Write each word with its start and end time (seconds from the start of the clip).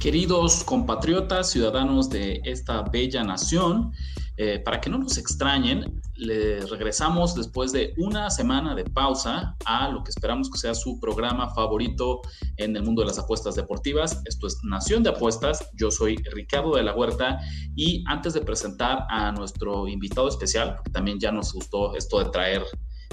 Queridos 0.00 0.64
compatriotas, 0.64 1.50
ciudadanos 1.50 2.08
de 2.08 2.40
esta 2.44 2.80
bella 2.80 3.22
nación, 3.22 3.92
eh, 4.38 4.58
para 4.58 4.80
que 4.80 4.88
no 4.88 4.96
nos 4.96 5.18
extrañen, 5.18 6.00
le 6.14 6.64
regresamos 6.64 7.34
después 7.34 7.70
de 7.70 7.92
una 7.98 8.30
semana 8.30 8.74
de 8.74 8.84
pausa 8.84 9.54
a 9.66 9.90
lo 9.90 10.02
que 10.02 10.08
esperamos 10.08 10.50
que 10.50 10.56
sea 10.56 10.74
su 10.74 10.98
programa 10.98 11.54
favorito 11.54 12.22
en 12.56 12.74
el 12.76 12.82
mundo 12.82 13.02
de 13.02 13.08
las 13.08 13.18
apuestas 13.18 13.56
deportivas. 13.56 14.22
Esto 14.24 14.46
es 14.46 14.56
Nación 14.64 15.02
de 15.02 15.10
Apuestas. 15.10 15.68
Yo 15.74 15.90
soy 15.90 16.16
Ricardo 16.32 16.76
de 16.76 16.82
la 16.82 16.94
Huerta 16.94 17.38
y 17.76 18.02
antes 18.06 18.32
de 18.32 18.40
presentar 18.40 19.04
a 19.10 19.32
nuestro 19.32 19.86
invitado 19.86 20.28
especial, 20.28 20.76
porque 20.76 20.92
también 20.92 21.20
ya 21.20 21.30
nos 21.30 21.52
gustó 21.52 21.94
esto 21.94 22.24
de 22.24 22.30
traer 22.30 22.62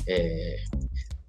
eh, 0.05 0.55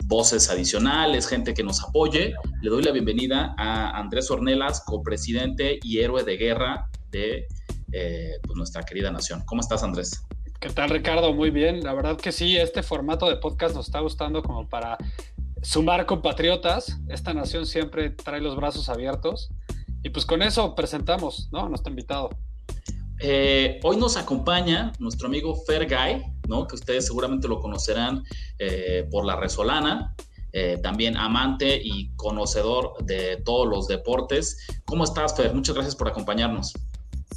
voces 0.08 0.48
adicionales, 0.50 1.28
gente 1.28 1.52
que 1.52 1.62
nos 1.62 1.84
apoye. 1.84 2.34
Le 2.62 2.70
doy 2.70 2.82
la 2.82 2.92
bienvenida 2.92 3.54
a 3.58 3.90
Andrés 3.98 4.30
Ornelas, 4.30 4.80
copresidente 4.80 5.78
y 5.82 5.98
héroe 5.98 6.24
de 6.24 6.36
guerra 6.38 6.88
de 7.10 7.46
eh, 7.92 8.32
pues, 8.42 8.56
nuestra 8.56 8.82
querida 8.82 9.12
nación. 9.12 9.42
¿Cómo 9.44 9.60
estás, 9.60 9.82
Andrés? 9.82 10.24
¿Qué 10.60 10.70
tal, 10.70 10.88
Ricardo? 10.88 11.34
Muy 11.34 11.50
bien. 11.50 11.84
La 11.84 11.92
verdad 11.92 12.16
que 12.16 12.32
sí, 12.32 12.56
este 12.56 12.82
formato 12.82 13.28
de 13.28 13.36
podcast 13.36 13.74
nos 13.74 13.86
está 13.86 14.00
gustando 14.00 14.42
como 14.42 14.66
para 14.66 14.96
sumar 15.62 16.06
compatriotas. 16.06 16.98
Esta 17.08 17.34
nación 17.34 17.66
siempre 17.66 18.08
trae 18.08 18.40
los 18.40 18.56
brazos 18.56 18.88
abiertos. 18.88 19.50
Y 20.02 20.08
pues 20.08 20.24
con 20.24 20.40
eso 20.42 20.74
presentamos, 20.74 21.50
¿no? 21.52 21.68
Nuestro 21.68 21.90
invitado. 21.90 22.30
Eh, 23.20 23.78
hoy 23.82 23.98
nos 23.98 24.16
acompaña 24.16 24.92
nuestro 24.98 25.26
amigo 25.26 25.54
Fergay, 25.66 26.24
¿no? 26.48 26.66
que 26.66 26.74
ustedes 26.74 27.06
seguramente 27.06 27.48
lo 27.48 27.60
conocerán 27.60 28.24
eh, 28.58 29.06
por 29.10 29.24
la 29.24 29.36
Resolana, 29.36 30.14
eh, 30.52 30.78
también 30.82 31.16
amante 31.16 31.80
y 31.82 32.14
conocedor 32.16 32.94
de 33.04 33.36
todos 33.44 33.68
los 33.68 33.86
deportes. 33.86 34.66
¿Cómo 34.86 35.04
estás, 35.04 35.36
Fer? 35.36 35.54
Muchas 35.54 35.74
gracias 35.74 35.94
por 35.94 36.08
acompañarnos. 36.08 36.72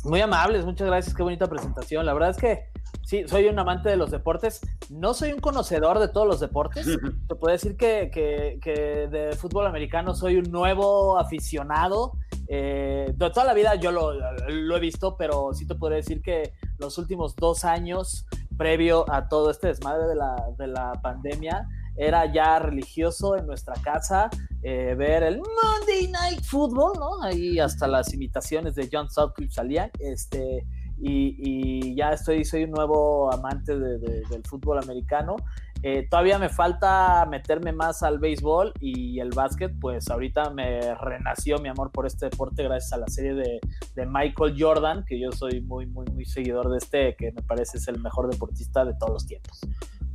Muy 0.03 0.21
amables, 0.21 0.65
muchas 0.65 0.87
gracias, 0.87 1.15
qué 1.15 1.21
bonita 1.21 1.47
presentación. 1.47 2.05
La 2.05 2.13
verdad 2.13 2.31
es 2.31 2.37
que 2.37 2.71
sí, 3.05 3.23
soy 3.27 3.45
un 3.47 3.59
amante 3.59 3.89
de 3.89 3.97
los 3.97 4.09
deportes. 4.09 4.61
No 4.89 5.13
soy 5.13 5.31
un 5.31 5.39
conocedor 5.39 5.99
de 5.99 6.07
todos 6.07 6.25
los 6.25 6.39
deportes. 6.39 6.87
Te 7.27 7.35
puedo 7.35 7.51
decir 7.51 7.77
que, 7.77 8.09
que, 8.11 8.59
que 8.61 9.07
de 9.07 9.35
fútbol 9.35 9.67
americano 9.67 10.15
soy 10.15 10.37
un 10.37 10.49
nuevo 10.49 11.19
aficionado. 11.19 12.13
Eh, 12.47 13.13
de 13.15 13.29
toda 13.29 13.45
la 13.45 13.53
vida 13.53 13.75
yo 13.75 13.91
lo, 13.91 14.13
lo, 14.49 14.75
he 14.75 14.79
visto, 14.79 15.15
pero 15.17 15.53
sí 15.53 15.65
te 15.65 15.75
podría 15.75 15.97
decir 15.97 16.21
que 16.21 16.53
los 16.79 16.97
últimos 16.97 17.35
dos 17.35 17.63
años, 17.63 18.25
previo 18.61 19.11
a 19.11 19.27
todo 19.27 19.49
este 19.49 19.69
desmadre 19.69 20.05
de 20.05 20.13
la, 20.13 20.35
de 20.55 20.67
la 20.67 20.91
pandemia, 21.01 21.67
era 21.97 22.31
ya 22.31 22.59
religioso 22.59 23.35
en 23.35 23.47
nuestra 23.47 23.73
casa 23.83 24.29
eh, 24.61 24.93
ver 24.95 25.23
el 25.23 25.39
Monday 25.39 26.07
Night 26.11 26.43
Football, 26.43 26.93
¿no? 26.99 27.23
Ahí 27.23 27.57
hasta 27.57 27.87
las 27.87 28.13
imitaciones 28.13 28.75
de 28.75 28.87
John 28.91 29.09
Sutcliffe 29.09 29.51
salían, 29.51 29.89
este, 29.97 30.63
y, 30.99 31.95
ya 31.95 32.11
estoy, 32.11 32.45
soy 32.45 32.65
un 32.65 32.69
nuevo 32.69 33.33
amante 33.33 33.75
de, 33.75 33.97
del 33.97 34.43
fútbol 34.47 34.77
americano. 34.77 35.37
Eh, 35.83 36.07
todavía 36.09 36.37
me 36.37 36.49
falta 36.49 37.25
meterme 37.29 37.71
más 37.71 38.03
al 38.03 38.19
béisbol 38.19 38.73
y 38.79 39.19
el 39.19 39.31
básquet, 39.31 39.73
pues 39.79 40.09
ahorita 40.09 40.51
me 40.51 40.93
renació 40.95 41.57
mi 41.57 41.69
amor 41.69 41.91
por 41.91 42.05
este 42.05 42.25
deporte 42.25 42.63
gracias 42.63 42.93
a 42.93 42.97
la 42.97 43.07
serie 43.07 43.33
de, 43.33 43.59
de, 43.95 44.05
Michael 44.05 44.55
Jordan, 44.57 45.03
que 45.05 45.19
yo 45.19 45.31
soy 45.31 45.61
muy, 45.61 45.87
muy, 45.87 46.05
muy 46.13 46.25
seguidor 46.25 46.69
de 46.69 46.77
este, 46.77 47.15
que 47.15 47.31
me 47.31 47.41
parece 47.41 47.77
es 47.77 47.87
el 47.87 47.99
mejor 47.99 48.29
deportista 48.29 48.85
de 48.85 48.93
todos 48.93 49.13
los 49.13 49.25
tiempos. 49.25 49.59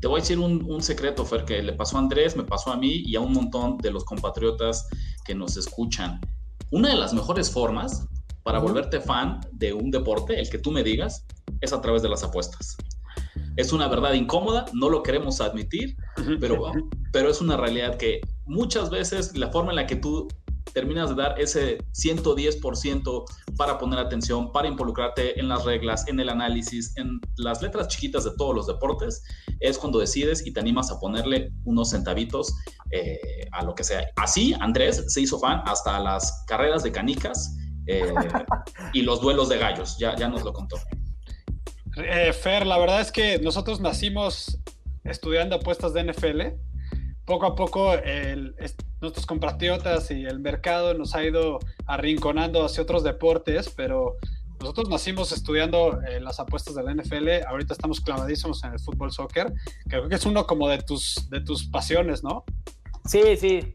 Te 0.00 0.06
voy 0.06 0.20
a 0.20 0.22
decir 0.22 0.38
un, 0.38 0.70
un 0.70 0.82
secreto, 0.82 1.24
Fer, 1.24 1.44
que 1.44 1.60
le 1.62 1.72
pasó 1.72 1.96
a 1.96 2.00
Andrés, 2.00 2.36
me 2.36 2.44
pasó 2.44 2.70
a 2.70 2.76
mí 2.76 3.02
y 3.04 3.16
a 3.16 3.20
un 3.20 3.32
montón 3.32 3.78
de 3.78 3.90
los 3.90 4.04
compatriotas 4.04 4.86
que 5.24 5.34
nos 5.34 5.56
escuchan. 5.56 6.20
Una 6.70 6.90
de 6.90 6.96
las 6.96 7.12
mejores 7.12 7.50
formas 7.50 8.06
para 8.44 8.60
volverte 8.60 9.00
fan 9.00 9.40
de 9.50 9.72
un 9.72 9.90
deporte, 9.90 10.38
el 10.38 10.48
que 10.48 10.58
tú 10.58 10.70
me 10.70 10.84
digas, 10.84 11.24
es 11.60 11.72
a 11.72 11.80
través 11.80 12.02
de 12.02 12.08
las 12.08 12.22
apuestas. 12.22 12.76
Es 13.56 13.72
una 13.72 13.88
verdad 13.88 14.12
incómoda, 14.12 14.66
no 14.72 14.88
lo 14.88 15.02
queremos 15.02 15.40
admitir, 15.40 15.96
pero, 16.40 16.72
pero 17.12 17.30
es 17.30 17.40
una 17.40 17.56
realidad 17.56 17.96
que 17.96 18.20
muchas 18.44 18.90
veces 18.90 19.36
la 19.36 19.50
forma 19.50 19.70
en 19.70 19.76
la 19.76 19.86
que 19.86 19.96
tú 19.96 20.28
terminas 20.72 21.08
de 21.08 21.14
dar 21.16 21.40
ese 21.40 21.78
110% 21.94 23.24
para 23.56 23.78
poner 23.78 23.98
atención, 23.98 24.52
para 24.52 24.68
involucrarte 24.68 25.40
en 25.40 25.48
las 25.48 25.64
reglas, 25.64 26.06
en 26.06 26.20
el 26.20 26.28
análisis, 26.28 26.94
en 26.96 27.18
las 27.36 27.62
letras 27.62 27.88
chiquitas 27.88 28.24
de 28.24 28.32
todos 28.36 28.54
los 28.54 28.66
deportes, 28.66 29.22
es 29.60 29.78
cuando 29.78 29.98
decides 29.98 30.46
y 30.46 30.52
te 30.52 30.60
animas 30.60 30.90
a 30.90 31.00
ponerle 31.00 31.50
unos 31.64 31.90
centavitos 31.90 32.54
eh, 32.90 33.48
a 33.52 33.64
lo 33.64 33.74
que 33.74 33.84
sea. 33.84 34.06
Así, 34.16 34.54
Andrés 34.60 35.02
se 35.08 35.20
hizo 35.22 35.38
fan 35.38 35.62
hasta 35.64 35.98
las 35.98 36.44
carreras 36.46 36.82
de 36.82 36.92
canicas 36.92 37.56
eh, 37.86 38.12
y 38.92 39.00
los 39.00 39.22
duelos 39.22 39.48
de 39.48 39.58
gallos, 39.58 39.96
ya, 39.98 40.14
ya 40.14 40.28
nos 40.28 40.44
lo 40.44 40.52
contó. 40.52 40.76
Eh, 41.96 42.32
Fer, 42.32 42.66
la 42.66 42.78
verdad 42.78 43.00
es 43.00 43.10
que 43.10 43.38
nosotros 43.38 43.80
nacimos 43.80 44.58
estudiando 45.04 45.56
apuestas 45.56 45.92
de 45.94 46.04
NFL. 46.04 46.42
Poco 47.24 47.46
a 47.46 47.56
poco 47.56 47.94
el, 47.94 48.54
nuestros 49.00 49.26
compatriotas 49.26 50.10
y 50.10 50.24
el 50.24 50.38
mercado 50.38 50.94
nos 50.94 51.14
ha 51.14 51.24
ido 51.24 51.58
arrinconando 51.86 52.64
hacia 52.64 52.82
otros 52.82 53.02
deportes, 53.02 53.72
pero 53.74 54.16
nosotros 54.60 54.88
nacimos 54.88 55.32
estudiando 55.32 56.00
eh, 56.02 56.20
las 56.20 56.38
apuestas 56.38 56.74
de 56.74 56.82
la 56.82 56.94
NFL. 56.94 57.46
Ahorita 57.48 57.72
estamos 57.72 58.00
clavadísimos 58.00 58.62
en 58.64 58.74
el 58.74 58.78
fútbol 58.78 59.10
soccer. 59.10 59.52
Creo 59.88 60.08
que 60.08 60.14
es 60.14 60.26
uno 60.26 60.46
como 60.46 60.68
de 60.68 60.78
tus, 60.82 61.28
de 61.30 61.40
tus 61.40 61.66
pasiones, 61.66 62.22
¿no? 62.22 62.44
Sí, 63.06 63.36
sí 63.36 63.74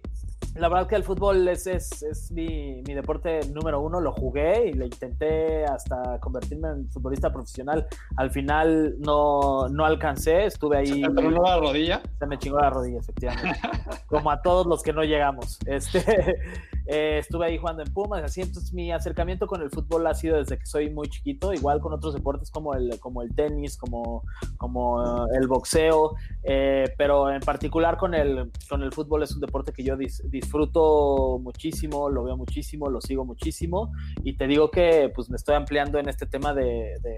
la 0.56 0.68
verdad 0.68 0.88
que 0.88 0.96
el 0.96 1.04
fútbol 1.04 1.48
es, 1.48 1.66
es, 1.66 2.04
es 2.04 2.32
mi, 2.32 2.82
mi, 2.86 2.94
deporte 2.94 3.40
número 3.54 3.80
uno, 3.80 4.02
lo 4.02 4.12
jugué 4.12 4.68
y 4.68 4.74
le 4.74 4.86
intenté 4.86 5.64
hasta 5.66 6.20
convertirme 6.20 6.70
en 6.70 6.90
futbolista 6.90 7.32
profesional. 7.32 7.88
Al 8.18 8.32
final 8.32 8.96
no, 9.00 9.70
no 9.70 9.86
alcancé, 9.86 10.46
estuve 10.46 10.78
ahí. 10.78 11.02
¿Se 11.02 11.10
te 11.10 11.32
la 11.32 11.58
rodilla? 11.58 12.02
Se 12.20 12.26
me 12.26 12.38
chingó 12.38 12.60
la 12.60 12.70
rodilla, 12.70 13.00
efectivamente. 13.00 13.60
Como 14.08 14.30
a 14.30 14.42
todos 14.42 14.68
los 14.68 14.84
que 14.84 14.92
no 14.92 15.04
llegamos. 15.04 15.58
Este, 15.66 16.00
eh, 16.86 17.20
estuve 17.20 17.46
ahí 17.46 17.58
jugando 17.58 17.84
en 17.84 17.94
Pumas, 17.94 18.24
así 18.24 18.42
entonces 18.42 18.74
mi 18.74 18.92
acercamiento 18.92 19.48
con 19.48 19.62
el 19.62 19.70
fútbol 19.70 20.06
ha 20.08 20.14
sido 20.14 20.38
desde 20.38 20.58
que 20.58 20.66
soy 20.66 20.90
muy 20.90 21.08
chiquito, 21.08 21.54
igual 21.54 21.80
con 21.80 21.94
otros 21.94 22.14
deportes 22.14 22.52
como 22.52 22.74
el, 22.74 23.00
como 23.00 23.22
el 23.22 23.34
tenis, 23.34 23.78
como, 23.78 24.24
como 24.58 24.96
uh, 24.96 25.28
el 25.34 25.48
boxeo, 25.48 26.16
eh, 26.44 26.94
pero 26.98 27.30
en 27.32 27.40
particular 27.40 27.98
con 27.98 28.14
el, 28.14 28.52
con 28.70 28.84
el 28.84 28.92
fútbol 28.92 29.24
es 29.24 29.34
un 29.34 29.40
deporte 29.40 29.72
que 29.72 29.84
yo 29.84 29.96
dis, 29.96 30.22
disfruto 30.32 31.40
muchísimo, 31.40 32.10
lo 32.10 32.24
veo 32.24 32.38
muchísimo, 32.38 32.90
lo 32.90 33.02
sigo 33.02 33.26
muchísimo 33.26 33.92
y 34.24 34.38
te 34.38 34.48
digo 34.48 34.72
que 34.72 35.12
pues 35.14 35.30
me 35.30 35.36
estoy 35.36 35.56
ampliando 35.56 36.00
en 36.00 36.10
este 36.10 36.26
tema 36.26 36.54
de, 36.54 36.96
de, 37.02 37.16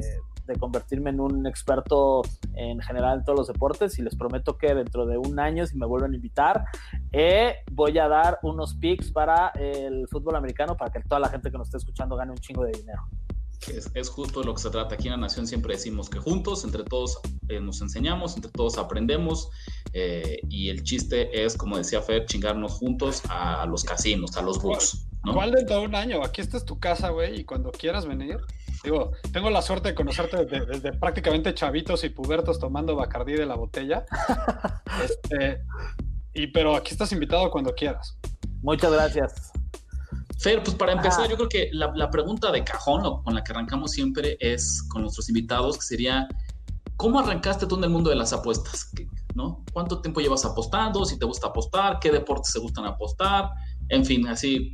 de 0.47 0.59
convertirme 0.59 1.11
en 1.11 1.19
un 1.19 1.47
experto 1.47 2.23
en 2.55 2.79
general 2.81 3.19
en 3.19 3.23
todos 3.23 3.39
los 3.39 3.47
deportes 3.47 3.97
y 3.99 4.01
les 4.01 4.15
prometo 4.15 4.57
que 4.57 4.73
dentro 4.73 5.05
de 5.05 5.17
un 5.17 5.39
año 5.39 5.65
si 5.65 5.77
me 5.77 5.85
vuelven 5.85 6.13
a 6.13 6.15
invitar 6.15 6.65
eh, 7.11 7.57
voy 7.71 7.97
a 7.99 8.07
dar 8.07 8.39
unos 8.43 8.75
picks 8.75 9.11
para 9.11 9.49
el 9.49 10.07
fútbol 10.09 10.35
americano 10.35 10.75
para 10.75 10.91
que 10.91 10.99
toda 11.01 11.19
la 11.19 11.29
gente 11.29 11.51
que 11.51 11.57
nos 11.57 11.67
esté 11.67 11.77
escuchando 11.77 12.15
gane 12.15 12.31
un 12.31 12.37
chingo 12.37 12.63
de 12.63 12.71
dinero. 12.71 13.03
Es, 13.67 13.89
es, 13.93 14.09
justo 14.09 14.43
lo 14.43 14.53
que 14.55 14.61
se 14.61 14.69
trata. 14.69 14.95
Aquí 14.95 15.07
en 15.07 15.11
la 15.11 15.17
Nación 15.17 15.47
siempre 15.47 15.75
decimos 15.75 16.09
que 16.09 16.19
juntos, 16.19 16.65
entre 16.65 16.83
todos 16.83 17.19
eh, 17.47 17.61
nos 17.61 17.81
enseñamos, 17.81 18.35
entre 18.35 18.51
todos 18.51 18.77
aprendemos 18.77 19.51
eh, 19.93 20.39
y 20.49 20.69
el 20.69 20.83
chiste 20.83 21.43
es, 21.45 21.55
como 21.55 21.77
decía 21.77 22.01
Fer, 22.01 22.25
chingarnos 22.25 22.73
juntos 22.73 23.21
a 23.29 23.65
los 23.67 23.83
casinos, 23.83 24.35
a 24.35 24.41
los 24.41 24.61
books. 24.61 25.05
¿no? 25.23 25.33
¿Cuál 25.33 25.51
dentro 25.51 25.79
de 25.79 25.85
un 25.85 25.95
año? 25.95 26.23
Aquí 26.23 26.41
esta 26.41 26.57
es 26.57 26.65
tu 26.65 26.79
casa, 26.79 27.09
güey, 27.09 27.41
y 27.41 27.43
cuando 27.45 27.71
quieras 27.71 28.05
venir. 28.05 28.37
Digo, 28.83 29.11
tengo 29.31 29.49
la 29.49 29.61
suerte 29.61 29.89
de 29.89 29.95
conocerte 29.95 30.45
desde, 30.45 30.65
desde 30.65 30.93
prácticamente 30.93 31.53
chavitos 31.53 32.03
y 32.03 32.09
pubertos 32.09 32.59
tomando 32.59 32.95
Bacardí 32.95 33.33
de 33.33 33.45
la 33.45 33.55
botella. 33.55 34.05
este, 35.03 35.61
y, 36.33 36.47
pero 36.47 36.75
aquí 36.75 36.91
estás 36.91 37.11
invitado 37.11 37.49
cuando 37.51 37.73
quieras. 37.73 38.17
Muchas 38.61 38.91
gracias. 38.91 39.51
Fer, 40.39 40.61
pues 40.63 40.75
para 40.75 40.93
empezar, 40.93 41.25
ah. 41.25 41.29
yo 41.29 41.35
creo 41.35 41.49
que 41.49 41.69
la, 41.71 41.93
la, 41.95 42.09
pregunta 42.09 42.51
de 42.51 42.63
cajón 42.63 43.23
con 43.23 43.33
la 43.33 43.43
que 43.43 43.51
arrancamos 43.53 43.91
siempre 43.91 44.35
es 44.39 44.83
con 44.89 45.03
nuestros 45.03 45.29
invitados, 45.29 45.77
que 45.77 45.85
sería, 45.85 46.27
¿cómo 46.97 47.19
arrancaste 47.19 47.67
tú 47.67 47.77
en 47.77 47.85
el 47.85 47.89
mundo 47.91 48.09
de 48.09 48.17
las 48.17 48.33
apuestas? 48.33 48.91
¿No? 49.35 49.63
cuánto 49.73 49.99
tiempo 49.99 50.19
llevas 50.19 50.45
apostando, 50.45 51.05
si 51.05 51.17
te 51.17 51.25
gusta 51.25 51.47
apostar, 51.47 51.99
qué 51.99 52.11
deportes 52.11 52.53
te 52.53 52.59
gustan 52.59 52.85
apostar, 52.85 53.49
en 53.89 54.05
fin, 54.05 54.27
así, 54.27 54.71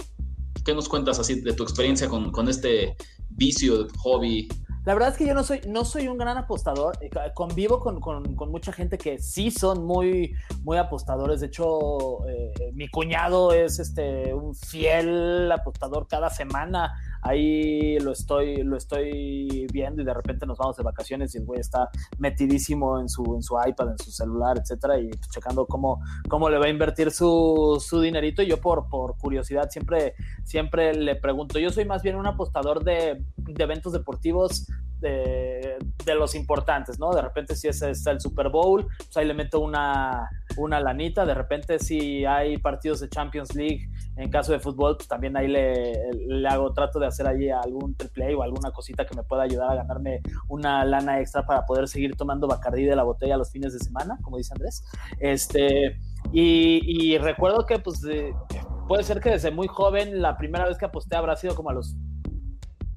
¿qué 0.66 0.74
nos 0.74 0.90
cuentas 0.90 1.18
así 1.18 1.40
de 1.40 1.54
tu 1.54 1.64
experiencia 1.64 2.10
con, 2.10 2.32
con 2.32 2.50
este 2.50 2.98
vicio, 3.30 3.88
hobby 4.00 4.50
la 4.86 4.94
verdad 4.94 5.10
es 5.10 5.18
que 5.18 5.28
yo 5.28 5.34
no 5.34 5.44
soy, 5.44 5.62
no 5.68 5.84
soy 5.86 6.08
un 6.08 6.18
gran 6.18 6.38
apostador. 6.38 6.98
Eh, 7.02 7.10
convivo 7.36 7.80
con, 7.80 8.00
con, 8.00 8.36
con 8.36 8.50
mucha 8.50 8.72
gente 8.72 8.98
que 8.98 9.20
sí 9.20 9.52
son 9.52 9.86
muy, 9.86 10.34
muy 10.64 10.78
apostadores. 10.78 11.42
De 11.42 11.46
hecho, 11.48 12.26
eh, 12.28 12.72
mi 12.74 12.88
cuñado 12.88 13.52
es 13.52 13.78
este, 13.80 14.34
un 14.34 14.56
fiel 14.56 15.52
apostador 15.52 16.08
cada 16.08 16.30
semana 16.30 16.94
ahí 17.22 18.00
lo 18.00 18.12
estoy, 18.12 18.64
lo 18.64 18.78
estoy 18.78 19.68
viendo 19.72 20.02
y 20.02 20.06
de 20.06 20.14
repente 20.14 20.46
nos 20.46 20.58
vamos 20.58 20.78
de 20.78 20.84
vacaciones 20.84 21.34
y 21.36 21.40
el 21.40 21.46
güey 21.46 21.60
está 21.60 21.90
metidísimo 22.18 23.00
en 23.00 23.10
su, 23.10 23.36
en 23.36 23.44
su 23.44 23.58
iPad, 23.66 23.92
en 23.92 23.98
su 24.00 24.12
celular, 24.12 24.58
etcétera, 24.58 25.00
y 25.00 25.10
pues, 25.10 25.30
checando 25.30 25.66
cómo, 25.66 26.02
cómo 26.28 26.50
le 26.50 26.58
va 26.58 26.66
a 26.66 26.70
invertir 26.70 27.12
su, 27.12 27.84
su 27.86 28.02
dinerito. 28.02 28.42
Y 28.42 28.48
yo 28.48 28.60
por, 28.60 28.90
por 28.90 29.18
curiosidad 29.18 29.70
siempre, 29.70 30.16
siempre 30.44 30.94
le 30.94 31.16
pregunto. 31.16 31.60
Yo 31.60 31.70
soy 31.70 31.86
más 31.86 32.02
bien 32.02 32.16
un 32.16 32.28
apostador 32.28 32.84
de, 32.84 33.24
de 33.38 33.64
eventos 33.64 33.94
deportivos 33.94 34.68
de, 35.00 35.78
los 36.16 36.34
importantes, 36.34 36.98
¿no? 37.00 37.12
De 37.12 37.22
repente 37.22 37.56
si 37.56 37.68
es, 37.68 37.82
el 37.82 38.20
Super 38.20 38.50
Bowl, 38.50 38.88
pues 38.98 39.16
ahí 39.18 39.28
le 39.28 39.36
meto 39.36 39.60
una, 39.60 40.28
una 40.58 40.80
lanita, 40.80 41.24
de 41.24 41.36
repente 41.36 41.78
si 41.78 42.26
hay 42.26 42.58
partidos 42.58 43.00
de 43.00 43.10
Champions 43.10 43.54
League, 43.54 43.88
en 44.16 44.32
caso 44.32 44.52
de 44.52 44.60
fútbol, 44.60 44.98
pues 44.98 45.08
también 45.08 45.38
ahí 45.38 45.48
le, 45.48 46.48
hago, 46.48 46.74
trato 46.74 47.00
de 47.00 47.06
hacer 47.06 47.28
allí 47.28 47.50
algún 47.50 47.96
triple 47.96 48.34
o 48.34 48.42
alguna 48.42 48.72
cosita 48.72 49.06
que 49.06 49.16
me 49.16 49.24
pueda 49.24 49.44
ayudar 49.44 49.72
a 49.72 49.76
ganarme 49.76 50.22
una 50.48 50.84
lana 50.84 51.20
extra 51.20 51.46
para 51.46 51.66
poder 51.66 51.88
seguir 51.88 52.16
tomando 52.16 52.48
Bacardí 52.48 52.86
de 52.86 52.96
la 52.96 53.04
botella 53.04 53.38
los 53.38 53.52
fines 53.52 53.74
de 53.74 53.80
semana, 53.80 54.18
como 54.24 54.38
dice 54.38 54.54
Andrés. 54.54 54.84
Este, 55.20 56.00
y 56.34 57.18
recuerdo 57.20 57.66
que 57.66 57.78
pues 57.80 58.02
puede 58.90 59.04
ser 59.04 59.22
que 59.22 59.30
desde 59.30 59.52
muy 59.52 59.68
joven 59.68 60.20
la 60.20 60.36
primera 60.36 60.66
vez 60.66 60.80
que 60.80 60.86
aposté 60.86 61.16
habrá 61.16 61.36
sido 61.36 61.56
como 61.56 61.70
a 61.70 61.74
los 61.74 61.96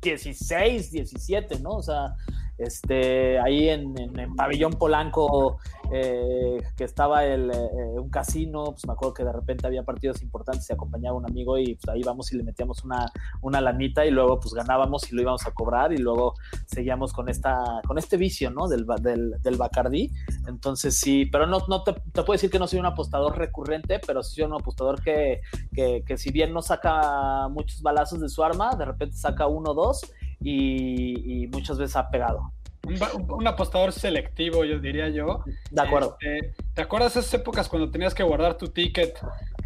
16, 0.02 0.90
17, 0.90 1.60
¿no? 1.60 1.76
O 1.76 1.82
sea, 1.82 2.14
este, 2.58 3.38
ahí 3.40 3.68
en, 3.68 3.94
en, 3.98 4.34
Pabellón 4.36 4.72
Polanco, 4.74 5.58
eh, 5.92 6.62
que 6.76 6.84
estaba 6.84 7.24
el, 7.24 7.50
eh, 7.50 7.98
un 7.98 8.10
casino, 8.10 8.64
pues 8.72 8.86
me 8.86 8.92
acuerdo 8.92 9.14
que 9.14 9.24
de 9.24 9.32
repente 9.32 9.66
había 9.66 9.82
partidos 9.82 10.22
importantes, 10.22 10.66
se 10.66 10.72
acompañaba 10.72 11.16
un 11.16 11.24
amigo 11.24 11.58
y 11.58 11.74
pues 11.74 11.88
ahí 11.88 12.02
vamos 12.02 12.32
y 12.32 12.36
le 12.36 12.44
metíamos 12.44 12.84
una, 12.84 13.10
una 13.40 13.60
lanita 13.60 14.04
y 14.06 14.10
luego 14.10 14.38
pues 14.38 14.54
ganábamos 14.54 15.10
y 15.10 15.14
lo 15.14 15.22
íbamos 15.22 15.46
a 15.46 15.52
cobrar 15.52 15.92
y 15.92 15.98
luego 15.98 16.34
seguíamos 16.66 17.12
con 17.12 17.28
esta, 17.28 17.80
con 17.86 17.98
este 17.98 18.16
vicio, 18.16 18.50
¿no? 18.50 18.68
Del, 18.68 18.86
del, 19.00 19.40
del 19.42 19.56
Bacardí. 19.56 20.10
Entonces 20.46 20.98
sí, 20.98 21.26
pero 21.26 21.46
no, 21.46 21.58
no 21.68 21.82
te, 21.82 21.92
puedo 21.92 22.32
decir 22.32 22.50
que 22.50 22.58
no 22.58 22.66
soy 22.66 22.78
un 22.78 22.86
apostador 22.86 23.36
recurrente, 23.36 24.00
pero 24.06 24.22
sí 24.22 24.36
soy 24.36 24.44
un 24.44 24.54
apostador 24.54 25.02
que, 25.02 25.40
que, 25.74 26.04
que 26.06 26.16
si 26.16 26.30
bien 26.30 26.52
no 26.52 26.62
saca 26.62 27.48
muchos 27.48 27.82
balazos 27.82 28.20
de 28.20 28.28
su 28.28 28.42
arma, 28.42 28.74
de 28.76 28.84
repente 28.84 29.16
saca 29.16 29.46
uno 29.46 29.70
o 29.70 29.74
dos 29.74 30.02
y, 30.42 31.42
y 31.42 31.46
muchas 31.48 31.78
veces 31.78 31.96
ha 31.96 32.08
pegado. 32.10 32.52
Un, 32.84 32.98
un, 33.30 33.46
apostador 33.46 33.92
selectivo, 33.92 34.64
yo 34.64 34.80
diría 34.80 35.08
yo. 35.08 35.44
De 35.70 35.80
acuerdo. 35.80 36.16
Este, 36.20 36.54
¿Te 36.74 36.82
acuerdas 36.82 37.16
esas 37.16 37.32
épocas 37.34 37.68
cuando 37.68 37.90
tenías 37.90 38.12
que 38.12 38.24
guardar 38.24 38.58
tu 38.58 38.68
ticket 38.68 39.18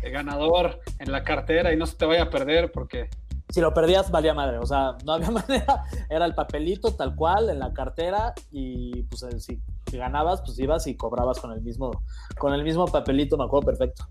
de 0.02 0.11
ganador 0.11 0.81
en 0.99 1.11
la 1.11 1.25
cartera 1.25 1.73
y 1.73 1.76
no 1.76 1.87
se 1.87 1.96
te 1.96 2.05
vaya 2.05 2.25
a 2.25 2.31
perder 2.31 2.70
porque 2.73 3.08
si 3.49 3.61
lo 3.61 3.73
perdías 3.73 4.11
valía 4.11 4.34
madre, 4.34 4.58
o 4.58 4.67
sea, 4.67 4.96
no 5.05 5.12
había 5.12 5.31
manera, 5.49 5.84
era 6.11 6.25
el 6.25 6.34
papelito 6.34 6.94
tal 6.94 7.14
cual 7.14 7.50
en 7.50 7.58
la 7.58 7.73
cartera 7.73 8.34
y 8.50 9.05
pues 9.05 9.23
eh, 9.23 9.40
si, 9.40 9.61
ganabas, 9.93 10.43
pues 10.43 10.58
ibas 10.58 10.87
y 10.87 10.96
cobrabas 10.96 11.40
con 11.40 11.52
el 11.52 11.62
mismo, 11.62 12.02
con 12.38 12.52
el 12.52 12.64
mismo 12.64 12.87
papelito, 12.87 13.37
me 13.37 13.44
acuerdo 13.44 13.67
perfecto. 13.67 14.08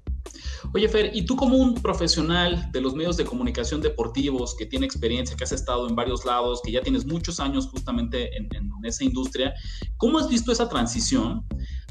Oye, 0.73 0.89
Fer, 0.89 1.11
y 1.15 1.25
tú 1.25 1.35
como 1.35 1.57
un 1.57 1.75
profesional 1.75 2.69
de 2.71 2.81
los 2.81 2.95
medios 2.95 3.17
de 3.17 3.25
comunicación 3.25 3.81
deportivos, 3.81 4.55
que 4.55 4.65
tiene 4.65 4.85
experiencia, 4.85 5.35
que 5.35 5.43
has 5.43 5.51
estado 5.51 5.87
en 5.87 5.95
varios 5.95 6.25
lados, 6.25 6.61
que 6.63 6.71
ya 6.71 6.81
tienes 6.81 7.05
muchos 7.05 7.39
años 7.39 7.67
justamente 7.67 8.35
en, 8.35 8.49
esa 8.83 9.03
industria, 9.03 9.53
¿cómo 9.97 10.19
has 10.19 10.29
visto 10.29 10.51
esa 10.51 10.69
transición? 10.69 11.43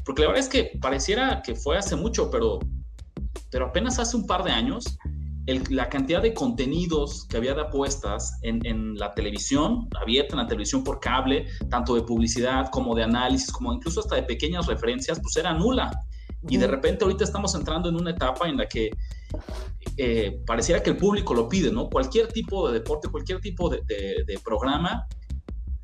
Porque 0.05 0.21
la 0.21 0.29
verdad 0.29 0.43
es 0.43 0.49
que 0.49 0.77
pareciera 0.79 1.41
que 1.41 1.55
fue 1.55 1.77
hace 1.77 1.95
mucho, 1.95 2.29
pero, 2.29 2.59
pero 3.51 3.65
apenas 3.65 3.99
hace 3.99 4.15
un 4.15 4.25
par 4.25 4.43
de 4.43 4.51
años 4.51 4.97
la 5.69 5.89
cantidad 5.89 6.21
de 6.21 6.33
contenidos 6.33 7.25
que 7.27 7.37
había 7.37 7.53
de 7.53 7.61
apuestas 7.61 8.39
en, 8.41 8.95
la 8.95 9.13
televisión, 9.13 9.87
abierta 10.01 10.33
en 10.33 10.39
la 10.39 10.47
televisión 10.47 10.83
por 10.83 10.99
cable, 10.99 11.45
tanto 11.69 11.95
de 11.95 12.01
publicidad 12.01 12.69
como 12.71 12.95
de 12.95 13.03
análisis, 13.03 13.51
como 13.51 13.71
incluso 13.71 13.99
hasta 13.99 14.15
de 14.15 14.23
pequeñas 14.23 14.65
referencias, 14.65 15.19
pues 15.19 15.35
era 15.37 15.53
nula. 15.53 15.91
Y 16.49 16.57
de 16.57 16.67
repente 16.67 17.03
ahorita 17.03 17.23
estamos 17.23 17.55
entrando 17.55 17.89
en 17.89 17.95
una 17.95 18.11
etapa 18.11 18.47
en 18.47 18.57
la 18.57 18.67
que 18.67 18.91
eh, 19.97 20.41
pareciera 20.45 20.81
que 20.83 20.91
el 20.91 20.97
público 20.97 21.33
lo 21.33 21.47
pide, 21.47 21.71
¿no? 21.71 21.89
Cualquier 21.89 22.27
tipo 22.27 22.67
de 22.67 22.79
deporte, 22.79 23.07
cualquier 23.09 23.39
tipo 23.41 23.69
de, 23.69 23.81
de, 23.85 24.23
de 24.25 24.39
programa, 24.43 25.07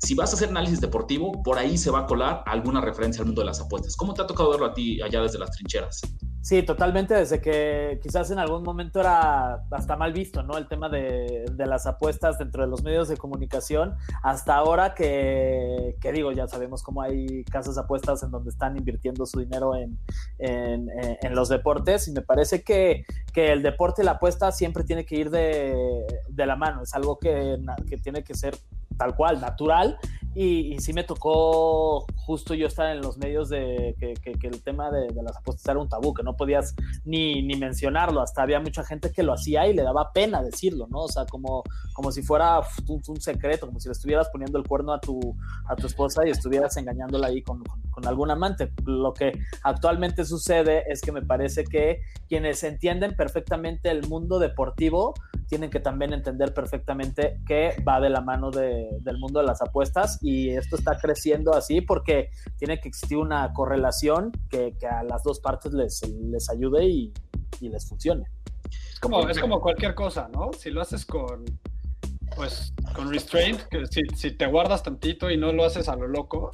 si 0.02 0.14
vas 0.16 0.32
a 0.32 0.36
hacer 0.36 0.48
análisis 0.48 0.80
deportivo, 0.80 1.30
por 1.44 1.58
ahí 1.58 1.78
se 1.78 1.90
va 1.90 2.00
a 2.00 2.06
colar 2.06 2.42
alguna 2.46 2.80
referencia 2.80 3.20
al 3.20 3.26
mundo 3.26 3.42
de 3.42 3.46
las 3.46 3.60
apuestas. 3.60 3.96
¿Cómo 3.96 4.14
te 4.14 4.22
ha 4.22 4.26
tocado 4.26 4.50
verlo 4.50 4.66
a 4.66 4.74
ti 4.74 5.00
allá 5.00 5.22
desde 5.22 5.38
las 5.38 5.52
trincheras? 5.52 6.00
Sí, 6.40 6.64
totalmente, 6.64 7.14
desde 7.14 7.40
que 7.40 8.00
quizás 8.02 8.32
en 8.32 8.40
algún 8.40 8.64
momento 8.64 8.98
era 8.98 9.64
hasta 9.70 9.96
mal 9.96 10.12
visto, 10.12 10.42
¿no? 10.42 10.58
El 10.58 10.66
tema 10.66 10.88
de, 10.88 11.44
las 11.56 11.86
apuestas 11.86 12.36
dentro 12.36 12.64
de 12.64 12.68
los 12.68 12.82
medios 12.82 13.06
de 13.06 13.16
comunicación, 13.16 13.94
hasta 14.24 14.56
ahora 14.56 14.92
que, 14.94 15.96
que, 16.00 16.10
digo, 16.10 16.32
ya 16.32 16.48
sabemos 16.48 16.82
cómo 16.82 17.00
hay 17.00 17.44
casas 17.44 17.78
apuestas 17.78 18.24
en 18.24 18.32
donde 18.32 18.50
están 18.50 18.76
invirtiendo 18.76 19.24
su 19.24 19.38
dinero 19.38 19.76
en, 19.76 19.96
en, 20.40 20.88
en 21.22 21.34
los 21.36 21.48
deportes, 21.48 22.08
y 22.08 22.12
me 22.12 22.22
parece 22.22 22.64
que, 22.64 23.04
que, 23.32 23.52
el 23.52 23.62
deporte 23.62 24.02
y 24.02 24.04
la 24.04 24.12
apuesta 24.12 24.50
siempre 24.50 24.82
tiene 24.82 25.06
que 25.06 25.14
ir 25.14 25.30
de, 25.30 25.76
de 26.28 26.46
la 26.46 26.56
mano, 26.56 26.82
es 26.82 26.92
algo 26.92 27.20
que, 27.20 27.56
que 27.88 27.98
tiene 27.98 28.24
que 28.24 28.34
ser 28.34 28.56
tal 29.02 29.16
cual, 29.16 29.40
natural, 29.40 29.98
y, 30.34 30.72
y, 30.72 30.78
sí 30.78 30.92
me 30.92 31.02
tocó 31.02 32.06
justo 32.24 32.54
yo 32.54 32.68
estar 32.68 32.94
en 32.94 33.02
los 33.02 33.18
medios 33.18 33.48
de 33.48 33.96
que, 33.98 34.14
el 34.46 34.62
tema 34.62 34.90
de, 34.90 35.12
las 35.22 35.36
apuestas 35.36 35.66
era 35.68 35.80
un 35.80 35.88
tabú, 35.88 36.14
que 36.14 36.22
no 36.22 36.36
podías 36.36 36.74
ni, 37.04 37.42
ni, 37.42 37.56
mencionarlo, 37.56 38.22
hasta 38.22 38.42
había 38.42 38.60
mucha 38.60 38.84
gente 38.84 39.10
que 39.10 39.24
lo 39.24 39.32
hacía 39.32 39.66
y 39.66 39.74
le 39.74 39.82
daba 39.82 40.12
pena 40.12 40.42
decirlo, 40.42 40.86
¿no? 40.88 41.00
O 41.00 41.08
sea, 41.08 41.26
como, 41.26 41.64
como 41.92 42.12
si 42.12 42.22
fuera 42.22 42.60
un, 42.86 43.20
secreto, 43.20 43.66
como 43.66 43.80
si 43.80 43.88
le 43.88 43.92
estuvieras 43.92 44.30
poniendo 44.30 44.56
el 44.56 44.66
cuerno 44.66 44.92
a 44.92 45.00
tu, 45.00 45.36
a 45.66 45.74
tu 45.74 45.88
esposa 45.88 46.26
y 46.26 46.30
estuvieras 46.30 46.76
engañándola 46.76 47.26
ahí 47.26 47.42
con, 47.42 47.62
con 47.90 48.06
algún 48.06 48.30
amante. 48.30 48.72
Lo 48.86 49.12
que 49.12 49.32
actualmente 49.64 50.24
sucede 50.24 50.84
es 50.88 51.02
que 51.02 51.12
me 51.12 51.22
parece 51.22 51.64
que 51.64 52.00
quienes 52.28 52.62
entienden 52.62 53.16
perfectamente 53.16 53.90
el 53.90 54.08
mundo 54.08 54.38
deportivo 54.38 55.12
tienen 55.52 55.68
que 55.68 55.80
también 55.80 56.14
entender 56.14 56.54
perfectamente 56.54 57.38
que 57.46 57.76
va 57.86 58.00
de 58.00 58.08
la 58.08 58.22
mano 58.22 58.50
de, 58.50 58.88
del 59.02 59.18
mundo 59.18 59.40
de 59.40 59.44
las 59.44 59.60
apuestas 59.60 60.18
y 60.22 60.48
esto 60.48 60.76
está 60.76 60.96
creciendo 60.98 61.52
así 61.52 61.82
porque 61.82 62.30
tiene 62.56 62.80
que 62.80 62.88
existir 62.88 63.18
una 63.18 63.52
correlación 63.52 64.32
que, 64.48 64.74
que 64.80 64.86
a 64.86 65.02
las 65.02 65.22
dos 65.24 65.40
partes 65.40 65.74
les, 65.74 66.08
les 66.08 66.48
ayude 66.48 66.86
y, 66.86 67.12
y, 67.60 67.68
les 67.68 67.86
funcione. 67.86 68.24
Es 68.94 68.98
como, 68.98 69.28
es 69.28 69.38
como 69.38 69.60
cualquier 69.60 69.94
cosa, 69.94 70.26
¿no? 70.32 70.54
Si 70.58 70.70
lo 70.70 70.80
haces 70.80 71.04
con, 71.04 71.44
pues, 72.34 72.72
con 72.96 73.10
restraint, 73.10 73.60
que 73.64 73.84
si, 73.88 74.00
si 74.16 74.30
te 74.30 74.46
guardas 74.46 74.82
tantito 74.82 75.30
y 75.30 75.36
no 75.36 75.52
lo 75.52 75.66
haces 75.66 75.86
a 75.90 75.96
lo 75.96 76.08
loco, 76.08 76.50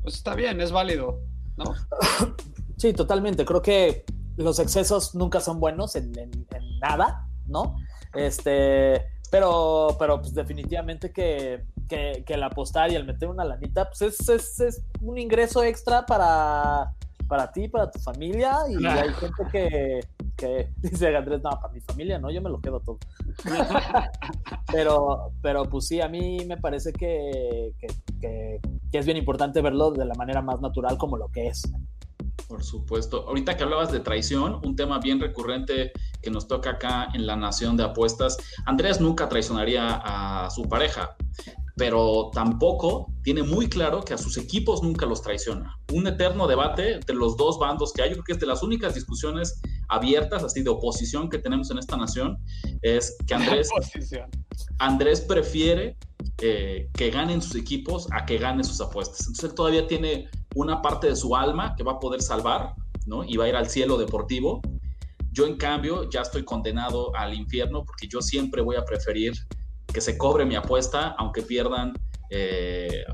pues 0.00 0.14
está 0.14 0.36
bien, 0.36 0.60
es 0.60 0.70
válido, 0.70 1.18
¿no? 1.56 1.74
Sí, 2.76 2.92
totalmente. 2.92 3.44
Creo 3.44 3.62
que 3.62 4.04
los 4.36 4.60
excesos 4.60 5.16
nunca 5.16 5.40
son 5.40 5.58
buenos 5.58 5.96
en, 5.96 6.16
en, 6.16 6.30
en 6.52 6.78
nada, 6.78 7.26
¿no? 7.44 7.74
Este, 8.14 9.04
pero, 9.30 9.96
pero 9.98 10.20
pues 10.20 10.34
definitivamente 10.34 11.12
que, 11.12 11.64
que, 11.88 12.24
que, 12.26 12.34
el 12.34 12.42
apostar 12.42 12.90
y 12.90 12.94
el 12.94 13.04
meter 13.04 13.28
una 13.28 13.44
lanita, 13.44 13.88
pues 13.88 14.02
es, 14.02 14.28
es, 14.28 14.60
es 14.60 14.82
un 15.00 15.18
ingreso 15.18 15.62
extra 15.62 16.06
para, 16.06 16.92
para 17.28 17.52
ti, 17.52 17.68
para 17.68 17.90
tu 17.90 17.98
familia, 17.98 18.56
y 18.68 18.76
nah. 18.76 19.02
hay 19.02 19.12
gente 19.12 19.42
que, 19.52 20.00
que 20.36 20.70
dice 20.78 21.14
Andrés, 21.14 21.42
no, 21.42 21.50
para 21.50 21.72
mi 21.72 21.80
familia 21.80 22.18
no, 22.18 22.30
yo 22.30 22.40
me 22.40 22.48
lo 22.48 22.60
quedo 22.60 22.80
todo. 22.80 22.98
pero, 24.72 25.32
pero 25.42 25.64
pues 25.64 25.86
sí, 25.86 26.00
a 26.00 26.08
mí 26.08 26.38
me 26.46 26.56
parece 26.56 26.92
que, 26.92 27.72
que, 27.78 27.88
que, 28.20 28.98
es 28.98 29.04
bien 29.04 29.18
importante 29.18 29.60
verlo 29.60 29.90
de 29.90 30.06
la 30.06 30.14
manera 30.14 30.40
más 30.40 30.60
natural 30.60 30.96
como 30.96 31.18
lo 31.18 31.28
que 31.28 31.48
es. 31.48 31.62
Por 32.46 32.64
supuesto. 32.64 33.26
Ahorita 33.28 33.56
que 33.56 33.64
hablabas 33.64 33.92
de 33.92 34.00
traición, 34.00 34.60
un 34.64 34.76
tema 34.76 34.98
bien 34.98 35.20
recurrente 35.20 35.92
que 36.22 36.30
nos 36.30 36.48
toca 36.48 36.70
acá 36.70 37.08
en 37.14 37.26
la 37.26 37.36
Nación 37.36 37.76
de 37.76 37.84
Apuestas, 37.84 38.36
Andrés 38.64 39.00
nunca 39.00 39.28
traicionaría 39.28 40.00
a 40.02 40.50
su 40.50 40.62
pareja, 40.62 41.16
pero 41.76 42.30
tampoco 42.32 43.12
tiene 43.22 43.42
muy 43.42 43.68
claro 43.68 44.02
que 44.02 44.14
a 44.14 44.18
sus 44.18 44.36
equipos 44.36 44.82
nunca 44.82 45.06
los 45.06 45.22
traiciona. 45.22 45.78
Un 45.92 46.06
eterno 46.06 46.46
debate 46.46 46.94
entre 46.94 47.14
los 47.14 47.36
dos 47.36 47.58
bandos 47.58 47.92
que 47.92 48.02
hay, 48.02 48.10
yo 48.10 48.14
creo 48.16 48.24
que 48.24 48.32
es 48.32 48.40
de 48.40 48.46
las 48.46 48.62
únicas 48.62 48.94
discusiones 48.94 49.60
abiertas, 49.88 50.42
así 50.42 50.62
de 50.62 50.70
oposición 50.70 51.28
que 51.28 51.38
tenemos 51.38 51.70
en 51.70 51.78
esta 51.78 51.96
nación, 51.96 52.38
es 52.82 53.16
que 53.26 53.34
Andrés, 53.34 53.68
Andrés 54.78 55.20
prefiere 55.20 55.96
eh, 56.40 56.88
que 56.94 57.10
ganen 57.10 57.42
sus 57.42 57.56
equipos 57.56 58.06
a 58.12 58.24
que 58.24 58.38
ganen 58.38 58.64
sus 58.64 58.80
apuestas. 58.80 59.20
Entonces 59.20 59.44
él 59.44 59.54
todavía 59.54 59.86
tiene 59.86 60.28
una 60.60 60.82
parte 60.82 61.08
de 61.08 61.16
su 61.16 61.36
alma 61.36 61.74
que 61.76 61.82
va 61.82 61.92
a 61.92 61.98
poder 61.98 62.20
salvar 62.20 62.74
¿no? 63.08 63.24
Y 63.24 63.36
va 63.36 63.46
a 63.46 63.48
ir 63.48 63.56
al 63.56 63.68
cielo 63.68 63.96
deportivo. 63.96 64.60
Yo, 65.32 65.46
en 65.46 65.56
cambio, 65.56 66.08
ya 66.10 66.22
estoy 66.22 66.44
condenado 66.44 67.14
al 67.16 67.34
infierno 67.34 67.84
porque 67.84 68.06
yo 68.06 68.20
siempre 68.20 68.62
voy 68.62 68.76
a 68.76 68.84
preferir 68.84 69.32
que 69.92 70.00
se 70.00 70.16
cobre 70.18 70.44
mi 70.44 70.54
apuesta, 70.54 71.14
aunque 71.18 71.42
pierdan 71.42 71.94
eh, 72.30 73.04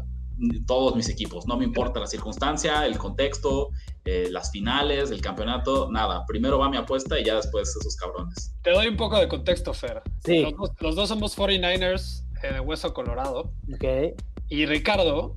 todos 0.66 0.96
mis 0.96 1.08
equipos. 1.08 1.46
No 1.46 1.56
me 1.56 1.64
importa 1.64 2.00
la 2.00 2.06
circunstancia, 2.06 2.86
el 2.86 2.98
contexto, 2.98 3.68
eh, 4.04 4.28
las 4.30 4.50
finales, 4.50 5.10
el 5.10 5.20
campeonato, 5.20 5.88
nada. 5.90 6.24
Primero 6.26 6.58
va 6.58 6.68
mi 6.68 6.76
apuesta 6.76 7.18
y 7.18 7.24
ya 7.24 7.36
después 7.36 7.68
esos 7.76 7.96
cabrones. 7.96 8.54
Te 8.62 8.70
doy 8.70 8.88
un 8.88 8.96
poco 8.96 9.18
de 9.18 9.28
contexto, 9.28 9.72
Fer. 9.72 10.02
Sí. 10.24 10.46
Los, 10.80 10.96
dos, 10.96 11.08
somos 11.08 11.38
49ers 11.38 12.24
eh, 12.42 12.54
de 12.54 12.60
Hueso 12.60 12.92
Colorado. 12.92 13.52
Ok. 13.72 14.16
Y 14.48 14.66
Ricardo 14.66 15.36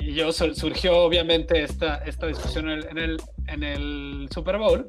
y 0.00 0.14
yo 0.14 0.32
surgió 0.32 0.98
obviamente 0.98 1.62
esta, 1.62 1.96
esta 1.96 2.26
discusión 2.26 2.70
en 2.70 2.98
el, 2.98 3.20
en 3.46 3.62
el, 3.62 4.28
Super 4.32 4.58
Bowl 4.58 4.86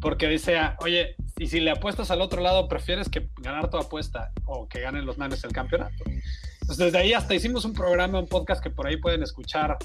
porque 0.00 0.28
dice, 0.28 0.56
oye, 0.78 1.14
y 1.38 1.46
si 1.46 1.60
le 1.60 1.70
apuestas 1.70 2.10
al 2.10 2.22
otro 2.22 2.40
lado, 2.40 2.68
prefieres 2.68 3.08
que 3.08 3.28
ganar 3.40 3.70
tu 3.70 3.76
apuesta 3.76 4.32
o 4.46 4.66
que 4.68 4.80
ganen 4.80 5.04
los 5.04 5.18
Niners 5.18 5.44
el 5.44 5.52
campeonato. 5.52 6.04
Entonces, 6.62 6.78
desde 6.78 6.98
ahí 6.98 7.12
hasta 7.12 7.34
hicimos 7.34 7.64
un 7.64 7.74
programa, 7.74 8.18
un 8.18 8.26
podcast 8.26 8.62
que 8.62 8.70
por 8.70 8.86
ahí 8.86 8.96
pueden 8.96 9.22
escuchar 9.22 9.76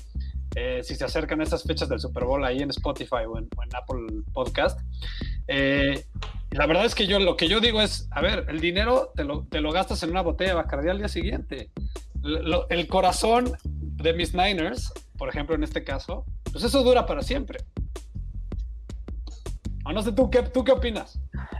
eh, 0.55 0.81
si 0.83 0.95
se 0.95 1.03
acercan 1.03 1.41
a 1.41 1.43
estas 1.43 1.63
fechas 1.63 1.89
del 1.89 1.99
Super 1.99 2.23
Bowl 2.23 2.43
ahí 2.45 2.59
en 2.59 2.69
Spotify 2.69 3.25
o 3.27 3.37
en, 3.37 3.49
Apple 3.73 4.23
Podcast. 4.33 4.79
Eh, 5.47 6.05
la 6.51 6.65
verdad 6.65 6.85
es 6.85 6.95
que 6.95 7.07
yo 7.07 7.19
lo 7.19 7.35
que 7.35 7.49
yo 7.49 7.59
digo 7.59 7.81
es, 7.81 8.07
a 8.11 8.21
ver, 8.21 8.45
el 8.47 8.61
dinero 8.61 9.11
te 9.15 9.25
lo, 9.25 9.45
te 9.47 9.59
lo 9.59 9.73
gastas 9.73 10.01
en 10.03 10.11
una 10.11 10.21
botella 10.21 10.51
de 10.51 10.55
Bacardi 10.55 10.89
al 10.89 10.99
día 10.99 11.09
siguiente. 11.09 11.71
el 12.69 12.87
corazón 12.87 13.51
de 13.95 14.13
mis 14.13 14.33
Niners, 14.33 14.91
por 15.17 15.29
ejemplo, 15.29 15.55
en 15.55 15.63
este 15.63 15.83
caso, 15.83 16.25
pues 16.51 16.63
eso 16.63 16.83
dura 16.83 17.05
para 17.05 17.21
siempre. 17.21 17.59
O 19.85 19.91
no 19.91 20.01
sé, 20.01 20.11
¿tú 20.11 20.29
qué, 20.29 20.41
¿tú 20.41 20.63
qué 20.63 20.71
opinas? 20.71 21.19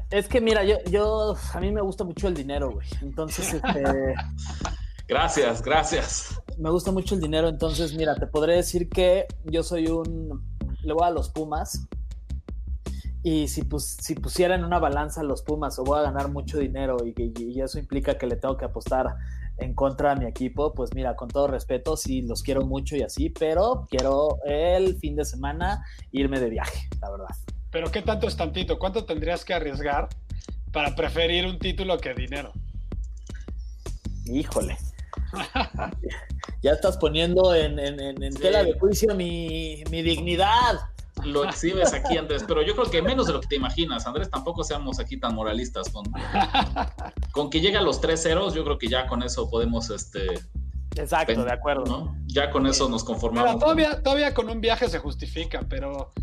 Es 0.10 0.28
que 0.28 0.42
mira, 0.42 0.64
yo, 0.64 0.78
yo, 0.90 1.36
a 1.54 1.60
mí 1.60 1.72
me 1.72 1.82
gusta 1.82 2.04
mucho 2.04 2.28
el 2.28 2.34
dinero, 2.34 2.72
güey. 2.72 2.88
Entonces, 3.02 3.54
este... 3.54 3.84
Gracias, 5.08 5.62
gracias. 5.62 6.42
Me 6.58 6.72
gusta 6.72 6.92
mucho 6.92 7.14
el 7.14 7.22
dinero, 7.22 7.48
entonces, 7.48 7.94
mira, 7.94 8.16
te 8.16 8.26
podré 8.26 8.56
decir 8.56 8.90
que 8.90 9.28
yo 9.44 9.62
soy 9.62 9.86
un... 9.86 10.44
Le 10.82 10.94
voy 10.94 11.06
a 11.06 11.12
los 11.12 11.30
Pumas. 11.30 11.88
Y 13.22 13.48
si, 13.48 13.64
pues, 13.64 13.98
si 14.02 14.16
pusiera 14.16 14.56
en 14.56 14.66
una 14.66 14.80
balanza 14.80 15.22
los 15.22 15.44
Pumas 15.44 15.78
o 15.78 15.84
voy 15.84 16.00
a 16.00 16.04
ganar 16.04 16.30
mucho 16.30 16.58
dinero 16.58 16.98
y, 17.06 17.14
y, 17.18 17.62
eso 17.62 17.78
implica 17.78 18.18
que 18.18 18.26
le 18.26 18.36
tengo 18.36 18.58
que 18.58 18.66
apostar 18.66 19.16
en 19.58 19.74
contra 19.74 20.14
de 20.14 20.22
mi 20.22 20.26
equipo, 20.30 20.74
pues 20.74 20.94
mira, 20.94 21.16
con 21.16 21.30
todo 21.30 21.48
respeto, 21.48 21.96
sí 21.96 22.22
los 22.22 22.44
quiero 22.44 22.66
mucho 22.66 22.96
y 22.96 23.02
así, 23.02 23.30
pero 23.30 23.88
quiero 23.90 24.40
el 24.46 24.98
fin 24.98 25.16
de 25.16 25.26
semana 25.26 25.86
irme 26.12 26.40
de 26.40 26.50
viaje, 26.50 26.88
la 27.02 27.12
verdad. 27.12 27.36
Pero 27.72 27.92
¿qué 27.92 28.02
tanto 28.02 28.28
es 28.28 28.36
tantito? 28.36 28.80
¿Cuánto 28.80 29.06
tendrías 29.06 29.44
que 29.46 29.54
arriesgar 29.54 30.10
para 30.72 30.96
preferir 30.96 31.46
un 31.46 31.60
título 31.60 31.98
que 31.98 32.14
dinero? 32.14 32.52
Híjole. 34.26 34.78
ya 36.62 36.72
estás 36.72 36.98
poniendo 36.98 37.54
en, 37.54 37.76
tela 38.36 38.64
de 38.64 38.78
juicio 38.80 39.16
mi, 39.16 39.84
mi 39.90 40.02
dignidad 40.02 40.80
lo 41.24 41.44
exhibes 41.46 41.94
aquí, 41.94 42.18
Andrés, 42.18 42.44
pero 42.48 42.62
yo 42.62 42.76
creo 42.76 42.90
que 42.90 43.02
menos 43.02 43.28
de 43.28 43.34
lo 43.34 43.42
que 43.42 43.48
te 43.48 43.56
imaginas. 43.56 44.06
Andrés, 44.06 44.30
tampoco 44.30 44.64
seamos 44.64 45.00
aquí 45.00 45.18
tan 45.18 45.34
moralistas. 45.36 45.90
Con, 45.90 46.06
con 47.32 47.50
que 47.50 47.62
llegue 47.62 47.78
a 47.78 47.82
los 47.82 48.02
tres 48.02 48.24
ceros, 48.24 48.54
yo 48.54 48.64
creo 48.64 48.78
que 48.78 48.88
ya 48.88 49.08
con 49.08 49.24
eso 49.24 49.50
podemos, 49.50 49.90
este... 49.90 50.40
Exacto, 50.96 51.44
de 51.44 51.52
acuerdo. 51.52 52.16
Ya 52.28 52.52
con 52.52 52.68
eso 52.68 52.88
nos 52.88 53.04
conformamos. 53.04 53.60
todavía, 53.60 54.02
todavía 54.02 54.34
con 54.34 54.50
un 54.50 54.62
viaje 54.62 54.88
se 54.88 55.00
justifica, 55.00 55.62
pero 55.68 56.14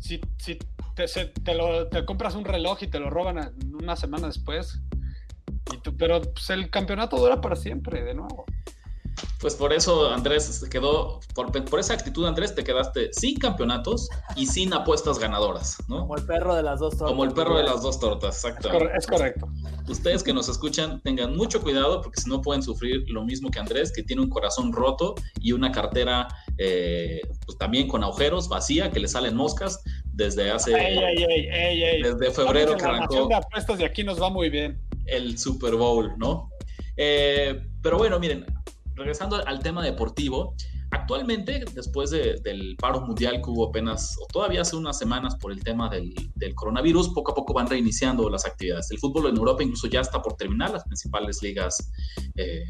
si, 0.00 0.20
si 0.38 0.58
te, 0.94 1.06
te, 1.44 1.54
lo, 1.54 1.88
te 1.88 2.04
compras 2.04 2.34
un 2.34 2.44
reloj 2.44 2.82
y 2.82 2.88
te 2.88 2.98
lo 2.98 3.08
roban 3.08 3.54
una 3.80 3.94
semana 3.94 4.26
después, 4.26 4.80
pero 5.98 6.22
pues, 6.22 6.50
el 6.50 6.70
campeonato 6.70 7.16
dura 7.16 7.40
para 7.40 7.56
siempre, 7.56 8.02
de 8.02 8.14
nuevo. 8.14 8.46
Pues 9.40 9.54
por 9.54 9.72
eso 9.72 10.10
Andrés 10.10 10.44
se 10.44 10.68
quedó, 10.68 11.20
por, 11.34 11.52
por, 11.52 11.80
esa 11.80 11.94
actitud 11.94 12.26
Andrés 12.26 12.54
te 12.54 12.64
quedaste 12.64 13.10
sin 13.12 13.38
campeonatos 13.38 14.08
y 14.34 14.46
sin 14.46 14.72
apuestas 14.72 15.18
ganadoras, 15.18 15.78
¿no? 15.88 16.00
Como 16.00 16.16
el 16.16 16.24
perro 16.24 16.54
de 16.54 16.62
las 16.62 16.80
dos 16.80 16.96
tortas. 16.96 17.08
Como 17.08 17.24
el 17.24 17.32
perro 17.32 17.56
de 17.56 17.62
las 17.64 17.82
dos 17.82 18.00
tortas, 18.00 18.36
exactamente. 18.36 18.96
Es 18.96 19.06
correcto. 19.06 19.48
Ustedes 19.88 20.22
que 20.22 20.32
nos 20.32 20.48
escuchan 20.48 21.00
tengan 21.02 21.36
mucho 21.36 21.62
cuidado 21.62 22.02
porque 22.02 22.20
si 22.20 22.28
no 22.28 22.40
pueden 22.40 22.62
sufrir 22.62 23.04
lo 23.08 23.24
mismo 23.24 23.50
que 23.50 23.58
Andrés, 23.58 23.92
que 23.92 24.02
tiene 24.02 24.22
un 24.22 24.30
corazón 24.30 24.72
roto 24.72 25.14
y 25.40 25.52
una 25.52 25.70
cartera 25.70 26.28
eh, 26.58 27.20
pues 27.44 27.58
también 27.58 27.88
con 27.88 28.02
agujeros, 28.02 28.48
vacía, 28.48 28.90
que 28.90 29.00
le 29.00 29.08
salen 29.08 29.36
moscas 29.36 29.82
desde 30.04 30.50
hace... 30.50 30.72
desde 30.72 32.30
febrero 32.30 32.76
que 32.76 32.84
arrancó... 32.84 33.28
de 33.28 33.34
apuestas 33.34 33.78
de 33.78 33.84
aquí 33.84 34.02
nos 34.02 34.20
va 34.20 34.30
muy 34.30 34.50
bien. 34.50 34.80
El 35.04 35.38
Super 35.38 35.76
Bowl, 35.76 36.12
¿no? 36.16 36.50
Eh, 36.96 37.60
pero 37.82 37.98
bueno, 37.98 38.18
miren, 38.18 38.44
regresando 38.96 39.46
al 39.46 39.60
tema 39.60 39.84
deportivo, 39.84 40.54
actualmente, 40.90 41.64
después 41.74 42.10
del 42.10 42.76
paro 42.78 43.00
mundial 43.02 43.40
que 43.42 43.50
hubo 43.50 43.68
apenas, 43.68 44.16
o 44.22 44.26
todavía 44.26 44.62
hace 44.62 44.76
unas 44.76 44.98
semanas 44.98 45.36
por 45.36 45.52
el 45.52 45.62
tema 45.62 45.88
del, 45.88 46.14
coronavirus, 46.54 47.10
poco 47.10 47.32
a 47.32 47.34
poco 47.34 47.52
van 47.52 47.68
reiniciando 47.68 48.28
las 48.30 48.46
actividades. 48.46 48.90
El 48.90 48.98
fútbol 48.98 49.26
en 49.28 49.36
Europa 49.36 49.62
incluso 49.62 49.88
ya 49.88 50.00
está 50.00 50.22
por 50.22 50.34
terminar, 50.34 50.70
las 50.70 50.84
principales 50.84 51.42
ligas 51.42 51.90
eh, 52.36 52.64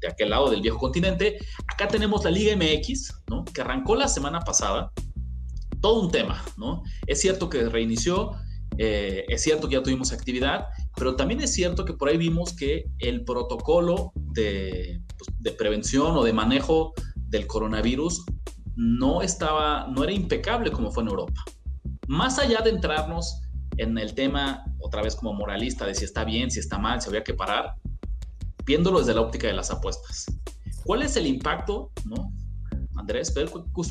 de 0.00 0.08
aquel 0.08 0.30
lado 0.30 0.50
del 0.50 0.62
viejo 0.62 0.78
continente. 0.78 1.38
Acá 1.66 1.88
tenemos 1.88 2.24
la 2.24 2.30
Liga 2.30 2.56
MX, 2.56 3.22
¿no? 3.28 3.44
que 3.44 3.60
arrancó 3.60 3.96
la 3.96 4.08
semana 4.08 4.40
pasada. 4.40 4.92
Todo 5.80 6.00
un 6.00 6.10
tema, 6.10 6.42
¿no? 6.56 6.82
Es 7.06 7.20
cierto 7.20 7.50
que 7.50 7.68
reinició, 7.68 8.32
eh, 8.78 9.24
es 9.28 9.42
cierto 9.42 9.68
que 9.68 9.74
ya 9.74 9.82
tuvimos 9.82 10.10
actividad, 10.12 10.66
pero 10.96 11.16
también 11.16 11.40
es 11.42 11.52
cierto 11.52 11.84
que 11.84 11.92
por 11.92 12.08
ahí 12.08 12.16
vimos 12.16 12.54
que 12.56 12.86
el 12.98 13.24
protocolo 13.24 14.12
de, 14.14 15.02
de 15.38 15.52
prevención 15.52 16.16
o 16.16 16.24
de 16.24 16.32
manejo 16.32 16.92
del 17.14 17.46
coronavirus 17.46 18.24
no 18.76 19.22
estaba, 19.22 19.86
no 19.88 20.04
era 20.04 20.12
impecable 20.12 20.70
como 20.70 20.92
fue 20.92 21.02
en 21.02 21.10
Europa. 21.10 21.42
Más 22.08 22.38
allá 22.38 22.60
de 22.60 22.70
entrarnos 22.70 23.42
en 23.78 23.98
el 23.98 24.14
tema, 24.14 24.64
otra 24.78 25.02
vez 25.02 25.16
como 25.16 25.32
moralista, 25.32 25.86
de 25.86 25.94
si 25.94 26.04
está 26.04 26.24
bien, 26.24 26.50
si 26.50 26.60
está 26.60 26.78
mal, 26.78 27.00
si 27.00 27.08
había 27.08 27.24
que 27.24 27.34
parar, 27.34 27.74
viéndolo 28.64 29.00
desde 29.00 29.14
la 29.14 29.22
óptica 29.22 29.46
de 29.46 29.54
las 29.54 29.70
apuestas. 29.70 30.26
¿Cuál 30.84 31.02
es 31.02 31.16
el 31.16 31.26
impacto, 31.26 31.90
no? 32.04 32.32
Andrés, 32.96 33.32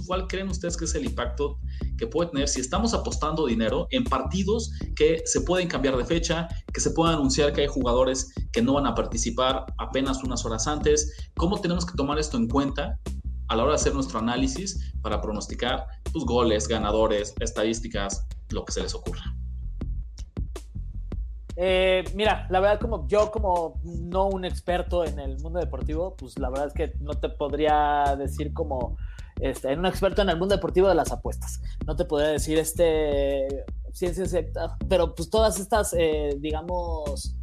¿cuál 0.06 0.28
creen 0.28 0.50
ustedes 0.50 0.76
que 0.78 0.86
es 0.86 0.96
el 0.96 1.06
impacto 1.06 1.60
que 1.98 2.08
puede 2.08 2.32
tener 2.32 2.48
si 2.48 2.62
estamos 2.62 2.94
apostando 2.94 3.46
dinero 3.46 3.88
en 3.92 4.04
partidos 4.04 4.72
que 4.96 5.22
se 5.26 5.42
pueden 5.42 5.68
cambiar 5.68 5.96
de 5.98 6.06
fecha, 6.06 6.48
que 6.74 6.82
se 6.82 6.92
puede 6.92 7.14
anunciar 7.14 7.54
que 7.54 7.62
hay 7.62 7.68
jugadores 7.68 8.34
que 8.52 8.62
no 8.62 8.74
van 8.74 8.88
a 8.88 8.96
participar 8.96 9.66
apenas 9.78 10.24
unas 10.24 10.44
horas 10.46 10.68
antes? 10.68 11.32
¿Cómo 11.38 11.60
tenemos 11.62 11.86
que 11.86 11.94
tomar 11.96 12.20
esto 12.20 12.38
en 12.38 12.48
cuenta 12.48 13.00
a 13.48 13.56
la 13.56 13.64
hora 13.64 13.74
de 13.74 13.76
hacer 13.76 13.94
nuestro 13.94 14.20
análisis 14.20 14.92
para 15.02 15.22
pronosticar 15.22 15.86
tus 16.04 16.14
pues, 16.14 16.26
goles, 16.26 16.68
ganadores, 16.68 17.34
estadísticas, 17.40 18.26
lo 18.50 18.66
que 18.66 18.72
se 18.72 18.82
les 18.82 18.96
ocurra? 18.96 19.36
Eh, 21.58 22.04
mira, 22.16 22.48
la 22.50 22.60
verdad, 22.60 22.80
como 22.80 23.08
yo, 23.08 23.32
como 23.32 23.80
no 23.84 24.28
un 24.28 24.44
experto 24.46 25.06
en 25.06 25.20
el 25.20 25.40
mundo 25.40 25.60
deportivo, 25.60 26.16
pues 26.16 26.38
la 26.38 26.50
verdad 26.50 26.68
es 26.68 26.74
que 26.74 26.94
no 27.00 27.14
te 27.14 27.30
podría 27.30 28.16
decir 28.18 28.54
como 28.54 28.98
este, 29.40 29.76
un 29.76 29.86
experto 29.86 30.22
en 30.22 30.30
el 30.30 30.38
mundo 30.38 30.56
deportivo 30.56 30.90
de 30.90 30.96
las 30.96 31.12
apuestas. 31.12 31.62
No 31.86 31.96
te 31.96 32.06
podría 32.06 32.30
decir 32.30 32.58
este 32.58 33.48
ciencia 33.94 34.26
exacta, 34.26 34.78
pero 34.90 35.16
pues 35.16 35.30
todas 35.30 35.58
estas, 35.58 35.94
eh, 35.98 36.36
digamos, 36.40 37.36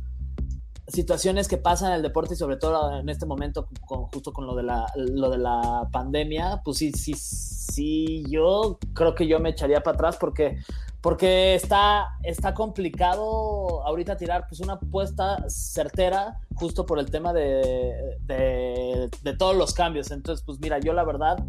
situaciones 0.87 1.49
que 1.49 1.57
pasan 1.57 1.91
en 1.91 1.97
el 1.97 2.03
deporte 2.03 2.35
y 2.35 2.37
sobre 2.37 2.59
todo 2.59 2.99
en 2.99 3.09
este 3.09 3.25
momento, 3.25 3.67
justo 4.13 4.33
con 4.35 4.47
lo 4.47 4.55
de, 4.55 4.63
la, 4.63 4.87
lo 4.95 5.31
de 5.31 5.39
la 5.39 5.89
pandemia, 5.91 6.61
pues 6.63 6.79
sí, 6.79 6.93
sí, 6.93 7.15
sí, 7.15 8.25
yo 8.29 8.79
creo 8.93 9.15
que 9.15 9.27
yo 9.27 9.41
me 9.41 9.51
echaría 9.51 9.81
para 9.83 9.95
atrás 9.95 10.19
porque 10.21 10.59
porque 11.03 11.57
está, 11.57 12.17
está 12.23 12.55
complicado 12.55 13.85
ahorita 13.85 14.17
tirar 14.17 14.47
pues 14.49 14.61
una 14.61 14.75
apuesta 14.75 15.45
certera 15.49 16.39
justo 16.55 16.87
por 16.87 17.01
el 17.01 17.11
tema 17.11 17.33
de, 17.33 18.19
de, 18.21 19.37
todos 19.37 19.57
los 19.57 19.75
cambios. 19.75 20.13
Entonces, 20.13 20.45
pues 20.47 20.61
mira, 20.61 20.79
yo 20.79 20.93
la 20.93 21.03
verdad, 21.03 21.45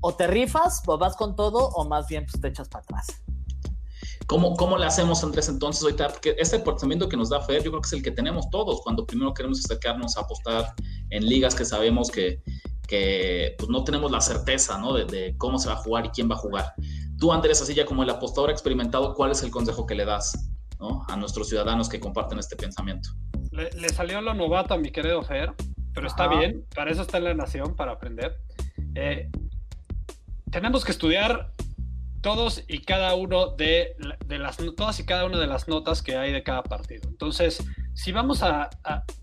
o 0.00 0.14
te 0.14 0.26
rifas, 0.26 0.82
o 0.84 0.98
vas 0.98 1.14
con 1.14 1.36
todo, 1.36 1.68
o 1.68 1.88
más 1.88 2.08
bien 2.08 2.26
pues 2.26 2.40
te 2.40 2.48
echas 2.48 2.68
para 2.68 2.82
atrás. 2.82 3.06
¿Cómo, 4.26 4.56
¿Cómo 4.56 4.76
le 4.76 4.84
hacemos, 4.84 5.22
Andrés, 5.22 5.48
entonces 5.48 5.82
ahorita? 5.84 6.08
Porque 6.08 6.34
este 6.36 6.58
portamiento 6.58 7.08
que 7.08 7.16
nos 7.16 7.30
da 7.30 7.40
Fer, 7.40 7.62
yo 7.62 7.70
creo 7.70 7.80
que 7.80 7.86
es 7.86 7.92
el 7.92 8.02
que 8.02 8.10
tenemos 8.10 8.50
todos 8.50 8.80
cuando 8.82 9.06
primero 9.06 9.32
queremos 9.32 9.60
acercarnos 9.64 10.16
a 10.16 10.22
apostar 10.22 10.74
en 11.10 11.24
ligas 11.24 11.54
que 11.54 11.64
sabemos 11.64 12.10
que, 12.10 12.42
que 12.88 13.54
pues, 13.58 13.70
no 13.70 13.84
tenemos 13.84 14.10
la 14.10 14.20
certeza 14.20 14.76
¿no? 14.76 14.92
de, 14.92 15.04
de, 15.04 15.36
cómo 15.38 15.58
se 15.58 15.68
va 15.68 15.74
a 15.74 15.78
jugar 15.78 16.06
y 16.06 16.08
quién 16.08 16.28
va 16.28 16.34
a 16.34 16.38
jugar. 16.38 16.74
Tú, 17.18 17.32
Andrés, 17.32 17.60
así 17.60 17.74
ya 17.74 17.84
como 17.84 18.02
el 18.02 18.10
apostador 18.10 18.50
experimentado, 18.50 19.14
¿cuál 19.14 19.32
es 19.32 19.42
el 19.42 19.50
consejo 19.50 19.86
que 19.86 19.94
le 19.94 20.04
das 20.04 20.50
a 21.08 21.16
nuestros 21.16 21.48
ciudadanos 21.48 21.88
que 21.88 21.98
comparten 21.98 22.38
este 22.38 22.54
pensamiento? 22.54 23.10
Le, 23.50 23.88
salió 23.88 24.20
lo 24.20 24.34
novato 24.34 24.74
a 24.74 24.78
mi 24.78 24.92
querido 24.92 25.22
Fer, 25.22 25.52
pero 25.92 26.06
está 26.06 26.28
bien, 26.28 26.64
para 26.74 26.92
eso 26.92 27.02
está 27.02 27.18
en 27.18 27.24
la 27.24 27.34
nación, 27.34 27.74
para 27.74 27.92
aprender. 27.92 28.36
Eh, 28.94 29.28
tenemos 30.50 30.84
que 30.84 30.92
estudiar 30.92 31.52
todos 32.20 32.64
y 32.68 32.80
cada 32.80 33.14
uno 33.14 33.48
de, 33.48 33.96
las 34.28 34.56
todas 34.76 35.00
y 35.00 35.06
cada 35.06 35.24
una 35.24 35.38
de 35.38 35.46
las 35.46 35.68
notas 35.68 36.02
que 36.02 36.16
hay 36.16 36.32
de 36.32 36.42
cada 36.42 36.62
partido. 36.62 37.08
Entonces, 37.08 37.64
si 37.94 38.12
vamos 38.12 38.42
a, 38.42 38.70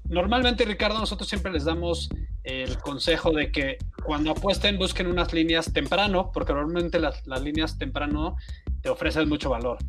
normalmente 0.05 0.65
Ricardo 0.65 0.99
nosotros 0.99 1.29
siempre 1.29 1.51
les 1.51 1.65
damos 1.65 2.09
el 2.45 2.77
consejo 2.77 3.31
de 3.31 3.51
que 3.51 3.77
cuando 4.03 4.31
apuesten 4.31 4.77
busquen 4.77 5.07
unas 5.07 5.33
líneas 5.33 5.73
temprano, 5.73 6.31
porque 6.31 6.53
normalmente 6.53 6.99
las, 6.99 7.25
las 7.25 7.41
líneas 7.41 7.77
temprano 7.77 8.37
te 8.81 8.89
ofrecen 8.89 9.27
mucho 9.27 9.49
valor. 9.49 9.79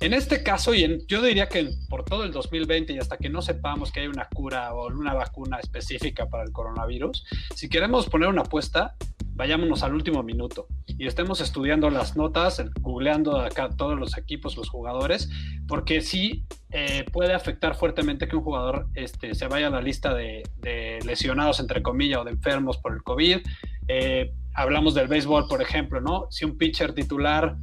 En 0.00 0.12
este 0.12 0.42
caso, 0.42 0.74
y 0.74 0.82
en, 0.82 1.06
yo 1.06 1.22
diría 1.22 1.48
que 1.48 1.70
por 1.88 2.04
todo 2.04 2.24
el 2.24 2.32
2020 2.32 2.92
y 2.92 2.98
hasta 2.98 3.16
que 3.16 3.28
no 3.28 3.42
sepamos 3.42 3.92
que 3.92 4.00
hay 4.00 4.08
una 4.08 4.28
cura 4.28 4.74
o 4.74 4.88
una 4.88 5.14
vacuna 5.14 5.58
específica 5.60 6.26
para 6.26 6.42
el 6.42 6.52
coronavirus, 6.52 7.24
si 7.54 7.68
queremos 7.68 8.08
poner 8.08 8.28
una 8.28 8.42
apuesta, 8.42 8.96
vayámonos 9.40 9.82
al 9.82 9.94
último 9.94 10.22
minuto 10.22 10.66
y 10.86 11.06
estemos 11.06 11.40
estudiando 11.40 11.88
las 11.88 12.14
notas, 12.14 12.62
googleando 12.82 13.40
acá 13.40 13.70
todos 13.74 13.98
los 13.98 14.18
equipos, 14.18 14.54
los 14.54 14.68
jugadores, 14.68 15.30
porque 15.66 16.02
sí 16.02 16.44
eh, 16.72 17.06
puede 17.10 17.32
afectar 17.32 17.74
fuertemente 17.74 18.28
que 18.28 18.36
un 18.36 18.42
jugador 18.42 18.88
este, 18.94 19.34
se 19.34 19.48
vaya 19.48 19.68
a 19.68 19.70
la 19.70 19.80
lista 19.80 20.12
de, 20.12 20.42
lesionados, 21.06 21.58
entre 21.58 21.82
comillas, 21.82 22.20
o 22.20 22.24
de 22.24 22.32
enfermos 22.32 22.76
por 22.76 22.92
el 22.92 23.02
COVID. 23.02 23.38
Eh, 23.88 24.30
hablamos 24.52 24.92
del 24.92 25.08
béisbol, 25.08 25.46
por 25.48 25.62
ejemplo, 25.62 26.02
¿no? 26.02 26.26
Si 26.28 26.44
un 26.44 26.58
pitcher 26.58 26.92
titular 26.92 27.56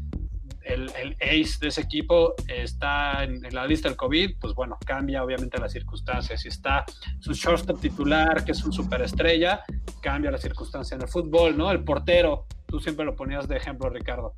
el, 0.68 1.16
ace 1.22 1.58
de 1.62 1.68
ese 1.70 1.82
equipo 1.82 2.34
está 2.48 3.24
en, 3.24 3.42
la 3.52 3.66
lista 3.66 3.88
del 3.88 3.98
COVID, 3.98 4.38
pues 4.40 4.54
bueno, 4.54 4.78
cambia 4.86 5.24
obviamente 5.24 5.58
las 5.60 5.72
circunstancias. 5.72 6.42
Si 6.42 6.48
está 6.50 6.86
su 7.20 7.34
shortstop 7.34 7.80
titular, 7.80 8.44
que 8.44 8.52
es 8.52 8.64
un 8.64 8.74
superestrella, 8.74 9.62
cambia 10.02 10.32
la 10.32 10.38
circunstancia 10.38 10.96
en 10.96 11.02
el 11.02 11.08
fútbol, 11.08 11.58
¿no? 11.58 11.72
El 11.72 11.84
portero, 11.84 12.46
tú 12.66 12.80
siempre 12.80 13.06
lo 13.06 13.16
ponías 13.16 13.48
de 13.48 13.58
ejemplo, 13.58 13.90
Ricardo. 13.90 14.34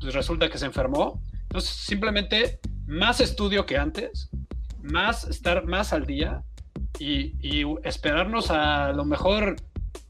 Pues 0.00 0.14
resulta 0.14 0.48
que 0.48 0.58
se 0.58 0.66
enfermó. 0.66 1.20
Entonces, 1.42 1.70
simplemente 1.70 2.60
más 2.86 3.20
estudio 3.20 3.66
que 3.66 3.76
antes, 3.76 4.30
más 4.82 5.24
estar 5.24 5.66
más 5.66 5.92
al 5.92 6.06
día 6.06 6.42
y, 6.98 7.34
y 7.40 7.64
esperarnos 7.82 8.50
a 8.50 8.92
lo 8.92 9.04
mejor 9.04 9.56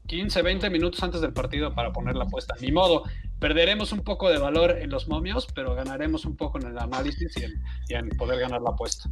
15, 0.07 0.41
20 0.41 0.69
minutos 0.69 1.01
antes 1.01 1.21
del 1.21 1.33
partido 1.33 1.73
para 1.73 1.91
poner 1.91 2.15
la 2.15 2.25
apuesta. 2.25 2.55
Ni 2.61 2.71
modo, 2.71 3.03
perderemos 3.39 3.91
un 3.91 4.01
poco 4.01 4.29
de 4.29 4.37
valor 4.37 4.77
en 4.79 4.89
los 4.89 5.07
momios, 5.07 5.47
pero 5.53 5.75
ganaremos 5.75 6.25
un 6.25 6.35
poco 6.35 6.59
en 6.59 6.67
el 6.67 6.77
análisis 6.77 7.33
y 7.87 7.93
en, 7.93 8.09
poder 8.17 8.39
ganar 8.39 8.61
la 8.61 8.71
apuesta. 8.71 9.09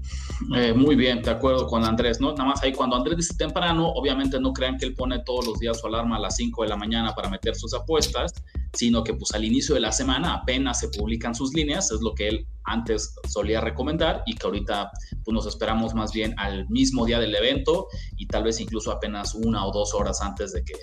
Eh, 0.55 0.73
muy 0.73 0.95
bien, 0.95 1.21
de 1.21 1.31
acuerdo 1.31 1.67
con 1.67 1.83
Andrés, 1.83 2.21
¿no? 2.21 2.31
Nada 2.31 2.45
más 2.45 2.63
ahí 2.63 2.73
cuando 2.73 2.95
Andrés 2.95 3.17
dice 3.17 3.35
temprano, 3.35 3.89
obviamente 3.89 4.39
no 4.39 4.53
crean 4.53 4.77
que 4.77 4.85
él 4.85 4.95
pone 4.95 5.19
todos 5.19 5.45
los 5.47 5.59
días 5.59 5.79
su 5.79 5.87
alarma 5.87 6.17
a 6.17 6.19
las 6.19 6.35
5 6.37 6.63
de 6.63 6.69
la 6.69 6.77
mañana 6.77 7.13
para 7.13 7.29
meter 7.29 7.55
sus 7.55 7.73
apuestas, 7.73 8.33
sino 8.73 9.03
que 9.03 9.13
pues 9.13 9.33
al 9.33 9.43
inicio 9.43 9.75
de 9.75 9.81
la 9.81 9.91
semana 9.91 10.33
apenas 10.33 10.79
se 10.79 10.89
publican 10.89 11.35
sus 11.35 11.53
líneas, 11.53 11.91
es 11.91 12.01
lo 12.01 12.13
que 12.13 12.27
él 12.29 12.47
antes 12.65 13.15
solía 13.27 13.61
recomendar 13.61 14.23
y 14.25 14.35
que 14.35 14.47
ahorita 14.47 14.91
pues 15.23 15.33
nos 15.33 15.45
esperamos 15.45 15.93
más 15.93 16.13
bien 16.13 16.33
al 16.37 16.67
mismo 16.69 17.05
día 17.05 17.19
del 17.19 17.35
evento 17.35 17.87
y 18.17 18.27
tal 18.27 18.43
vez 18.43 18.59
incluso 18.59 18.91
apenas 18.91 19.35
una 19.35 19.65
o 19.65 19.71
dos 19.71 19.93
horas 19.93 20.21
antes 20.21 20.53
de 20.53 20.63
que, 20.63 20.73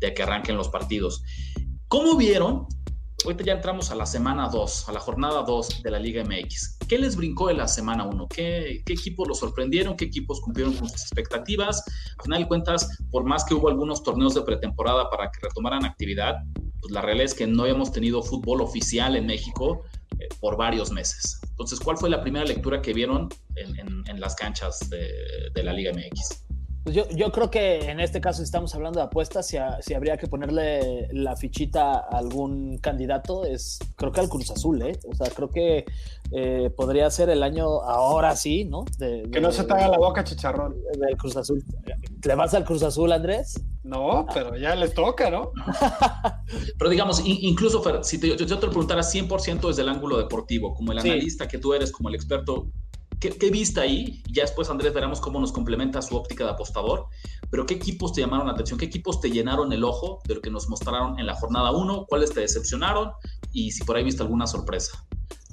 de 0.00 0.14
que 0.14 0.22
arranquen 0.22 0.56
los 0.56 0.68
partidos. 0.68 1.22
¿Cómo 1.90 2.16
vieron? 2.16 2.68
Ahorita 3.24 3.42
ya 3.42 3.54
entramos 3.54 3.90
a 3.90 3.96
la 3.96 4.06
semana 4.06 4.48
2, 4.48 4.88
a 4.88 4.92
la 4.92 5.00
jornada 5.00 5.42
2 5.42 5.82
de 5.82 5.90
la 5.90 5.98
Liga 5.98 6.22
MX. 6.22 6.78
¿Qué 6.88 7.00
les 7.00 7.16
brincó 7.16 7.48
de 7.48 7.54
la 7.54 7.66
semana 7.66 8.04
1? 8.04 8.28
¿Qué, 8.28 8.84
equipos 8.86 9.26
los 9.26 9.40
sorprendieron? 9.40 9.96
¿Qué 9.96 10.04
equipos 10.04 10.40
cumplieron 10.40 10.74
con 10.74 10.88
sus 10.88 11.02
expectativas? 11.02 11.82
Al 12.16 12.24
final 12.26 12.42
de 12.42 12.46
cuentas, 12.48 12.96
por 13.10 13.24
más 13.24 13.44
que 13.44 13.54
hubo 13.54 13.68
algunos 13.68 14.04
torneos 14.04 14.34
de 14.34 14.42
pretemporada 14.42 15.10
para 15.10 15.32
que 15.32 15.40
retomaran 15.42 15.84
actividad, 15.84 16.36
pues 16.80 16.92
la 16.92 17.02
realidad 17.02 17.24
es 17.24 17.34
que 17.34 17.48
no 17.48 17.62
habíamos 17.64 17.90
tenido 17.90 18.22
fútbol 18.22 18.60
oficial 18.60 19.16
en 19.16 19.26
México 19.26 19.82
eh, 20.20 20.28
por 20.38 20.56
varios 20.56 20.92
meses. 20.92 21.40
Entonces, 21.42 21.80
¿cuál 21.80 21.96
fue 21.96 22.08
la 22.08 22.20
primera 22.22 22.44
lectura 22.44 22.80
que 22.80 22.92
vieron 22.92 23.28
en, 23.56 24.20
las 24.20 24.36
canchas 24.36 24.88
de 24.90 25.62
la 25.64 25.72
Liga 25.72 25.90
MX? 25.92 26.49
Pues 26.82 26.96
yo, 26.96 27.08
yo, 27.10 27.30
creo 27.30 27.50
que 27.50 27.90
en 27.90 28.00
este 28.00 28.20
caso, 28.20 28.38
si 28.38 28.44
estamos 28.44 28.74
hablando 28.74 29.00
de 29.00 29.06
apuestas, 29.06 29.46
si, 29.46 29.58
si, 29.80 29.94
habría 29.94 30.16
que 30.16 30.26
ponerle 30.28 31.08
la 31.12 31.36
fichita 31.36 31.92
a 31.92 32.18
algún 32.18 32.78
candidato, 32.78 33.44
es 33.44 33.78
creo 33.96 34.12
que 34.12 34.20
al 34.20 34.30
Cruz 34.30 34.50
Azul, 34.50 34.80
¿eh? 34.82 34.98
O 35.06 35.14
sea, 35.14 35.30
creo 35.30 35.50
que 35.50 35.84
eh, 36.32 36.70
podría 36.74 37.10
ser 37.10 37.28
el 37.28 37.42
año 37.42 37.66
ahora 37.82 38.34
sí, 38.36 38.64
¿no? 38.64 38.84
que 38.98 39.40
no 39.40 39.52
se 39.52 39.64
te 39.64 39.72
haga 39.72 39.88
la 39.88 39.98
boca, 39.98 40.24
chicharrón. 40.24 40.76
Del 40.98 41.16
Cruz 41.16 41.36
Azul. 41.36 41.62
¿Le 42.24 42.34
vas 42.34 42.54
al 42.54 42.64
Cruz 42.64 42.82
Azul, 42.82 43.12
Andrés? 43.12 43.60
No, 43.82 44.26
pero 44.32 44.56
ya 44.56 44.74
les 44.74 44.94
toca, 44.94 45.30
¿no? 45.30 45.52
pero 46.78 46.90
digamos, 46.90 47.22
incluso, 47.24 47.82
Fer, 47.82 48.04
si 48.04 48.18
te, 48.18 48.36
yo, 48.36 48.46
te 48.46 48.54
lo 48.54 48.70
preguntara 48.70 49.02
100% 49.02 49.68
desde 49.68 49.82
el 49.82 49.88
ángulo 49.88 50.18
deportivo, 50.18 50.74
como 50.74 50.92
el 50.92 50.98
analista 50.98 51.48
que 51.48 51.58
tú 51.58 51.74
eres, 51.74 51.90
como 51.90 52.08
el 52.08 52.14
experto, 52.14 52.68
¿Qué, 53.20 53.50
viste 53.50 53.80
ahí? 53.80 54.22
Ya 54.32 54.42
después, 54.42 54.70
Andrés, 54.70 54.94
veremos 54.94 55.20
cómo 55.20 55.38
nos 55.38 55.52
complementa 55.52 56.00
su 56.00 56.16
óptica 56.16 56.44
de 56.44 56.50
apostador. 56.50 57.06
Pero 57.50 57.66
¿qué 57.66 57.74
equipos 57.74 58.14
te 58.14 58.22
llamaron 58.22 58.46
la 58.46 58.54
atención? 58.54 58.78
¿Qué 58.78 58.86
equipos 58.86 59.20
te 59.20 59.30
llenaron 59.30 59.72
el 59.74 59.84
ojo 59.84 60.20
de 60.26 60.36
lo 60.36 60.40
que 60.40 60.50
nos 60.50 60.70
mostraron 60.70 61.18
en 61.18 61.26
la 61.26 61.34
jornada 61.34 61.70
1? 61.70 62.06
¿Cuáles 62.08 62.32
te 62.32 62.40
decepcionaron? 62.40 63.12
Y 63.52 63.72
si 63.72 63.84
por 63.84 63.96
ahí 63.96 64.04
viste 64.04 64.22
alguna 64.22 64.46
sorpresa. 64.46 65.06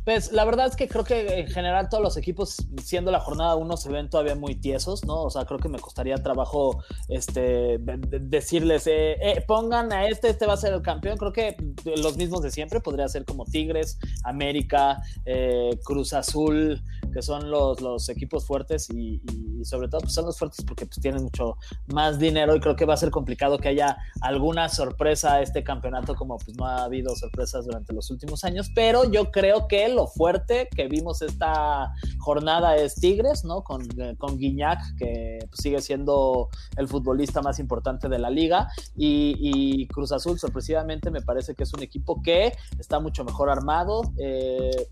Pues 0.07 0.31
la 0.31 0.45
verdad 0.45 0.67
es 0.67 0.77
que 0.77 0.87
creo 0.87 1.03
que 1.03 1.41
en 1.41 1.47
general 1.47 1.89
todos 1.89 2.01
los 2.01 2.15
equipos, 2.15 2.65
siendo 2.81 3.11
la 3.11 3.19
jornada 3.19 3.55
1, 3.55 3.75
se 3.75 3.89
ven 3.89 4.09
todavía 4.09 4.35
muy 4.35 4.55
tiesos, 4.55 5.03
¿no? 5.03 5.23
O 5.23 5.29
sea, 5.29 5.43
creo 5.43 5.59
que 5.59 5.67
me 5.67 5.79
costaría 5.79 6.15
trabajo 6.15 6.81
este, 7.09 7.77
decirles, 7.77 8.87
eh, 8.87 9.17
eh, 9.21 9.43
pongan 9.45 9.91
a 9.91 10.07
este, 10.07 10.29
este 10.29 10.45
va 10.45 10.53
a 10.53 10.57
ser 10.57 10.71
el 10.71 10.81
campeón. 10.81 11.17
Creo 11.17 11.33
que 11.33 11.57
los 11.97 12.15
mismos 12.15 12.41
de 12.41 12.51
siempre, 12.51 12.79
podría 12.79 13.09
ser 13.09 13.25
como 13.25 13.43
Tigres, 13.43 13.99
América, 14.23 15.03
eh, 15.25 15.77
Cruz 15.83 16.13
Azul, 16.13 16.81
que 17.17 17.23
son 17.23 17.49
los, 17.49 17.81
los 17.81 18.09
equipos 18.09 18.45
fuertes 18.45 18.91
y, 18.91 19.19
sobre 19.63 19.87
todo 19.87 20.01
pues 20.01 20.13
son 20.13 20.27
los 20.27 20.37
fuertes 20.37 20.63
porque 20.63 20.85
pues, 20.85 21.01
tienen 21.01 21.23
mucho 21.23 21.57
más 21.87 22.19
dinero 22.19 22.55
y 22.55 22.59
creo 22.59 22.75
que 22.75 22.85
va 22.85 22.93
a 22.93 22.97
ser 22.97 23.09
complicado 23.09 23.57
que 23.57 23.69
haya 23.69 23.97
alguna 24.21 24.69
sorpresa 24.69 25.33
a 25.33 25.41
este 25.41 25.63
campeonato 25.63 26.13
como 26.13 26.37
pues 26.37 26.55
no 26.55 26.67
ha 26.67 26.83
habido 26.83 27.15
sorpresas 27.15 27.65
durante 27.65 27.91
los 27.91 28.11
últimos 28.11 28.43
años, 28.43 28.69
pero 28.75 29.09
yo 29.09 29.31
creo 29.31 29.67
que 29.67 29.89
lo 29.89 30.05
fuerte 30.05 30.69
que 30.75 30.87
vimos 30.87 31.23
esta 31.23 31.91
jornada 32.19 32.75
es 32.75 32.93
Tigres, 32.93 33.43
¿no? 33.43 33.63
Con, 33.63 33.87
con 34.19 34.37
Guiñac, 34.37 34.79
que 34.99 35.39
pues, 35.49 35.59
sigue 35.59 35.81
siendo 35.81 36.49
el 36.77 36.87
futbolista 36.87 37.41
más 37.41 37.57
importante 37.57 38.09
de 38.09 38.19
la 38.19 38.29
liga, 38.29 38.67
y, 38.95 39.87
Cruz 39.87 40.11
Azul, 40.11 40.37
sorpresivamente, 40.37 41.09
me 41.09 41.21
parece 41.21 41.55
que 41.55 41.63
es 41.63 41.73
un 41.73 41.81
equipo 41.81 42.21
que 42.21 42.53
está 42.77 42.99
mucho 42.99 43.23
mejor 43.23 43.49
armado. 43.49 44.03
Eh, 44.19 44.87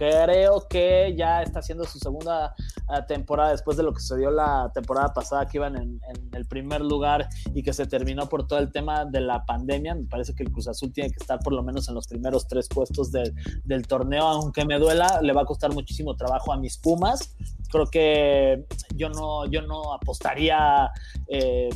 creo 0.00 0.66
que 0.66 1.14
ya 1.14 1.42
está 1.50 1.60
haciendo 1.60 1.84
su 1.84 1.98
segunda 1.98 2.54
eh, 2.88 3.02
temporada 3.06 3.50
después 3.50 3.76
de 3.76 3.82
lo 3.82 3.92
que 3.92 4.00
sucedió 4.00 4.30
la 4.30 4.70
temporada 4.72 5.12
pasada 5.12 5.46
que 5.46 5.58
iban 5.58 5.76
en, 5.76 6.00
el 6.32 6.46
primer 6.46 6.80
lugar 6.80 7.28
y 7.54 7.62
que 7.62 7.72
se 7.72 7.86
terminó 7.86 8.28
por 8.28 8.46
todo 8.46 8.58
el 8.58 8.72
tema 8.72 9.04
de 9.04 9.20
la 9.20 9.44
pandemia. 9.44 9.94
Me 9.94 10.04
parece 10.04 10.34
que 10.34 10.42
el 10.42 10.50
Cruz 10.50 10.68
Azul 10.68 10.92
tiene 10.92 11.10
que 11.10 11.16
estar 11.20 11.38
por 11.40 11.52
lo 11.52 11.62
menos 11.62 11.88
en 11.88 11.94
los 11.94 12.06
primeros 12.06 12.46
tres 12.46 12.68
puestos 12.68 13.10
del 13.12 13.86
torneo, 13.86 14.26
aunque 14.26 14.64
me 14.64 14.78
duela, 14.78 15.20
le 15.22 15.32
va 15.32 15.42
a 15.42 15.44
costar 15.44 15.72
muchísimo 15.72 16.16
trabajo 16.16 16.52
a 16.52 16.56
mis 16.56 16.78
Pumas. 16.78 17.34
Creo 17.70 17.86
que 17.86 18.66
yo 18.94 19.08
no, 19.10 19.46
yo 19.46 19.62
no 19.62 19.92
apostaría 19.92 20.90
eh, 21.28 21.68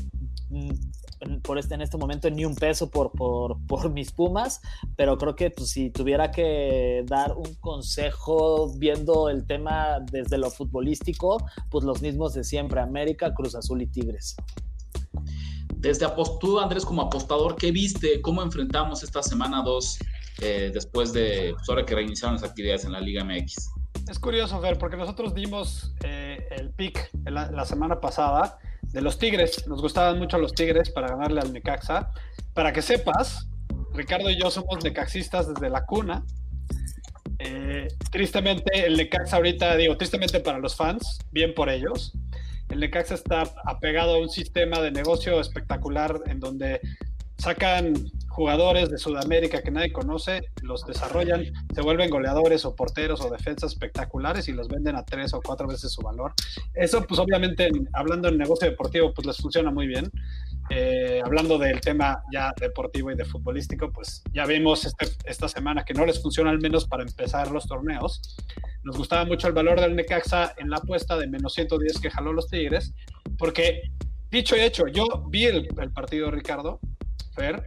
por 1.42 1.58
este, 1.58 1.74
en 1.74 1.82
este 1.82 1.96
momento 1.96 2.30
ni 2.30 2.44
un 2.44 2.54
peso 2.54 2.90
por, 2.90 3.12
por, 3.12 3.90
mis 3.90 4.12
Pumas, 4.12 4.60
pero 4.96 5.18
creo 5.18 5.34
que 5.36 5.50
pues, 5.50 5.70
si 5.70 5.90
tuviera 5.90 6.30
que 6.30 7.04
dar 7.06 7.32
un 7.36 7.54
consejo 7.56 8.72
viendo 8.76 9.28
el 9.28 9.46
tema 9.46 10.00
desde 10.10 10.38
lo 10.38 10.50
futbolístico, 10.50 11.38
pues 11.70 11.84
los 11.84 12.02
mismos 12.02 12.34
de 12.34 12.44
siempre, 12.44 12.80
América, 12.80 13.34
Cruz 13.34 13.54
Azul 13.54 13.82
y 13.82 13.86
Tigres. 13.86 14.36
Desde 15.74 16.06
tú, 16.40 16.60
Andrés, 16.60 16.84
como 16.84 17.02
apostador, 17.02 17.56
¿qué 17.56 17.70
viste? 17.70 18.22
¿Cómo 18.22 18.42
enfrentamos 18.42 19.02
esta 19.02 19.22
semana 19.22 19.62
2 19.62 19.98
eh, 20.40 20.70
después 20.72 21.12
de, 21.12 21.52
pues 21.54 21.68
ahora 21.68 21.84
que 21.84 21.94
reiniciaron 21.94 22.34
las 22.34 22.44
actividades 22.44 22.84
en 22.84 22.92
la 22.92 23.00
Liga 23.00 23.22
MX? 23.22 23.70
Es 24.08 24.18
curioso, 24.18 24.60
ver, 24.60 24.78
porque 24.78 24.96
nosotros 24.96 25.34
dimos 25.34 25.94
eh, 26.02 26.46
el 26.50 26.70
pick 26.70 27.10
la 27.24 27.64
semana 27.64 28.00
pasada 28.00 28.58
de 28.94 29.02
los 29.02 29.18
Tigres. 29.18 29.66
Nos 29.66 29.82
gustaban 29.82 30.18
mucho 30.18 30.38
los 30.38 30.54
Tigres 30.54 30.88
para 30.90 31.08
ganarle 31.08 31.40
al 31.40 31.52
Necaxa. 31.52 32.10
Para 32.54 32.72
que 32.72 32.80
sepas, 32.80 33.48
Ricardo 33.92 34.30
y 34.30 34.40
yo 34.40 34.50
somos 34.50 34.82
necaxistas 34.82 35.52
desde 35.52 35.68
la 35.68 35.84
cuna. 35.84 36.24
Eh, 37.40 37.88
tristemente, 38.12 38.86
el 38.86 38.96
Necaxa 38.96 39.36
ahorita, 39.36 39.76
digo, 39.76 39.96
tristemente 39.96 40.38
para 40.38 40.58
los 40.58 40.76
fans, 40.76 41.18
bien 41.32 41.54
por 41.54 41.68
ellos. 41.68 42.12
El 42.68 42.80
Necaxa 42.80 43.14
está 43.14 43.42
apegado 43.66 44.14
a 44.14 44.20
un 44.20 44.30
sistema 44.30 44.80
de 44.80 44.92
negocio 44.92 45.40
espectacular 45.40 46.20
en 46.26 46.38
donde 46.38 46.80
sacan 47.36 47.94
jugadores 48.34 48.90
de 48.90 48.98
Sudamérica 48.98 49.62
que 49.62 49.70
nadie 49.70 49.92
conoce, 49.92 50.50
los 50.62 50.84
desarrollan, 50.84 51.44
se 51.72 51.80
vuelven 51.82 52.10
goleadores 52.10 52.64
o 52.64 52.74
porteros 52.74 53.20
o 53.20 53.30
defensas 53.30 53.72
espectaculares 53.72 54.48
y 54.48 54.52
los 54.52 54.66
venden 54.66 54.96
a 54.96 55.04
tres 55.04 55.32
o 55.34 55.40
cuatro 55.40 55.68
veces 55.68 55.92
su 55.92 56.02
valor. 56.02 56.34
Eso, 56.74 57.02
pues 57.06 57.20
obviamente, 57.20 57.70
hablando 57.92 58.28
en 58.28 58.36
negocio 58.36 58.68
deportivo, 58.68 59.14
pues 59.14 59.24
les 59.26 59.36
funciona 59.36 59.70
muy 59.70 59.86
bien. 59.86 60.10
eh, 60.70 61.20
hablando 61.22 61.58
del 61.58 61.78
tema 61.80 62.22
ya 62.32 62.54
deportivo 62.58 63.10
y 63.10 63.14
de 63.14 63.26
futbolístico, 63.26 63.92
pues 63.92 64.22
ya 64.32 64.46
vimos 64.46 64.86
este, 64.86 65.06
esta 65.26 65.46
semana 65.46 65.84
que 65.84 65.92
no 65.92 66.06
les 66.06 66.22
funciona 66.22 66.50
al 66.50 66.58
menos 66.58 66.86
para 66.86 67.02
empezar 67.02 67.50
los 67.50 67.66
torneos. 67.66 68.20
Nos 68.82 68.96
gustaba 68.96 69.26
mucho 69.26 69.46
el 69.46 69.52
valor 69.52 69.78
del 69.78 69.94
Necaxa 69.94 70.54
en 70.56 70.70
la 70.70 70.78
apuesta 70.78 71.18
de 71.18 71.26
menos 71.28 71.52
110 71.52 72.00
que 72.00 72.10
jaló 72.10 72.32
los 72.32 72.48
Tigres, 72.48 72.94
porque 73.38 73.82
dicho 74.30 74.56
y 74.56 74.60
hecho, 74.60 74.86
yo 74.88 75.04
vi 75.28 75.44
el, 75.44 75.68
el 75.78 75.92
partido, 75.92 76.30
Ricardo, 76.30 76.80
Fer, 77.34 77.62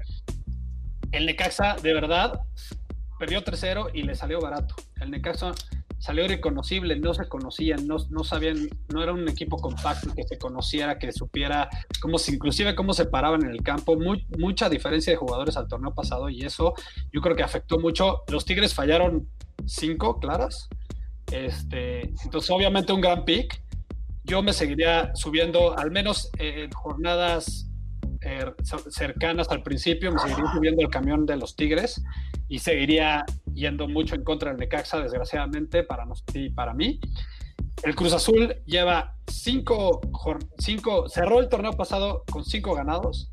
el 1.11 1.25
Necaxa 1.25 1.75
de 1.81 1.93
verdad 1.93 2.39
perdió 3.19 3.43
3-0 3.43 3.91
y 3.93 4.03
le 4.03 4.15
salió 4.15 4.39
barato. 4.39 4.75
El 5.01 5.11
Necaxa 5.11 5.53
salió 5.99 6.25
irreconocible, 6.25 6.95
no 6.97 7.13
se 7.13 7.27
conocían, 7.27 7.87
no, 7.87 7.97
no 8.09 8.23
sabían, 8.23 8.69
no 8.93 9.01
era 9.01 9.13
un 9.13 9.27
equipo 9.27 9.57
compacto 9.57 10.13
que 10.13 10.23
se 10.23 10.37
conociera, 10.37 10.99
que 10.99 11.11
supiera 11.11 11.69
cómo 12.01 12.17
inclusive 12.27 12.75
cómo 12.75 12.93
se 12.93 13.05
paraban 13.05 13.43
en 13.43 13.51
el 13.51 13.63
campo, 13.63 13.97
mucha 14.37 14.69
diferencia 14.69 15.11
de 15.11 15.17
jugadores 15.17 15.57
al 15.57 15.67
torneo 15.67 15.93
pasado 15.93 16.29
y 16.29 16.43
eso 16.43 16.73
yo 17.11 17.21
creo 17.21 17.35
que 17.35 17.43
afectó 17.43 17.79
mucho. 17.79 18.23
Los 18.27 18.45
Tigres 18.45 18.73
fallaron 18.73 19.27
cinco 19.65 20.19
claras, 20.19 20.69
este, 21.31 22.01
entonces 22.23 22.49
obviamente 22.51 22.93
un 22.93 23.01
gran 23.01 23.25
pick. 23.25 23.61
Yo 24.23 24.43
me 24.43 24.51
seguiría 24.51 25.15
subiendo 25.15 25.77
al 25.77 25.89
menos 25.89 26.29
en 26.37 26.69
jornadas 26.71 27.67
eh, 28.27 28.53
cercanas 28.89 29.49
al 29.49 29.63
principio, 29.63 30.11
me 30.11 30.19
seguiría 30.19 30.51
subiendo 30.51 30.81
el 30.81 30.89
camión 30.89 31.25
de 31.25 31.37
los 31.37 31.55
Tigres 31.55 32.03
y 32.49 32.59
seguiría 32.59 33.25
yendo 33.53 33.87
mucho 33.87 34.15
en 34.15 34.23
contra 34.23 34.49
del 34.49 34.59
Necaxa, 34.59 34.99
desgraciadamente, 34.99 35.83
para, 35.83 36.05
y 36.33 36.49
para 36.49 36.73
mí. 36.73 36.99
El 37.83 37.95
Cruz 37.95 38.13
Azul 38.13 38.55
lleva 38.65 39.15
cinco, 39.27 40.01
cinco, 40.57 41.07
cerró 41.09 41.39
el 41.39 41.47
torneo 41.47 41.73
pasado 41.73 42.23
con 42.29 42.43
cinco 42.43 42.73
ganados, 42.75 43.31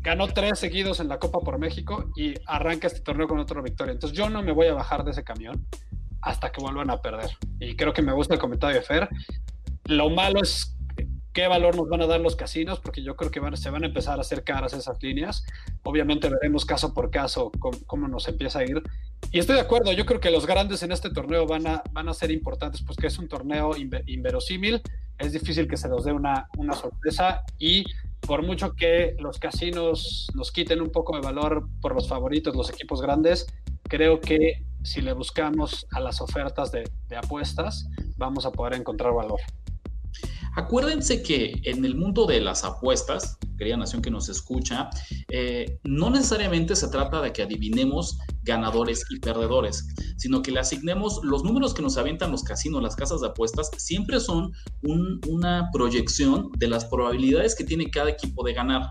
ganó 0.00 0.28
tres 0.28 0.58
seguidos 0.58 1.00
en 1.00 1.08
la 1.08 1.18
Copa 1.18 1.40
por 1.40 1.58
México 1.58 2.10
y 2.16 2.34
arranca 2.46 2.86
este 2.86 3.00
torneo 3.00 3.26
con 3.26 3.38
otra 3.38 3.60
victoria. 3.60 3.92
Entonces 3.92 4.16
yo 4.16 4.30
no 4.30 4.42
me 4.42 4.52
voy 4.52 4.68
a 4.68 4.74
bajar 4.74 5.04
de 5.04 5.12
ese 5.12 5.24
camión 5.24 5.66
hasta 6.20 6.52
que 6.52 6.60
vuelvan 6.62 6.90
a 6.90 7.00
perder. 7.00 7.30
Y 7.58 7.74
creo 7.76 7.92
que 7.92 8.02
me 8.02 8.12
gusta 8.12 8.34
el 8.34 8.40
comentario 8.40 8.76
de 8.78 8.86
Fer. 8.86 9.08
Lo 9.84 10.10
malo 10.10 10.40
es 10.40 10.76
qué 11.32 11.46
valor 11.46 11.76
nos 11.76 11.88
van 11.88 12.02
a 12.02 12.06
dar 12.06 12.20
los 12.20 12.36
casinos, 12.36 12.80
porque 12.80 13.02
yo 13.02 13.16
creo 13.16 13.30
que 13.30 13.40
van, 13.40 13.56
se 13.56 13.70
van 13.70 13.84
a 13.84 13.86
empezar 13.86 14.18
a 14.18 14.20
hacer 14.20 14.44
caras 14.44 14.72
esas 14.72 15.02
líneas. 15.02 15.44
Obviamente 15.82 16.28
veremos 16.28 16.64
caso 16.64 16.92
por 16.92 17.10
caso 17.10 17.50
cómo, 17.86 18.08
nos 18.08 18.28
empieza 18.28 18.60
a 18.60 18.64
ir. 18.64 18.82
Y 19.30 19.38
estoy 19.38 19.56
de 19.56 19.62
acuerdo, 19.62 19.92
yo 19.92 20.04
creo 20.04 20.20
que 20.20 20.30
los 20.30 20.46
grandes 20.46 20.82
en 20.82 20.92
este 20.92 21.10
torneo 21.10 21.46
van 21.46 21.66
a, 21.66 21.82
van 21.92 22.08
a 22.08 22.14
ser 22.14 22.30
importantes, 22.30 22.82
pues 22.82 22.96
que 22.98 23.06
es 23.06 23.18
un 23.18 23.28
torneo 23.28 23.72
inverosímil, 24.06 24.82
es 25.18 25.32
difícil 25.32 25.68
que 25.68 25.76
se 25.76 25.88
nos 25.88 26.04
dé 26.04 26.12
una, 26.12 26.48
una 26.58 26.74
sorpresa 26.74 27.44
y 27.58 27.84
por 28.20 28.42
mucho 28.42 28.74
que 28.74 29.16
los 29.18 29.38
casinos 29.38 30.28
nos 30.34 30.52
quiten 30.52 30.80
un 30.80 30.90
poco 30.90 31.16
de 31.16 31.22
valor 31.22 31.68
por 31.80 31.94
los 31.94 32.08
favoritos, 32.08 32.54
los 32.54 32.70
equipos 32.70 33.00
grandes, 33.00 33.46
creo 33.84 34.20
que 34.20 34.64
si 34.82 35.00
le 35.00 35.12
buscamos 35.12 35.86
a 35.92 36.00
las 36.00 36.20
ofertas 36.20 36.72
de, 36.72 36.88
de 37.08 37.16
apuestas, 37.16 37.88
vamos 38.16 38.44
a 38.44 38.50
poder 38.50 38.74
encontrar 38.74 39.12
valor. 39.12 39.40
Acuérdense 40.54 41.22
que 41.22 41.60
en 41.64 41.84
el 41.84 41.96
mundo 41.96 42.26
de 42.26 42.40
las 42.40 42.62
apuestas, 42.64 43.38
querida 43.56 43.78
nación 43.78 44.02
que 44.02 44.10
nos 44.10 44.28
escucha, 44.28 44.90
eh, 45.30 45.78
no 45.84 46.10
necesariamente 46.10 46.76
se 46.76 46.88
trata 46.88 47.22
de 47.22 47.32
que 47.32 47.42
adivinemos 47.42 48.18
ganadores 48.42 49.04
y 49.08 49.18
perdedores, 49.18 49.86
sino 50.18 50.42
que 50.42 50.50
le 50.50 50.60
asignemos 50.60 51.20
los 51.22 51.42
números 51.42 51.72
que 51.72 51.80
nos 51.80 51.96
avientan 51.96 52.30
los 52.30 52.42
casinos, 52.42 52.82
las 52.82 52.96
casas 52.96 53.22
de 53.22 53.28
apuestas, 53.28 53.70
siempre 53.78 54.20
son 54.20 54.52
una 55.26 55.70
proyección 55.72 56.50
de 56.58 56.68
las 56.68 56.84
probabilidades 56.84 57.54
que 57.54 57.64
tiene 57.64 57.90
cada 57.90 58.10
equipo 58.10 58.44
de 58.44 58.52
ganar. 58.52 58.90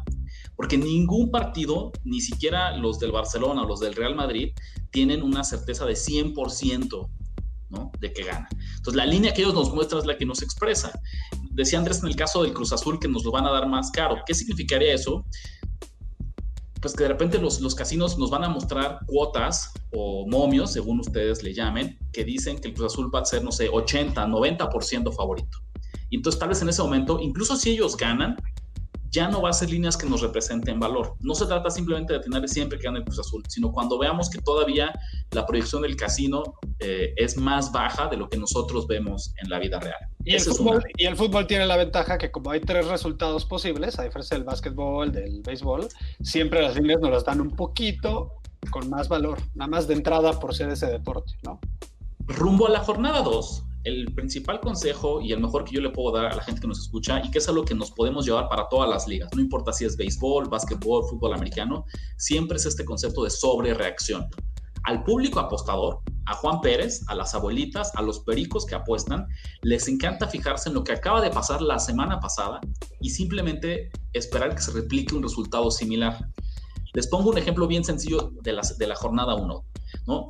Porque 0.56 0.78
ningún 0.78 1.30
partido, 1.30 1.92
ni 2.04 2.22
siquiera 2.22 2.76
los 2.76 3.00
del 3.00 3.12
Barcelona 3.12 3.64
o 3.64 3.68
los 3.68 3.80
del 3.80 3.96
Real 3.96 4.16
Madrid, 4.16 4.54
tienen 4.90 5.22
una 5.22 5.44
certeza 5.44 5.86
de 5.86 5.94
100% 5.94 7.10
de 8.00 8.14
que 8.14 8.24
gana. 8.24 8.48
Entonces, 8.78 8.96
la 8.96 9.06
línea 9.06 9.34
que 9.34 9.42
ellos 9.42 9.54
nos 9.54 9.74
muestran 9.74 10.02
es 10.02 10.06
la 10.06 10.18
que 10.18 10.26
nos 10.26 10.42
expresa. 10.42 10.92
Decía 11.52 11.80
Andrés 11.80 12.02
en 12.02 12.10
el 12.10 12.16
caso 12.16 12.44
del 12.44 12.54
Cruz 12.54 12.74
Azul 12.74 13.00
que 13.00 13.08
nos 13.08 13.24
lo 13.24 13.32
van 13.32 13.46
a 13.46 13.52
dar 13.52 13.68
más 13.68 13.92
caro. 13.92 14.18
¿Qué 14.26 14.34
significaría 14.34 14.94
eso? 14.94 15.26
Pues 16.82 16.94
que 16.96 17.04
de 17.04 17.10
repente 17.10 17.38
los, 17.38 17.62
los 17.62 17.76
casinos 17.76 18.18
nos 18.18 18.32
van 18.32 18.44
a 18.44 18.50
mostrar 18.50 19.00
cuotas 19.06 19.72
o 19.92 20.28
momios, 20.28 20.74
según 20.74 21.00
ustedes 21.00 21.44
le 21.44 21.54
llamen, 21.54 22.00
que 22.12 22.24
dicen 22.24 22.58
que 22.60 22.70
el 22.70 22.74
Cruz 22.74 22.94
Azul 22.94 23.14
va 23.14 23.20
a 23.20 23.26
ser, 23.26 23.44
no 23.44 23.52
sé, 23.52 23.70
80, 23.70 24.26
90% 24.26 25.14
favorito. 25.14 25.60
Y 26.10 26.18
entonces 26.18 26.40
tal 26.40 26.50
vez 26.50 26.62
en 26.62 26.70
ese 26.70 26.82
momento, 26.82 27.20
incluso 27.22 27.56
si 27.56 27.72
ellos 27.72 27.96
ganan, 27.96 28.36
ya 29.12 29.28
no 29.28 29.42
va 29.42 29.50
a 29.50 29.54
ser 29.54 29.70
líneas 29.70 29.98
que 29.98 30.08
nos 30.08 30.22
representen 30.22 30.80
valor. 30.80 31.16
No 31.20 31.36
se 31.36 31.46
trata 31.46 31.70
simplemente 31.70 32.14
de 32.14 32.20
tener 32.22 32.48
siempre 32.48 32.80
que 32.80 32.86
gane 32.86 33.00
el 33.00 33.06
Cruz 33.06 33.20
Azul, 33.20 33.44
sino 33.48 33.72
cuando 33.72 34.00
veamos 34.00 34.30
que 34.30 34.40
todavía 34.40 34.94
la 35.32 35.46
proyección 35.46 35.82
del 35.82 35.98
casino 35.98 36.44
eh, 36.80 37.14
es 37.18 37.36
más 37.38 37.72
baja 37.72 38.08
de 38.08 38.18
lo 38.18 38.30
que 38.30 38.38
nosotros 38.38 38.88
vemos 38.88 39.34
en 39.44 39.50
la 39.50 39.60
vida 39.60 39.80
real. 39.80 40.00
Y 40.24 40.36
el, 40.36 40.42
fútbol, 40.42 40.84
y 40.98 41.06
el, 41.06 41.18
fútbol, 41.18 41.46
tiene 41.46 41.66
la 41.66 41.76
ventaja 41.76 42.18
que 42.18 42.32
como 42.32 42.52
hay 42.52 42.62
tres 42.62 42.88
resultados 42.88 43.46
posibles, 43.46 44.00
a 44.00 44.04
diferencia 44.04 44.38
del 44.38 44.46
básquetbol, 44.46 45.12
del 45.12 45.42
béisbol, 45.42 45.90
siempre 46.22 46.62
las 46.62 46.76
líneas 46.76 47.02
nos 47.02 47.12
las 47.12 47.26
dan 47.26 47.42
un 47.42 47.52
poquito 47.52 48.34
con 48.70 48.90
más 48.90 49.10
valor, 49.10 49.40
nada 49.56 49.70
más 49.70 49.88
de 49.88 49.96
entrada 49.96 50.40
por 50.40 50.56
ser 50.56 50.70
ese 50.70 50.86
deporte, 50.86 51.34
¿no? 51.44 51.60
Rumbo 52.28 52.68
a 52.68 52.70
la 52.70 52.80
jornada 52.80 53.22
2, 53.22 53.64
el 53.84 54.14
principal 54.14 54.60
consejo 54.60 55.22
y 55.22 55.32
el 55.32 55.40
mejor 55.40 55.64
que 55.64 55.76
yo 55.76 55.82
le 55.82 55.90
puedo 55.90 56.16
dar 56.16 56.28
a 56.28 56.36
la 56.36 56.44
gente 56.44 56.62
que 56.62 56.68
nos 56.68 56.80
escucha 56.80 57.22
y 57.24 57.32
que 57.32 57.40
es 57.40 57.50
algo 57.50 57.66
que 57.66 57.74
nos 57.74 57.92
podemos 57.92 58.26
llevar 58.26 58.48
para 58.48 58.68
todas 58.70 58.90
las 58.90 59.08
ligas, 59.08 59.30
no 59.36 59.42
importa 59.42 59.74
si 59.74 59.86
es 59.86 59.98
béisbol, 59.98 60.50
básquetbol, 60.50 61.04
fútbol 61.10 61.34
americano, 61.34 61.86
siempre 62.18 62.58
es 62.58 62.66
este 62.66 62.86
concepto 62.86 63.24
de 63.24 63.30
sobrereacción. 63.30 64.28
Al 64.84 65.04
público 65.04 65.40
apostador, 65.40 66.00
a 66.26 66.34
Juan 66.34 66.62
Pérez, 66.62 67.04
a 67.08 67.16
las 67.16 67.36
abuelitas, 67.36 67.92
a 67.96 68.02
los 68.02 68.20
pericos 68.20 68.66
que 68.66 68.76
apuestan, 68.76 69.28
les 69.62 69.88
encanta 69.88 70.28
fijarse 70.28 70.70
en 70.70 70.76
lo 70.76 70.84
que 70.84 70.94
acaba 70.94 71.22
de 71.22 71.30
pasar 71.30 71.62
la 71.62 71.78
semana 71.78 72.20
pasada 72.20 72.60
y 73.00 73.10
simplemente 73.10 73.92
esperar 74.14 74.56
que 74.56 74.62
se 74.62 74.72
replique 74.72 75.16
un 75.16 75.24
resultado 75.24 75.70
similar. 75.70 76.28
Les 76.94 77.08
pongo 77.08 77.30
un 77.30 77.38
ejemplo 77.38 77.68
bien 77.68 77.84
sencillo 77.84 78.32
de 78.42 78.54
la, 78.54 78.62
de 78.78 78.88
la 78.88 78.96
jornada 78.96 79.36
1. 79.36 79.64
¿no? 80.08 80.28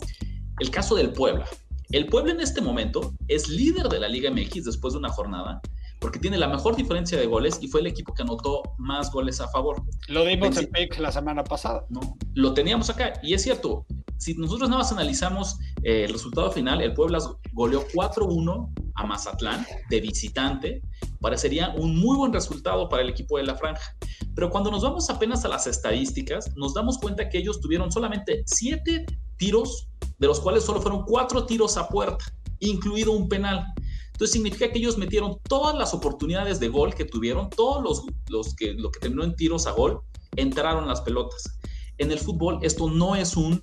El 0.60 0.70
caso 0.70 0.96
del 0.96 1.14
Puebla. 1.14 1.46
El 1.92 2.06
Puebla 2.06 2.32
en 2.32 2.40
este 2.40 2.62
momento 2.62 3.14
es 3.28 3.50
líder 3.50 3.90
de 3.90 4.00
la 4.00 4.08
Liga 4.08 4.32
MX 4.32 4.64
después 4.64 4.94
de 4.94 5.00
una 5.00 5.10
jornada, 5.10 5.60
porque 6.00 6.20
tiene 6.20 6.38
la 6.38 6.48
mejor 6.48 6.78
diferencia 6.78 7.20
de 7.20 7.26
goles 7.26 7.60
y 7.62 7.68
fue 7.68 7.82
el 7.82 7.88
equipo 7.88 8.14
que 8.14 8.22
anotó 8.22 8.64
más 8.78 9.12
goles 9.12 9.42
a 9.42 9.50
favor. 9.50 9.84
Lo 10.08 10.24
dimos 10.24 10.56
en 10.56 10.68
pick 10.72 10.98
la 11.00 11.12
semana 11.12 11.44
pasada. 11.44 11.86
No, 11.90 12.18
lo 12.34 12.54
teníamos 12.54 12.90
acá. 12.90 13.20
Y 13.22 13.34
es 13.34 13.44
cierto, 13.44 13.86
si 14.18 14.36
nosotros 14.36 14.70
nada 14.70 14.84
más 14.84 14.92
analizamos 14.94 15.58
eh, 15.84 16.06
el 16.06 16.14
resultado 16.14 16.50
final, 16.52 16.80
el 16.82 16.94
Puebla 16.94 17.20
goleó 17.52 17.86
4-1 17.90 18.72
a 18.96 19.06
Mazatlán 19.06 19.66
de 19.90 20.00
visitante. 20.00 20.82
Parecería 21.20 21.74
un 21.76 22.00
muy 22.00 22.16
buen 22.16 22.32
resultado 22.32 22.88
para 22.88 23.04
el 23.04 23.10
equipo 23.10 23.38
de 23.38 23.44
la 23.44 23.56
franja. 23.56 23.98
Pero 24.34 24.50
cuando 24.50 24.72
nos 24.72 24.84
vamos 24.84 25.10
apenas 25.10 25.44
a 25.44 25.50
las 25.50 25.68
estadísticas, 25.68 26.56
nos 26.56 26.74
damos 26.74 27.00
cuenta 27.00 27.28
que 27.28 27.38
ellos 27.38 27.60
tuvieron 27.60 27.92
solamente 27.92 28.44
7 28.46 29.06
tiros 29.36 29.91
de 30.22 30.28
los 30.28 30.40
cuales 30.40 30.64
solo 30.64 30.80
fueron 30.80 31.04
cuatro 31.04 31.46
tiros 31.48 31.78
a 31.78 31.90
puerta, 31.90 32.24
incluido 32.60 33.12
un 33.12 33.28
penal. 33.28 33.66
Entonces 34.12 34.34
significa 34.34 34.72
que 34.72 34.78
ellos 34.78 35.00
metieron 35.00 35.40
todas 35.50 35.76
las 35.76 35.96
oportunidades 35.96 36.60
de 36.60 36.68
gol 36.68 36.94
que 36.94 37.06
tuvieron, 37.06 37.50
todos 37.50 37.84
los, 37.84 38.04
los 38.30 38.54
que, 38.54 38.74
lo 38.76 38.92
que 38.92 39.00
terminó 39.00 39.24
en 39.24 39.36
tiros 39.36 39.66
a 39.66 39.72
gol, 39.72 40.00
entraron 40.36 40.88
las 40.88 41.02
pelotas. 41.02 41.58
En 41.98 42.12
el 42.12 42.20
fútbol 42.20 42.60
esto 42.62 42.88
no 42.88 43.16
es 43.16 43.36
un 43.36 43.60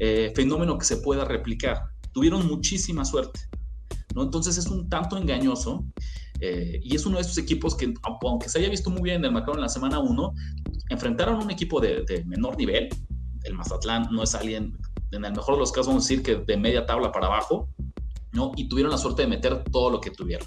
eh, 0.00 0.32
fenómeno 0.34 0.76
que 0.78 0.84
se 0.84 0.96
pueda 0.96 1.24
replicar. 1.24 1.84
Tuvieron 2.10 2.44
muchísima 2.44 3.04
suerte. 3.04 3.40
¿no? 4.16 4.24
Entonces 4.24 4.58
es 4.58 4.66
un 4.66 4.88
tanto 4.88 5.16
engañoso 5.16 5.84
eh, 6.40 6.80
y 6.82 6.96
es 6.96 7.06
uno 7.06 7.18
de 7.18 7.22
esos 7.22 7.38
equipos 7.38 7.76
que, 7.76 7.94
aunque 8.02 8.48
se 8.48 8.58
haya 8.58 8.68
visto 8.68 8.90
muy 8.90 9.02
bien 9.02 9.18
en 9.18 9.26
el 9.26 9.32
mercado 9.32 9.54
en 9.54 9.60
la 9.60 9.68
semana 9.68 10.00
1, 10.00 10.34
enfrentaron 10.88 11.40
un 11.40 11.52
equipo 11.52 11.80
de, 11.80 12.02
de, 12.02 12.24
menor 12.24 12.56
nivel. 12.56 12.88
El 13.44 13.54
Mazatlán 13.54 14.08
no 14.10 14.24
es 14.24 14.34
alguien 14.34 14.76
en 15.12 15.24
el 15.24 15.32
mejor 15.32 15.54
de 15.54 15.60
los 15.60 15.72
casos 15.72 15.88
vamos 15.88 16.04
a 16.04 16.08
decir 16.08 16.22
que 16.22 16.36
de 16.36 16.56
media 16.56 16.86
tabla 16.86 17.12
para 17.12 17.26
abajo, 17.26 17.68
¿no? 18.32 18.52
Y 18.56 18.68
tuvieron 18.68 18.92
la 18.92 18.98
suerte 18.98 19.22
de 19.22 19.28
meter 19.28 19.64
todo 19.64 19.90
lo 19.90 20.00
que 20.00 20.10
tuvieron. 20.10 20.46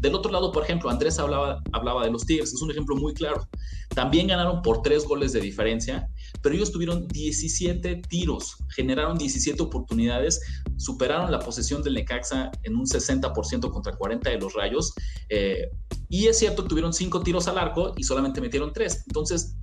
Del 0.00 0.14
otro 0.14 0.32
lado, 0.32 0.50
por 0.50 0.62
ejemplo, 0.62 0.88
Andrés 0.88 1.18
hablaba, 1.18 1.62
hablaba 1.72 2.04
de 2.04 2.10
los 2.10 2.24
Tigres, 2.24 2.54
es 2.54 2.62
un 2.62 2.70
ejemplo 2.70 2.96
muy 2.96 3.12
claro. 3.12 3.46
También 3.94 4.28
ganaron 4.28 4.62
por 4.62 4.80
tres 4.80 5.04
goles 5.04 5.32
de 5.32 5.40
diferencia, 5.40 6.08
pero 6.40 6.54
ellos 6.54 6.72
tuvieron 6.72 7.06
17 7.08 7.96
tiros, 8.08 8.56
generaron 8.74 9.18
17 9.18 9.62
oportunidades, 9.62 10.40
superaron 10.78 11.30
la 11.30 11.38
posesión 11.38 11.82
del 11.82 11.94
Necaxa 11.94 12.50
en 12.62 12.76
un 12.76 12.86
60% 12.86 13.70
contra 13.70 13.92
40 13.92 14.30
de 14.30 14.38
los 14.38 14.54
Rayos. 14.54 14.94
Eh, 15.28 15.70
y 16.08 16.28
es 16.28 16.38
cierto, 16.38 16.64
tuvieron 16.64 16.94
cinco 16.94 17.20
tiros 17.20 17.46
al 17.46 17.58
arco 17.58 17.92
y 17.96 18.04
solamente 18.04 18.40
metieron 18.40 18.72
tres. 18.72 19.04
Entonces, 19.06 19.56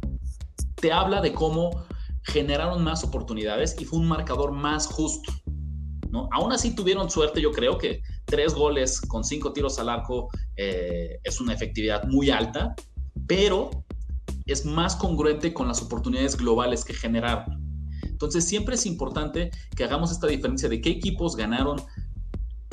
te 0.75 0.91
habla 0.91 1.19
de 1.21 1.33
cómo 1.33 1.83
generaron 2.27 2.83
más 2.83 3.03
oportunidades 3.03 3.75
y 3.79 3.85
fue 3.85 3.99
un 3.99 4.07
marcador 4.07 4.51
más 4.51 4.87
justo. 4.87 5.31
¿no? 6.09 6.29
Aún 6.31 6.51
así 6.51 6.75
tuvieron 6.75 7.09
suerte, 7.09 7.41
yo 7.41 7.51
creo 7.51 7.77
que 7.77 8.01
tres 8.25 8.53
goles 8.53 9.01
con 9.01 9.23
cinco 9.23 9.53
tiros 9.53 9.79
al 9.79 9.89
arco 9.89 10.29
eh, 10.55 11.19
es 11.23 11.39
una 11.39 11.53
efectividad 11.53 12.03
muy 12.05 12.29
alta, 12.29 12.75
pero 13.27 13.71
es 14.45 14.65
más 14.65 14.95
congruente 14.95 15.53
con 15.53 15.67
las 15.67 15.81
oportunidades 15.81 16.37
globales 16.37 16.83
que 16.83 16.93
generaron. 16.93 17.61
Entonces 18.03 18.45
siempre 18.45 18.75
es 18.75 18.85
importante 18.85 19.51
que 19.75 19.83
hagamos 19.83 20.11
esta 20.11 20.27
diferencia 20.27 20.69
de 20.69 20.81
qué 20.81 20.89
equipos 20.89 21.35
ganaron 21.35 21.81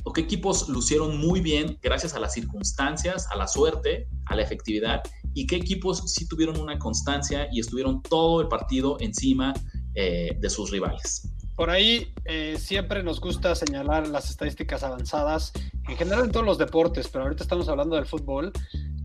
o 0.04 0.12
qué 0.12 0.22
equipos 0.22 0.68
lucieron 0.68 1.18
muy 1.18 1.40
bien 1.40 1.78
gracias 1.82 2.14
a 2.14 2.20
las 2.20 2.34
circunstancias, 2.34 3.28
a 3.30 3.36
la 3.36 3.48
suerte, 3.48 4.08
a 4.26 4.36
la 4.36 4.42
efectividad, 4.42 5.02
y 5.34 5.46
qué 5.46 5.56
equipos 5.56 6.02
sí 6.06 6.26
tuvieron 6.26 6.58
una 6.58 6.78
constancia 6.78 7.48
y 7.52 7.60
estuvieron 7.60 8.02
todo 8.02 8.40
el 8.40 8.48
partido 8.48 8.96
encima 9.00 9.52
eh, 9.94 10.36
de 10.40 10.50
sus 10.50 10.70
rivales. 10.70 11.28
Por 11.56 11.70
ahí 11.70 12.12
eh, 12.24 12.56
siempre 12.58 13.02
nos 13.02 13.20
gusta 13.20 13.54
señalar 13.54 14.08
las 14.08 14.28
estadísticas 14.28 14.82
avanzadas, 14.82 15.52
en 15.88 15.96
general 15.96 16.24
en 16.24 16.32
todos 16.32 16.44
los 16.44 16.58
deportes, 16.58 17.08
pero 17.08 17.24
ahorita 17.24 17.44
estamos 17.44 17.68
hablando 17.68 17.94
del 17.94 18.06
fútbol. 18.06 18.52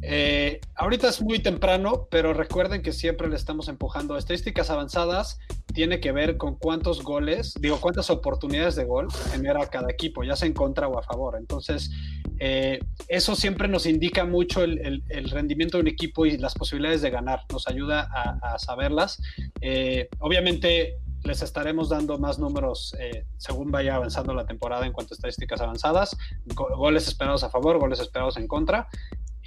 Eh, 0.02 0.62
ahorita 0.76 1.10
es 1.10 1.22
muy 1.22 1.40
temprano, 1.40 2.08
pero 2.10 2.34
recuerden 2.34 2.82
que 2.82 2.94
siempre 2.94 3.28
le 3.28 3.36
estamos 3.36 3.68
empujando. 3.68 4.18
Estadísticas 4.18 4.70
avanzadas 4.70 5.40
tiene 5.74 6.00
que 6.00 6.12
ver 6.12 6.38
con 6.38 6.56
cuántos 6.56 7.04
goles, 7.04 7.54
digo, 7.60 7.80
cuántas 7.82 8.10
oportunidades 8.10 8.76
de 8.76 8.86
gol 8.86 9.08
genera 9.32 9.68
cada 9.68 9.90
equipo, 9.90 10.24
ya 10.24 10.36
sea 10.36 10.48
en 10.48 10.54
contra 10.54 10.88
o 10.88 10.98
a 10.98 11.04
favor. 11.04 11.36
Entonces, 11.38 11.92
eh, 12.40 12.80
eso 13.08 13.36
siempre 13.36 13.68
nos 13.68 13.86
indica 13.86 14.26
mucho 14.26 14.64
el, 14.64 15.04
rendimiento 15.32 15.78
de 15.78 15.82
un 15.82 15.88
equipo 15.88 16.26
y 16.26 16.38
las 16.38 16.54
posibilidades 16.54 17.02
de 17.02 17.10
ganar. 17.10 17.42
Nos 17.52 17.68
ayuda 17.68 18.10
a, 18.42 18.58
saberlas. 18.58 19.22
Eh, 19.62 20.08
obviamente, 20.20 20.98
les 21.24 21.42
estaremos 21.42 21.90
dando 21.90 22.18
más 22.18 22.40
números 22.40 22.96
según 23.38 23.72
vaya 23.72 23.96
avanzando 23.96 24.34
la 24.34 24.46
temporada 24.46 24.86
en 24.86 24.94
cuanto 24.94 25.14
a 25.14 25.16
estadísticas 25.16 25.60
avanzadas, 25.60 26.16
goles 26.56 27.10
esperados 27.10 27.44
a 27.44 27.50
favor, 27.50 27.78
goles 27.78 28.00
esperados 28.00 28.38
en 28.38 28.48
contra, 28.48 28.88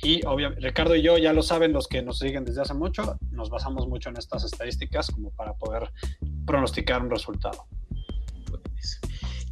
y 0.02 0.20
obviamente, 0.26 0.60
Ricardo 0.66 0.96
y 0.96 1.02
yo 1.02 1.16
ya 1.16 1.32
lo 1.32 1.42
saben, 1.42 1.72
los 1.72 1.86
que 1.86 2.02
nos 2.02 2.18
siguen 2.18 2.44
desde 2.44 2.62
hace 2.62 2.74
mucho, 2.74 3.16
nos 3.30 3.50
basamos 3.50 3.86
mucho 3.86 4.08
en 4.08 4.16
estas 4.16 4.44
estadísticas 4.44 5.08
como 5.10 5.30
para 5.30 5.54
poder 5.54 5.92
pronosticar 6.44 7.02
un 7.02 7.10
resultado. 7.10 7.66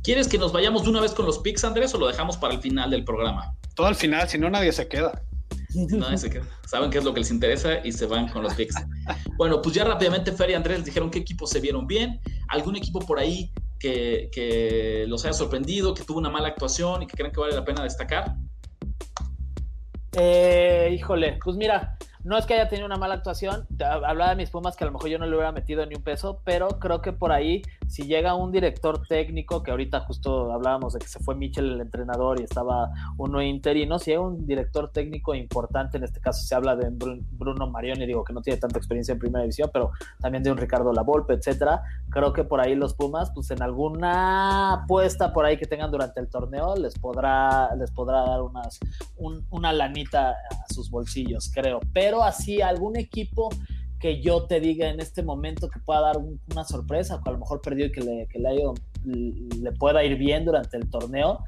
¿Quieres 0.03 0.27
que 0.27 0.39
nos 0.39 0.53
vayamos 0.53 0.83
de 0.83 0.91
una 0.91 1.01
vez 1.01 1.13
con 1.13 1.27
los 1.27 1.39
picks, 1.39 1.63
Andrés, 1.63 1.95
o 1.95 1.99
lo 1.99 2.09
dejamos 2.09 2.37
para 2.37 2.55
el 2.55 2.61
final 2.61 2.91
del 2.91 3.05
programa? 3.05 3.55
Todo 3.77 3.87
al 3.87 3.95
final, 3.95 4.29
si 4.29 4.39
no 4.39 4.51
nadie 4.51 4.73
se 4.73 4.89
queda. 4.89 5.23
Nadie 5.91 6.19
se 6.19 6.31
queda. 6.31 6.47
Saben 6.67 6.91
qué 6.91 6.99
es 6.99 7.05
lo 7.05 7.15
que 7.15 7.21
les 7.21 7.31
interesa 7.31 7.87
y 7.87 7.93
se 7.93 8.07
van 8.07 8.29
con 8.29 8.43
los 8.43 8.55
picks. 8.55 8.75
bueno, 9.37 9.63
pues 9.63 9.77
ya 9.77 9.85
rápidamente 9.85 10.33
Fer 10.33 10.51
y 10.51 10.55
Andrés 10.55 10.85
dijeron 10.85 11.13
qué 11.13 11.21
equipos 11.21 11.51
se 11.51 11.61
vieron 11.61 11.87
bien. 11.87 12.21
¿Algún 12.49 12.75
equipo 12.75 12.99
por 12.99 13.21
ahí 13.21 13.53
que, 13.79 14.31
que 14.33 15.05
los 15.07 15.25
haya 15.25 15.33
sorprendido, 15.33 15.95
que 15.95 16.03
tuvo 16.03 16.19
una 16.19 16.31
mala 16.31 16.49
actuación 16.49 17.05
y 17.05 17.07
que 17.07 17.17
crean 17.17 17.31
que 17.31 17.39
vale 17.39 17.55
la 17.55 17.65
pena 17.65 17.85
destacar? 17.85 18.35
Eh, 20.13 20.91
híjole, 20.93 21.39
pues 21.43 21.57
mira, 21.57 21.97
no 22.23 22.37
es 22.37 22.45
que 22.45 22.55
haya 22.55 22.69
tenido 22.69 22.87
una 22.87 22.97
mala 22.97 23.15
actuación, 23.15 23.67
hablaba 23.81 24.31
de 24.31 24.37
mis 24.37 24.51
Pumas 24.51 24.77
que 24.77 24.85
a 24.85 24.87
lo 24.87 24.93
mejor 24.93 25.09
yo 25.09 25.19
no 25.19 25.27
le 25.27 25.35
hubiera 25.35 25.53
metido 25.53 25.85
ni 25.87 25.95
un 25.95 26.03
peso, 26.03 26.41
pero 26.45 26.69
creo 26.79 27.01
que 27.01 27.13
por 27.13 27.33
ahí, 27.33 27.63
si 27.89 28.03
llega 28.03 28.35
un 28.35 28.53
director 28.53 29.07
técnico, 29.09 29.63
que 29.63 29.71
ahorita 29.71 30.01
justo 30.01 30.53
hablábamos 30.53 30.93
de 30.93 30.99
que 30.99 31.09
se 31.09 31.19
fue 31.21 31.35
Michel 31.35 31.73
el 31.73 31.81
entrenador 31.81 32.41
y 32.41 32.45
estaba 32.45 32.91
uno 33.17 33.43
interino, 33.43 33.99
si 33.99 34.11
hay 34.13 34.19
un 34.19 34.47
director 34.47 34.91
técnico 34.93 35.35
importante, 35.35 35.97
en 35.97 36.05
este 36.05 36.21
caso 36.21 36.43
se 36.43 36.55
habla 36.55 36.77
de 36.77 36.91
Bruno 36.91 37.67
Marioni, 37.69 38.07
digo 38.07 38.25
que 38.25 38.33
no 38.33 38.43
tiene 38.43 38.59
tanta 38.59 38.79
experiencia 38.79 39.13
en 39.13 39.19
primera 39.19 39.43
división, 39.43 39.71
pero 39.73 39.93
también 40.21 40.43
de 40.43 40.53
un 40.53 40.59
Ricardo 40.59 40.93
Lavolpe, 40.93 41.35
etcétera, 41.35 41.83
creo 42.11 42.33
que 42.33 42.45
por 42.45 42.61
ahí 42.61 42.75
los 42.75 42.95
Pumas, 42.95 43.31
pues 43.31 43.51
en 43.51 43.63
alguna 43.63 44.75
apuesta 44.75 45.33
por 45.33 45.47
ahí 45.47 45.57
que 45.57 45.67
tengan 45.67 45.91
durante 45.91 46.21
el 46.21 46.29
torneo, 46.29 46.75
les 46.77 46.99
podrá, 46.99 47.75
les 47.77 47.91
podrá 47.91 48.23
dar 48.23 48.43
unas, 48.43 48.79
una 49.51 49.73
lanita 49.73 50.31
a 50.31 50.73
sus 50.73 50.91
bolsillos, 50.91 51.51
creo, 51.55 51.81
pero 51.95 52.10
pero 52.11 52.25
así 52.25 52.61
algún 52.61 52.97
equipo 52.97 53.51
que 54.01 54.21
yo 54.21 54.45
te 54.47 54.59
diga 54.59 54.89
en 54.89 54.99
este 54.99 55.23
momento 55.23 55.71
que 55.71 55.79
pueda 55.79 56.01
dar 56.01 56.17
una 56.19 56.65
sorpresa, 56.65 57.21
que 57.23 57.31
a 57.31 57.33
lo 57.33 57.39
mejor 57.39 57.61
perdió 57.61 57.87
y 57.87 57.93
que 57.93 58.01
le, 58.01 58.27
que 58.27 58.41
le, 58.41 59.73
pueda 59.79 60.03
ir 60.03 60.17
bien 60.19 60.45
durante 60.45 60.77
el 60.77 60.91
torneo, 60.91 61.45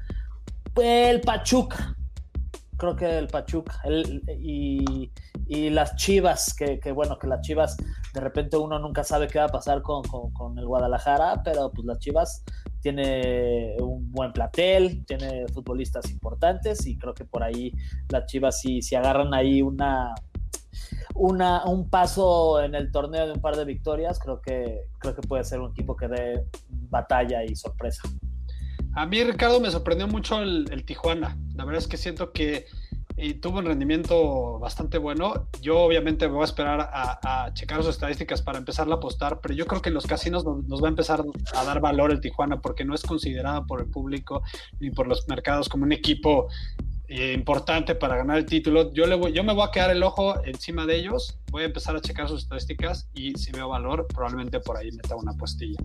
pues 0.73 1.09
el 1.09 1.19
Pachuca. 1.19 1.97
Creo 2.77 2.95
que 2.95 3.17
el 3.17 3.27
Pachuca. 3.27 3.81
y, 4.39 5.09
las 5.49 5.97
Chivas, 5.97 6.55
que, 6.55 6.91
bueno, 6.93 7.19
que 7.19 7.27
las 7.27 7.41
Chivas, 7.41 7.75
de 8.13 8.21
repente 8.21 8.55
uno 8.55 8.79
nunca 8.79 9.03
sabe 9.03 9.27
qué 9.27 9.39
va 9.39 9.45
a 9.45 9.49
pasar 9.49 9.81
con, 9.81 10.01
con, 10.03 10.57
el 10.57 10.65
Guadalajara, 10.65 11.43
pero 11.43 11.71
pues 11.71 11.85
las 11.85 11.99
Chivas 11.99 12.43
tiene 12.79 13.75
un 13.79 14.09
buen 14.11 14.31
platel, 14.31 15.05
tiene 15.05 15.45
futbolistas 15.53 16.09
importantes 16.09 16.87
y 16.87 16.97
creo 16.97 17.13
que 17.13 17.25
por 17.25 17.43
ahí 17.43 17.73
las 18.09 18.25
Chivas 18.27 18.61
si, 18.61 18.81
si 18.81 18.95
agarran 18.95 19.33
ahí 19.33 19.61
una, 19.61 20.15
una, 21.15 21.65
un 21.65 21.89
paso 21.89 22.61
en 22.61 22.75
el 22.75 22.91
torneo 22.91 23.27
de 23.27 23.33
un 23.33 23.41
par 23.41 23.55
de 23.55 23.65
victorias, 23.65 24.19
creo 24.19 24.41
que, 24.41 24.81
creo 24.99 25.15
que 25.15 25.21
puede 25.21 25.43
ser 25.43 25.59
un 25.59 25.71
equipo 25.71 25.95
que 25.95 26.07
dé 26.07 26.45
batalla 26.69 27.43
y 27.43 27.55
sorpresa. 27.55 28.03
A 28.95 29.05
mí, 29.05 29.23
Ricardo, 29.23 29.59
me 29.59 29.71
sorprendió 29.71 30.07
mucho 30.07 30.41
el, 30.41 30.85
Tijuana. 30.85 31.37
La 31.55 31.65
verdad 31.65 31.81
es 31.81 31.87
que 31.87 31.97
siento 31.97 32.31
que 32.31 32.67
eh, 33.17 33.33
tuvo 33.35 33.59
un 33.59 33.65
rendimiento 33.65 34.59
bastante 34.59 34.99
bueno. 34.99 35.47
Yo 35.61 35.79
obviamente 35.79 36.27
me 36.27 36.33
voy 36.33 36.43
a 36.43 36.45
esperar 36.45 36.89
a, 36.93 37.51
checar 37.53 37.81
sus 37.81 37.95
estadísticas 37.95 38.43
para 38.43 38.59
empezar 38.59 38.87
a 38.89 38.93
apostar, 38.93 39.39
pero 39.41 39.55
yo 39.55 39.65
creo 39.65 39.81
que 39.81 39.89
en 39.89 39.95
los 39.95 40.05
casinos 40.05 40.45
nos, 40.45 40.81
va 40.81 40.87
a 40.87 40.89
empezar 40.89 41.23
a 41.55 41.63
dar 41.63 41.79
valor 41.79 42.11
el 42.11 42.21
Tijuana 42.21 42.61
porque 42.61 42.85
no 42.85 42.93
es 42.93 43.01
considerado 43.01 43.65
por 43.65 43.81
el 43.81 43.87
público 43.87 44.43
ni 44.79 44.91
por 44.91 45.07
los 45.07 45.27
mercados 45.27 45.69
como 45.69 45.85
un 45.85 45.91
equipo 45.91 46.47
eh, 47.07 47.33
importante 47.33 47.95
para 47.95 48.15
ganar 48.15 48.37
el 48.37 48.45
título. 48.45 48.93
Yo, 48.93 49.05
le 49.05 49.15
voy, 49.15 49.33
yo 49.33 49.43
me 49.43 49.53
voy 49.53 49.63
a 49.67 49.71
quedar 49.71 49.91
el 49.91 50.03
ojo 50.03 50.41
encima 50.45 50.85
de 50.85 50.95
ellos, 50.95 51.37
voy 51.51 51.63
a 51.63 51.65
empezar 51.65 51.95
a 51.95 52.01
checar 52.01 52.29
sus 52.29 52.43
estadísticas 52.43 53.09
y 53.13 53.33
si 53.33 53.51
veo 53.51 53.69
valor, 53.69 54.07
probablemente 54.07 54.59
por 54.59 54.77
ahí 54.77 54.91
meta 54.91 55.15
una 55.15 55.33
postilla. 55.33 55.79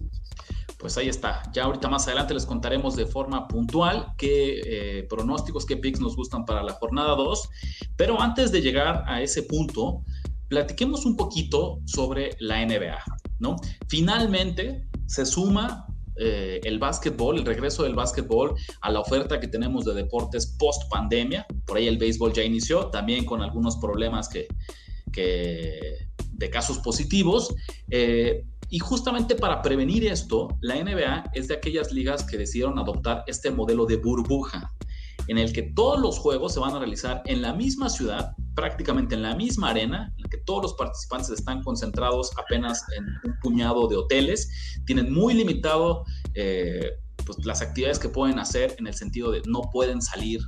Pues 0.78 0.96
ahí 0.96 1.08
está. 1.08 1.42
Ya 1.52 1.64
ahorita 1.64 1.88
más 1.88 2.06
adelante 2.06 2.34
les 2.34 2.46
contaremos 2.46 2.94
de 2.94 3.04
forma 3.06 3.48
puntual 3.48 4.12
qué 4.16 4.60
eh, 4.64 5.02
pronósticos, 5.08 5.66
qué 5.66 5.76
picks 5.76 6.00
nos 6.00 6.14
gustan 6.14 6.44
para 6.44 6.62
la 6.62 6.72
jornada 6.74 7.16
2. 7.16 7.48
Pero 7.96 8.20
antes 8.20 8.52
de 8.52 8.62
llegar 8.62 9.02
a 9.08 9.20
ese 9.20 9.42
punto, 9.42 10.04
platiquemos 10.48 11.04
un 11.04 11.16
poquito 11.16 11.80
sobre 11.84 12.30
la 12.38 12.64
NBA, 12.64 12.98
¿no? 13.40 13.56
Finalmente 13.88 14.86
se 15.06 15.26
suma 15.26 15.86
eh, 16.18 16.60
el 16.64 16.78
básquetbol, 16.78 17.38
el 17.38 17.44
regreso 17.44 17.82
del 17.82 17.94
básquetbol 17.94 18.54
a 18.80 18.90
la 18.90 19.00
oferta 19.00 19.38
que 19.38 19.48
tenemos 19.48 19.84
de 19.84 19.94
deportes 19.94 20.56
post 20.58 20.88
pandemia. 20.90 21.46
Por 21.66 21.76
ahí 21.76 21.86
el 21.86 21.98
béisbol 21.98 22.32
ya 22.32 22.42
inició, 22.42 22.86
también 22.86 23.24
con 23.24 23.42
algunos 23.42 23.76
problemas 23.76 24.28
que, 24.28 24.48
de 25.14 26.50
casos 26.50 26.78
positivos. 26.78 27.54
Eh, 27.90 28.44
y 28.70 28.78
justamente 28.80 29.34
para 29.34 29.62
prevenir 29.62 30.06
esto, 30.06 30.48
la 30.60 30.74
NBA 30.76 31.30
es 31.32 31.48
de 31.48 31.54
aquellas 31.54 31.92
ligas 31.92 32.24
que 32.24 32.36
decidieron 32.36 32.78
adoptar 32.78 33.24
este 33.26 33.50
modelo 33.50 33.86
de 33.86 33.96
burbuja, 33.96 34.72
en 35.28 35.38
el 35.38 35.52
que 35.52 35.62
todos 35.62 36.00
los 36.00 36.18
juegos 36.18 36.54
se 36.54 36.60
van 36.60 36.74
a 36.74 36.78
realizar 36.78 37.22
en 37.26 37.42
la 37.42 37.52
misma 37.52 37.88
ciudad, 37.88 38.32
prácticamente 38.54 39.14
en 39.14 39.22
la 39.22 39.36
misma 39.36 39.70
arena, 39.70 40.12
en 40.16 40.22
la 40.22 40.28
que 40.28 40.38
todos 40.38 40.62
los 40.62 40.74
participantes 40.74 41.30
están 41.30 41.62
concentrados 41.62 42.30
apenas 42.36 42.82
en 42.96 43.04
un 43.30 43.38
puñado 43.40 43.86
de 43.88 43.96
hoteles, 43.96 44.80
tienen 44.86 45.12
muy 45.12 45.34
limitado 45.34 46.04
eh, 46.34 46.90
pues, 47.24 47.44
las 47.44 47.60
actividades 47.62 47.98
que 47.98 48.08
pueden 48.08 48.38
hacer 48.38 48.74
en 48.78 48.86
el 48.86 48.94
sentido 48.94 49.30
de 49.30 49.42
no 49.46 49.62
pueden 49.72 50.00
salir 50.00 50.40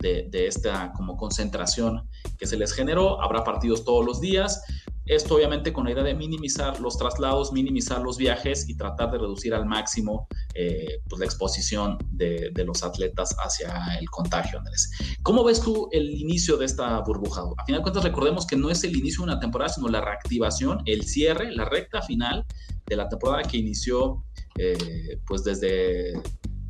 de, 0.00 0.28
de, 0.30 0.48
esta 0.48 0.92
como 0.92 1.16
concentración 1.16 2.06
que 2.36 2.46
se 2.46 2.58
les 2.58 2.72
generó, 2.72 3.22
habrá 3.22 3.44
partidos 3.44 3.84
todos 3.84 4.04
los 4.04 4.20
días, 4.20 4.60
esto 5.06 5.34
obviamente 5.34 5.72
con 5.72 5.84
la 5.84 5.92
idea 5.92 6.02
de 6.02 6.14
minimizar 6.14 6.80
los 6.80 6.96
traslados, 6.96 7.52
minimizar 7.52 8.00
los 8.00 8.16
viajes 8.16 8.68
y 8.68 8.76
tratar 8.76 9.10
de 9.10 9.18
reducir 9.18 9.54
al 9.54 9.66
máximo 9.66 10.26
eh, 10.54 11.00
pues, 11.08 11.18
la 11.18 11.26
exposición 11.26 11.98
de, 12.10 12.52
los 12.64 12.82
atletas 12.82 13.36
hacia 13.38 13.96
el 13.98 14.08
contagio, 14.08 14.58
Andrés. 14.58 14.90
¿Cómo 15.22 15.44
ves 15.44 15.60
tú 15.60 15.88
el 15.92 16.10
inicio 16.10 16.56
de 16.56 16.64
esta 16.64 16.98
burbuja? 17.00 17.42
A 17.58 17.64
final 17.66 17.80
de 17.80 17.82
cuentas, 17.82 18.04
recordemos 18.04 18.46
que 18.46 18.56
no 18.56 18.70
es 18.70 18.82
el 18.84 18.96
inicio 18.96 19.24
de 19.24 19.32
una 19.32 19.40
temporada, 19.40 19.70
sino 19.70 19.88
la 19.88 20.00
reactivación, 20.00 20.82
el 20.86 21.04
cierre, 21.04 21.54
la 21.54 21.66
recta 21.66 22.00
final 22.00 22.46
de 22.86 22.96
la 22.96 23.08
temporada 23.08 23.42
que 23.42 23.58
inició 23.58 24.24
eh, 24.58 25.18
pues 25.26 25.44
desde 25.44 26.14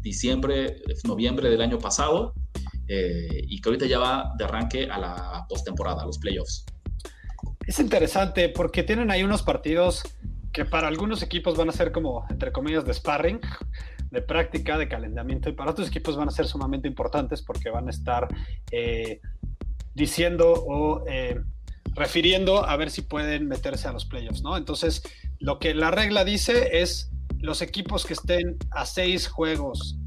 diciembre, 0.01 0.83
noviembre 1.05 1.49
del 1.51 1.61
año 1.61 1.79
pasado 1.79 2.35
eh, 2.89 3.43
y 3.49 3.61
que 3.61 3.69
ahorita 3.69 3.87
ya 3.87 3.99
va 3.99 4.33
de 4.37 4.45
arranque 4.45 4.89
a 4.91 4.99
la 4.99 5.47
postemporada, 5.49 6.03
a 6.03 6.07
los 6.07 6.19
playoffs. 6.19 6.65
Es 7.67 7.79
interesante 7.79 8.49
porque 8.49 8.83
tienen 8.83 9.11
ahí 9.11 9.23
unos 9.23 9.43
partidos 9.43 10.03
que 10.53 10.65
para 10.65 10.87
algunos 10.87 11.23
equipos 11.23 11.57
van 11.57 11.69
a 11.69 11.73
ser 11.73 11.91
como, 11.93 12.27
entre 12.31 12.53
comillas, 12.53 12.85
de 12.85 12.95
sparring, 12.95 13.41
de 14.11 14.23
práctica, 14.23 14.79
de 14.79 14.89
calentamiento, 14.89 15.49
y 15.49 15.53
para 15.53 15.73
otros 15.73 15.89
equipos 15.89 16.17
van 16.17 16.29
a 16.29 16.31
ser 16.31 16.47
sumamente 16.47 16.87
importantes 16.87 17.43
porque 17.43 17.71
van 17.71 17.89
a 17.89 17.91
estar 17.91 18.29
eh, 18.71 19.21
diciendo 19.95 20.53
o 20.53 21.05
eh, 21.09 21.41
refiriendo 21.95 22.65
a 22.65 22.77
ver 22.77 22.91
si 22.91 23.03
pueden 23.03 23.49
meterse 23.49 23.89
a 23.89 23.93
los 23.93 24.05
playoffs, 24.05 24.43
¿no? 24.43 24.57
Entonces, 24.57 25.03
lo 25.41 25.59
que 25.59 25.75
la 25.75 25.91
regla 25.91 26.25
dice 26.25 26.81
es 26.83 27.11
los 27.39 27.61
equipos 27.61 28.05
que 28.05 28.15
estén 28.15 28.57
a 28.71 28.87
seis 28.87 29.27
juegos 29.27 29.99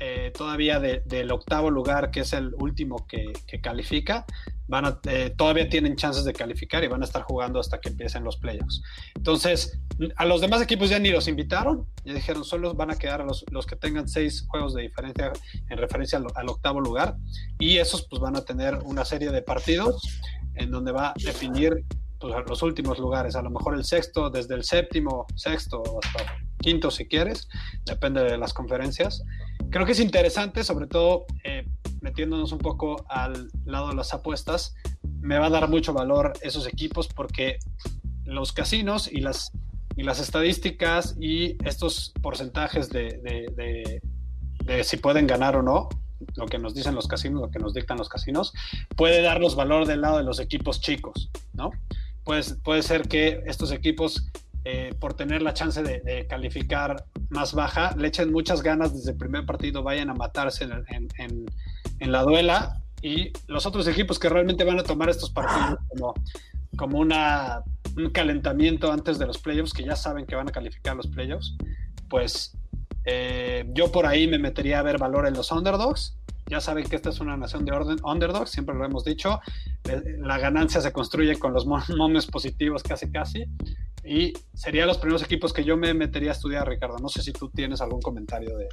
eh, 0.00 0.32
todavía 0.36 0.80
del 0.80 1.30
octavo 1.30 1.70
lugar, 1.70 2.10
que 2.10 2.20
es 2.20 2.32
el 2.32 2.52
último 2.54 3.06
que, 3.06 3.32
califica, 3.60 4.26
van 4.66 4.86
a, 4.86 5.00
eh, 5.04 5.32
todavía 5.36 5.68
tienen 5.68 5.94
chances 5.94 6.24
de 6.24 6.32
calificar 6.32 6.82
y 6.82 6.88
van 6.88 7.02
a 7.02 7.04
estar 7.04 7.22
jugando 7.22 7.60
hasta 7.60 7.80
que 7.80 7.90
empiecen 7.90 8.24
los 8.24 8.36
playoffs. 8.36 8.82
Entonces, 9.14 9.78
a 10.16 10.24
los 10.24 10.40
demás 10.40 10.60
equipos 10.62 10.90
ya 10.90 10.98
ni 10.98 11.10
los 11.10 11.28
invitaron, 11.28 11.86
ya 12.04 12.14
dijeron, 12.14 12.44
solo 12.44 12.74
van 12.74 12.90
a 12.90 12.96
quedar 12.96 13.24
los, 13.24 13.44
los 13.52 13.66
que 13.66 13.76
tengan 13.76 14.08
seis 14.08 14.44
juegos 14.48 14.74
de 14.74 14.82
diferencia 14.82 15.32
en 15.70 15.78
referencia 15.78 16.20
al, 16.34 16.48
octavo 16.48 16.80
lugar, 16.80 17.16
y 17.60 17.78
esos 17.78 18.06
pues 18.08 18.20
van 18.20 18.36
a 18.36 18.44
tener 18.44 18.78
una 18.84 19.04
serie 19.04 19.30
de 19.30 19.42
partidos 19.42 20.02
en 20.56 20.70
donde 20.72 20.90
va 20.90 21.10
a 21.10 21.14
definir 21.24 21.84
pues, 22.18 22.34
los 22.48 22.62
últimos 22.62 22.98
lugares, 22.98 23.36
a 23.36 23.42
lo 23.42 23.50
mejor 23.50 23.74
el 23.74 23.84
sexto, 23.84 24.28
desde 24.28 24.54
el 24.54 24.64
séptimo, 24.64 25.26
sexto 25.36 25.82
hasta 26.02 26.36
quinto 26.64 26.90
si 26.90 27.06
quieres, 27.06 27.48
depende 27.84 28.24
de 28.24 28.38
las 28.38 28.54
conferencias. 28.54 29.22
Creo 29.74 29.86
que 29.86 29.90
es 29.90 29.98
interesante, 29.98 30.62
sobre 30.62 30.86
todo 30.86 31.26
eh, 31.42 31.66
metiéndonos 32.00 32.52
un 32.52 32.58
poco 32.58 33.04
al 33.08 33.50
lado 33.64 33.88
de 33.88 33.96
las 33.96 34.14
apuestas, 34.14 34.76
me 35.18 35.36
va 35.36 35.46
a 35.46 35.50
dar 35.50 35.68
mucho 35.68 35.92
valor 35.92 36.32
esos 36.42 36.68
equipos 36.68 37.08
porque 37.08 37.58
los 38.24 38.52
casinos 38.52 39.10
y 39.10 39.20
las, 39.20 39.50
y 39.96 40.04
las 40.04 40.20
estadísticas 40.20 41.16
y 41.18 41.56
estos 41.66 42.12
porcentajes 42.22 42.88
de, 42.88 44.00
si 44.84 44.96
pueden 44.98 45.26
ganar 45.26 45.56
o 45.56 45.62
no, 45.64 45.88
lo 46.36 46.46
que 46.46 46.60
nos 46.60 46.76
dicen 46.76 46.94
los 46.94 47.08
casinos, 47.08 47.40
lo 47.40 47.50
que 47.50 47.58
nos 47.58 47.74
dictan 47.74 47.98
los 47.98 48.08
casinos, 48.08 48.52
puede 48.94 49.22
darnos 49.22 49.56
valor 49.56 49.88
del 49.88 50.02
lado 50.02 50.18
de 50.18 50.22
los 50.22 50.38
equipos 50.38 50.80
chicos, 50.80 51.32
¿no? 51.52 51.72
Pues, 52.22 52.56
puede 52.62 52.84
ser 52.84 53.08
que 53.08 53.42
estos 53.46 53.72
equipos, 53.72 54.30
eh, 54.64 54.94
por 54.98 55.14
tener 55.14 55.42
la 55.42 55.54
chance 55.54 55.82
de, 55.82 56.26
calificar 56.28 57.04
más 57.30 57.54
baja, 57.54 57.94
le 57.96 58.08
echen 58.08 58.32
muchas 58.32 58.62
ganas 58.62 58.94
desde 58.94 59.12
el 59.12 59.16
primer 59.16 59.44
partido, 59.44 59.82
vayan 59.82 60.10
a 60.10 60.14
matarse 60.14 60.64
en, 60.64 61.08
en, 61.18 61.46
en 61.98 62.12
la 62.12 62.22
duela 62.22 62.80
y 63.02 63.32
los 63.48 63.66
otros 63.66 63.86
equipos 63.86 64.18
que 64.18 64.30
realmente 64.30 64.64
van 64.64 64.78
a 64.78 64.82
tomar 64.82 65.10
estos 65.10 65.30
partidos 65.30 65.78
como, 65.88 66.14
como 66.76 66.98
una, 66.98 67.62
un 67.96 68.10
calentamiento 68.10 68.90
antes 68.90 69.18
de 69.18 69.26
los 69.26 69.38
playoffs, 69.38 69.74
que 69.74 69.84
ya 69.84 69.94
saben 69.94 70.24
que 70.24 70.34
van 70.34 70.48
a 70.48 70.52
calificar 70.52 70.96
los 70.96 71.06
playoffs, 71.08 71.54
pues 72.08 72.56
eh, 73.04 73.66
yo 73.74 73.92
por 73.92 74.06
ahí 74.06 74.26
me 74.26 74.38
metería 74.38 74.78
a 74.78 74.82
ver 74.82 74.98
valor 74.98 75.26
en 75.26 75.34
los 75.34 75.52
underdogs. 75.52 76.16
Ya 76.46 76.60
saben 76.60 76.84
que 76.84 76.96
esta 76.96 77.08
es 77.08 77.20
una 77.20 77.36
nación 77.36 77.64
de 77.64 77.72
orden, 77.72 77.96
underdogs, 78.04 78.50
siempre 78.50 78.74
lo 78.74 78.84
hemos 78.84 79.04
dicho. 79.04 79.40
Eh, 79.84 80.16
la 80.18 80.38
ganancia 80.38 80.80
se 80.80 80.92
construye 80.92 81.38
con 81.38 81.52
los 81.52 81.66
momios 81.66 82.26
positivos 82.26 82.82
casi 82.82 83.10
casi. 83.10 83.44
Y 84.04 84.32
serían 84.52 84.86
los 84.86 84.98
primeros 84.98 85.22
equipos 85.22 85.52
que 85.52 85.64
yo 85.64 85.76
me 85.76 85.94
metería 85.94 86.30
a 86.30 86.34
estudiar, 86.34 86.68
Ricardo. 86.68 86.98
No 86.98 87.08
sé 87.08 87.22
si 87.22 87.32
tú 87.32 87.50
tienes 87.50 87.80
algún 87.80 88.00
comentario 88.00 88.56
de, 88.56 88.68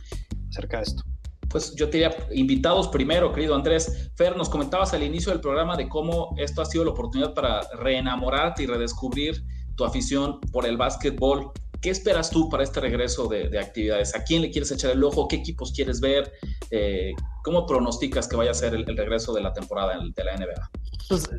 acerca 0.49 0.77
de 0.77 0.83
esto 0.83 1.03
pues 1.51 1.75
yo 1.75 1.89
te 1.89 1.97
diría 1.97 2.15
invitados 2.31 2.87
primero, 2.87 3.31
querido 3.33 3.55
Andrés. 3.55 4.11
Fer, 4.15 4.35
nos 4.37 4.49
comentabas 4.49 4.93
al 4.93 5.03
inicio 5.03 5.31
del 5.31 5.41
programa 5.41 5.75
de 5.75 5.87
cómo 5.89 6.33
esto 6.37 6.61
ha 6.61 6.65
sido 6.65 6.85
la 6.85 6.91
oportunidad 6.91 7.33
para 7.33 7.61
reenamorarte 7.77 8.63
y 8.63 8.67
redescubrir 8.67 9.43
tu 9.75 9.83
afición 9.83 10.39
por 10.51 10.65
el 10.65 10.77
básquetbol. 10.77 11.51
¿Qué 11.81 11.89
esperas 11.89 12.29
tú 12.29 12.47
para 12.47 12.63
este 12.63 12.79
regreso 12.79 13.27
de, 13.27 13.57
actividades? 13.59 14.15
¿A 14.15 14.23
quién 14.23 14.43
le 14.43 14.51
quieres 14.51 14.71
echar 14.71 14.91
el 14.91 15.03
ojo? 15.03 15.27
¿Qué 15.27 15.37
equipos 15.37 15.73
quieres 15.73 15.99
ver? 15.99 16.31
Eh, 16.69 17.11
¿Cómo 17.43 17.65
pronosticas 17.65 18.27
que 18.27 18.35
vaya 18.35 18.51
a 18.51 18.53
ser 18.53 18.75
el, 18.75 18.85
regreso 18.85 19.33
de 19.33 19.41
la 19.41 19.53
temporada 19.53 19.93
de 19.97 20.23
la 20.23 20.35
NBA? 20.35 20.69
Pues 21.09 21.29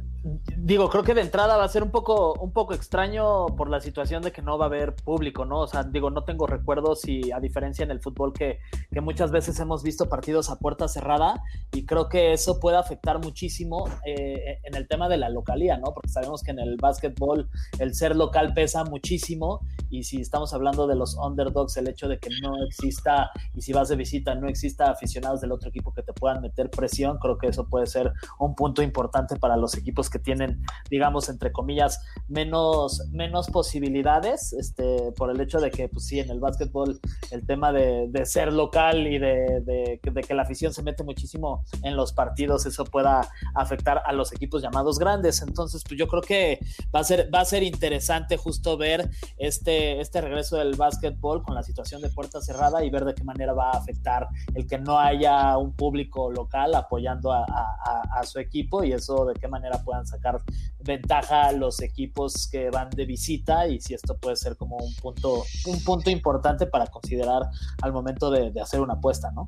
digo, 0.57 0.89
creo 0.91 1.03
que 1.03 1.15
de 1.15 1.23
entrada 1.23 1.57
va 1.57 1.65
a 1.65 1.69
ser 1.69 1.83
un 1.83 1.91
poco, 1.91 2.35
un 2.35 2.53
poco 2.53 2.75
extraño 2.75 3.47
por 3.47 3.71
la 3.71 3.81
situación 3.81 4.23
de 4.23 4.31
que 4.31 4.43
no 4.43 4.59
va 4.59 4.67
a 4.67 4.69
haber 4.69 4.95
público, 4.95 5.45
¿no? 5.45 5.61
O 5.61 5.67
sea, 5.67 5.83
digo, 5.85 6.11
no 6.11 6.25
tengo 6.25 6.47
recuerdos 6.47 7.07
y 7.09 7.33
a 7.33 7.41
diferencia 7.41 7.83
en 7.83 7.91
el 7.91 8.01
fútbol 8.01 8.33
que, 8.33 8.59
que 8.93 9.01
muchas 9.01 9.31
veces 9.31 9.59
hemos 9.61 9.83
visto 9.83 10.09
partidos 10.09 10.51
a 10.51 10.59
puerta 10.59 10.89
cerrada 10.89 11.43
y 11.73 11.87
creo 11.87 12.09
que 12.09 12.33
eso 12.33 12.61
puede 12.61 12.77
afectar 12.77 13.19
muchísimo 13.21 13.89
eh, 14.05 14.59
en 14.63 14.75
el 14.75 14.87
tema 14.89 15.09
de 15.09 15.17
la 15.17 15.31
localía, 15.31 15.79
¿no? 15.79 15.93
Porque 15.95 16.09
sabemos 16.09 16.43
que 16.43 16.51
en 16.51 16.59
el 16.59 16.77
básquetbol 16.77 17.49
el 17.79 17.95
ser 17.95 18.15
local 18.17 18.53
pesa 18.55 18.85
muchísimo 18.85 19.61
y 19.91 20.05
si 20.05 20.21
estamos 20.21 20.53
hablando 20.55 20.87
de 20.87 20.97
los 20.97 21.17
underdogs, 21.17 21.77
el 21.77 21.89
hecho 21.89 22.09
de 22.09 22.19
que 22.19 22.31
no 22.43 22.65
exista 22.65 23.31
y 23.55 23.63
si 23.63 23.73
vas 23.73 23.89
de 23.89 23.97
visita 23.97 24.35
no 24.35 24.49
exista 24.49 24.91
aficionados 24.91 25.41
del 25.41 25.53
otro 25.53 25.69
equipo 25.71 25.92
que 25.95 26.03
te 26.03 26.13
puedan 26.13 26.41
meter 26.41 26.71
presión, 26.71 27.19
creo 27.19 27.39
que 27.39 27.49
eso 27.49 27.67
puede 27.67 27.87
ser 27.87 28.13
un 28.39 28.55
punto 28.55 28.83
importante 28.83 29.37
para 29.37 29.57
los 29.57 29.77
equipos 29.77 30.11
que 30.11 30.19
tienen 30.19 30.63
digamos, 30.91 31.29
entre 31.29 31.53
comillas, 31.53 32.01
menos, 32.29 33.09
menos 33.11 33.49
posibilidades, 33.49 34.53
este, 34.53 35.13
por 35.13 35.31
el 35.31 35.41
hecho 35.41 35.59
de 35.59 35.71
que, 35.71 35.89
pues 35.89 36.07
sí, 36.07 36.21
en 36.21 36.31
el 36.31 36.41
básquetbol 36.41 37.01
el 37.31 37.47
tema 37.47 37.73
de, 37.73 38.11
ser 38.25 38.53
local 38.53 39.07
y 39.07 39.19
de, 39.19 40.01
que 40.03 40.35
la 40.35 40.43
afición 40.43 40.73
se 40.73 40.83
mete 40.83 41.03
muchísimo 41.03 41.65
en 41.83 41.97
los 41.97 42.13
partidos, 42.13 42.67
eso 42.67 42.85
pueda 42.85 43.29
afectar 43.55 44.03
a 44.05 44.13
los 44.13 44.33
equipos 44.33 44.63
llamados 44.63 44.99
grandes. 44.99 45.43
Entonces, 45.43 45.83
pues 45.87 45.99
yo 45.99 46.07
creo 46.07 46.23
que 46.23 46.61
va 46.95 47.01
a 47.01 47.05
ser, 47.05 47.29
va 47.35 47.41
a 47.41 47.45
ser 47.45 47.63
interesante 47.63 48.37
justo 48.37 48.77
ver 48.77 49.11
este, 49.39 50.01
este 50.01 50.21
regreso 50.21 50.57
del 50.57 50.77
básquetbol 50.77 51.43
con 51.43 51.55
la 51.55 51.63
situación 51.63 52.01
de 52.01 52.11
puerta 52.11 52.41
cerrada 52.41 52.85
y 52.85 52.91
ver 52.91 53.05
de 53.05 53.15
qué 53.15 53.25
manera 53.25 53.53
va 53.53 53.71
a 53.71 53.79
afectar 53.79 54.29
el 54.55 54.67
que 54.67 54.79
no 54.79 54.99
haya 54.99 55.57
un 55.59 55.73
público 55.83 56.31
local 56.31 56.77
apoyando 56.77 57.33
a, 57.33 58.23
su 58.25 58.39
equipo 58.39 58.85
y 58.85 58.93
eso 58.93 59.25
de 59.25 59.35
qué 59.35 59.49
manera 59.49 59.83
puedan 59.83 60.07
sacar 60.07 60.41
ventaja 60.79 61.49
a 61.49 61.53
los 61.53 61.83
equipos 61.83 62.47
que 62.47 62.71
van 62.71 62.89
de 62.91 63.05
visita 63.05 63.67
y 63.67 63.81
si 63.81 63.95
esto 63.95 64.17
puede 64.17 64.37
ser 64.37 64.57
como 64.57 64.77
un 64.77 64.95
punto, 64.95 65.43
un 65.67 65.83
punto 65.83 66.09
importante 66.09 66.67
para 66.67 66.87
considerar 66.87 67.43
al 67.83 67.93
momento 67.93 68.31
de, 68.31 68.53
hacer 68.61 68.81
una 68.81 68.95
apuesta, 68.95 69.33
¿no? 69.33 69.45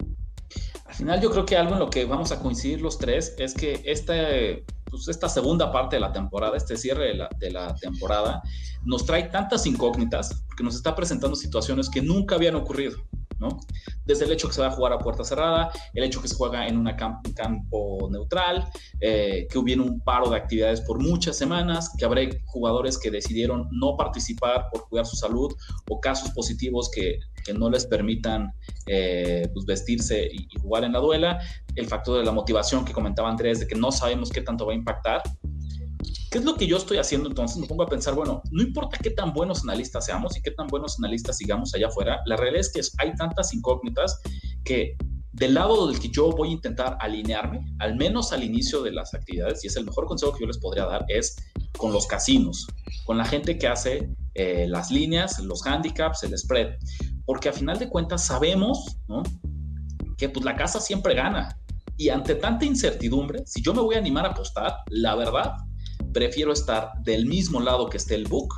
Al 0.87 0.95
final 0.95 1.21
yo 1.21 1.31
creo 1.31 1.47
que 1.47 1.57
algo 1.57 1.75
en 1.75 1.79
lo 1.79 1.89
que 1.89 2.05
vamos 2.05 2.33
a 2.33 2.41
coincidir 2.41 2.83
los 2.83 2.99
tres 2.99 3.37
es 3.39 3.55
que 3.55 3.81
este, 3.85 4.65
pues 4.91 5.07
esta 5.07 5.29
segunda 5.29 5.71
parte 5.71 5.97
de 5.97 6.01
la 6.01 6.13
temporada, 6.13 6.57
este 6.57 6.77
cierre 6.77 7.07
de 7.11 7.15
la, 7.15 7.29
de 7.39 7.51
la, 7.53 7.77
temporada, 7.77 8.43
nos 8.85 9.07
trae 9.07 9.25
tantas 9.29 9.67
incógnitas 9.67 10.43
porque 10.49 10.65
nos 10.65 10.75
está 10.75 10.97
presentando 10.97 11.37
situaciones 11.37 11.89
que 11.89 12.03
nunca 12.03 12.35
habían 12.35 12.57
ocurrido. 12.57 12.97
Desde 14.05 14.25
el 14.25 14.33
hecho 14.33 14.49
que 14.49 14.55
se 14.55 14.61
va 14.61 14.69
a 14.69 14.71
jugar 14.71 14.93
a 14.93 14.99
puerta 14.99 15.25
cerrada, 15.25 15.71
el 15.95 16.05
hecho 16.05 16.21
que 16.21 16.29
se 16.29 16.35
juega 16.35 16.67
en 16.67 16.79
un 16.79 16.91
campo 17.35 18.09
neutral, 18.11 18.69
eh, 19.01 19.47
que 19.51 19.59
hubiera 19.59 19.83
un 19.83 20.01
paro 20.01 20.31
de 20.31 20.37
actividades 20.37 20.81
por 20.81 21.01
muchas 21.01 21.37
semanas, 21.37 21.91
que 21.99 22.05
habrá 22.05 22.23
jugadores 22.47 22.99
que 22.99 23.11
decidieron 23.11 23.69
no 23.73 23.97
participar 23.97 24.67
por 24.73 24.89
cuidar 24.89 25.07
su 25.07 25.17
salud 25.17 25.53
o 25.89 26.01
casos 26.01 26.31
positivos 26.31 26.91
que, 26.91 27.19
no 27.59 27.69
les 27.69 27.85
permitan 27.85 28.55
eh, 28.87 29.47
pues, 29.53 29.67
vestirse 29.67 30.31
y, 30.33 30.49
y 30.51 30.61
jugar 30.61 30.83
en 30.83 30.95
la 30.95 30.99
duela, 30.99 31.39
el 31.77 31.87
factor 31.87 32.19
de 32.19 32.25
la 32.25 32.33
motivación 32.33 32.87
que 32.87 32.95
comentaba 32.95 33.29
Andrés, 33.29 33.61
de 33.61 33.67
que 33.67 33.75
no 33.75 33.93
sabemos 33.93 34.31
qué 34.31 34.41
tanto 34.41 34.65
va 34.65 34.73
a 34.73 34.77
impactar, 34.77 35.23
¿Qué 36.35 36.39
es 36.39 36.45
lo 36.45 36.57
que 36.57 36.67
yo 36.67 36.79
estoy 36.79 36.97
haciendo 36.97 37.29
entonces? 37.29 37.59
Me 37.59 37.69
pongo 37.69 37.85
a 37.85 37.87
pensar, 37.87 38.17
bueno, 38.17 38.43
no 38.51 38.61
importa 38.61 38.99
qué 39.01 39.11
tan 39.11 39.33
buenos 39.33 39.63
analistas 39.63 40.07
seamos 40.07 40.37
y 40.37 40.43
qué 40.43 40.51
tan 40.51 40.67
buenos 40.67 40.99
analistas 40.99 41.37
sigamos 41.37 41.73
allá 41.77 41.87
afuera, 41.87 42.23
la 42.27 42.37
realidad 42.37 42.61
es 42.61 42.73
que 42.73 42.81
hay 42.99 43.15
tantas 43.15 43.55
incógnitas 43.55 44.21
que 44.65 44.97
del 45.31 45.55
lado 45.55 45.87
del 45.87 46.01
que 46.01 46.09
yo 46.09 46.33
voy 46.33 46.49
a 46.49 46.53
intentar 46.55 46.99
alinearme, 46.99 47.65
al 47.79 47.95
menos 47.95 48.33
al 48.33 48.43
inicio 48.43 48.83
de 48.83 48.91
las 48.91 49.15
actividades, 49.15 49.63
y 49.63 49.69
es 49.69 49.77
el 49.77 49.85
mejor 49.85 50.07
consejo 50.07 50.33
que 50.33 50.41
yo 50.41 50.49
les 50.49 50.59
podría 50.59 50.87
dar, 50.87 51.05
es 51.07 51.37
con 51.79 51.93
los 51.93 52.05
casinos, 52.09 52.67
con 53.05 53.17
la 53.17 53.27
gente 53.27 53.57
que 53.57 53.69
hace 53.69 54.11
eh, 54.35 54.67
las 54.69 54.91
líneas, 54.91 55.39
los 55.39 55.65
handicaps, 55.65 56.25
el 56.25 56.37
spread, 56.37 56.79
porque 57.27 57.51
a 57.51 57.53
final 57.53 57.79
de 57.79 57.89
cuentas 57.89 58.27
sabemos 58.27 58.99
que 60.19 60.29
pues 60.31 60.45
la 60.45 60.57
casa 60.57 60.81
siempre 60.81 61.15
gana. 61.15 61.57
Y 61.97 62.09
ante 62.09 62.35
tanta 62.35 62.65
incertidumbre, 62.65 63.47
si 63.47 63.63
yo 63.63 63.73
me 63.73 63.83
voy 63.83 63.95
a 63.95 63.99
animar 63.99 64.27
a 64.27 64.31
apostar, 64.31 64.79
la 64.89 65.15
verdad 65.15 65.55
prefiero 66.15 66.53
estar 66.53 66.93
del 67.03 67.27
mismo 67.27 67.61
lado 67.61 67.91
que 67.91 67.99
esté 67.99 68.15
el 68.15 68.25
book 68.25 68.55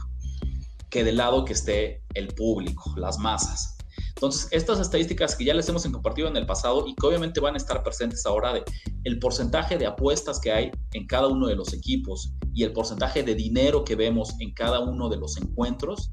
que 0.91 1.03
del 1.03 1.17
lado 1.17 1.45
que 1.45 1.55
esté 1.55 2.05
el 2.15 2.29
público, 2.29 2.95
las 2.97 3.19
masas. 3.19 3.77
Entonces, 4.09 4.49
estas 4.51 4.79
estadísticas 4.79 5.35
que 5.35 5.45
ya 5.45 5.53
les 5.53 5.69
hemos 5.69 5.85
compartido 5.85 6.29
en 6.29 6.37
el 6.37 6.47
pasado 6.47 6.87
y 6.87 6.95
que 6.95 7.07
obviamente 7.07 7.41
van 7.41 7.55
a 7.55 7.57
estar 7.57 7.83
presentes 7.83 8.25
ahora 8.25 8.53
de 8.53 8.63
el 9.05 9.19
porcentaje 9.19 9.77
de 9.77 9.87
apuestas 9.87 10.39
que 10.39 10.53
hay 10.53 10.71
en 10.93 11.07
cada 11.07 11.29
uno 11.29 11.49
de 11.49 11.57
los 11.57 11.73
equipos 11.75 12.33
y 12.55 12.63
el 12.63 12.73
porcentaje 12.73 13.23
de 13.23 13.35
dinero 13.35 13.85
que 13.85 13.97
vemos 13.97 14.35
en 14.41 14.55
cada 14.55 14.81
uno 14.81 15.09
de 15.09 15.17
los 15.17 15.37
encuentros, 15.37 16.13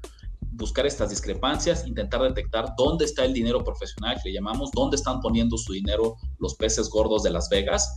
buscar 0.52 0.86
estas 0.86 1.10
discrepancias, 1.10 1.88
intentar 1.88 2.22
detectar 2.22 2.74
dónde 2.78 3.06
está 3.06 3.26
el 3.26 3.34
dinero 3.34 3.64
profesional 3.64 4.18
que 4.22 4.30
le 4.30 4.36
llamamos, 4.36 4.72
dónde 4.74 4.98
están 4.98 5.20
poniendo 5.20 5.58
su 5.58 5.74
dinero 5.74 6.16
los 6.40 6.56
peces 6.56 6.90
gordos 6.90 7.24
de 7.24 7.32
Las 7.32 7.50
Vegas 7.50 7.94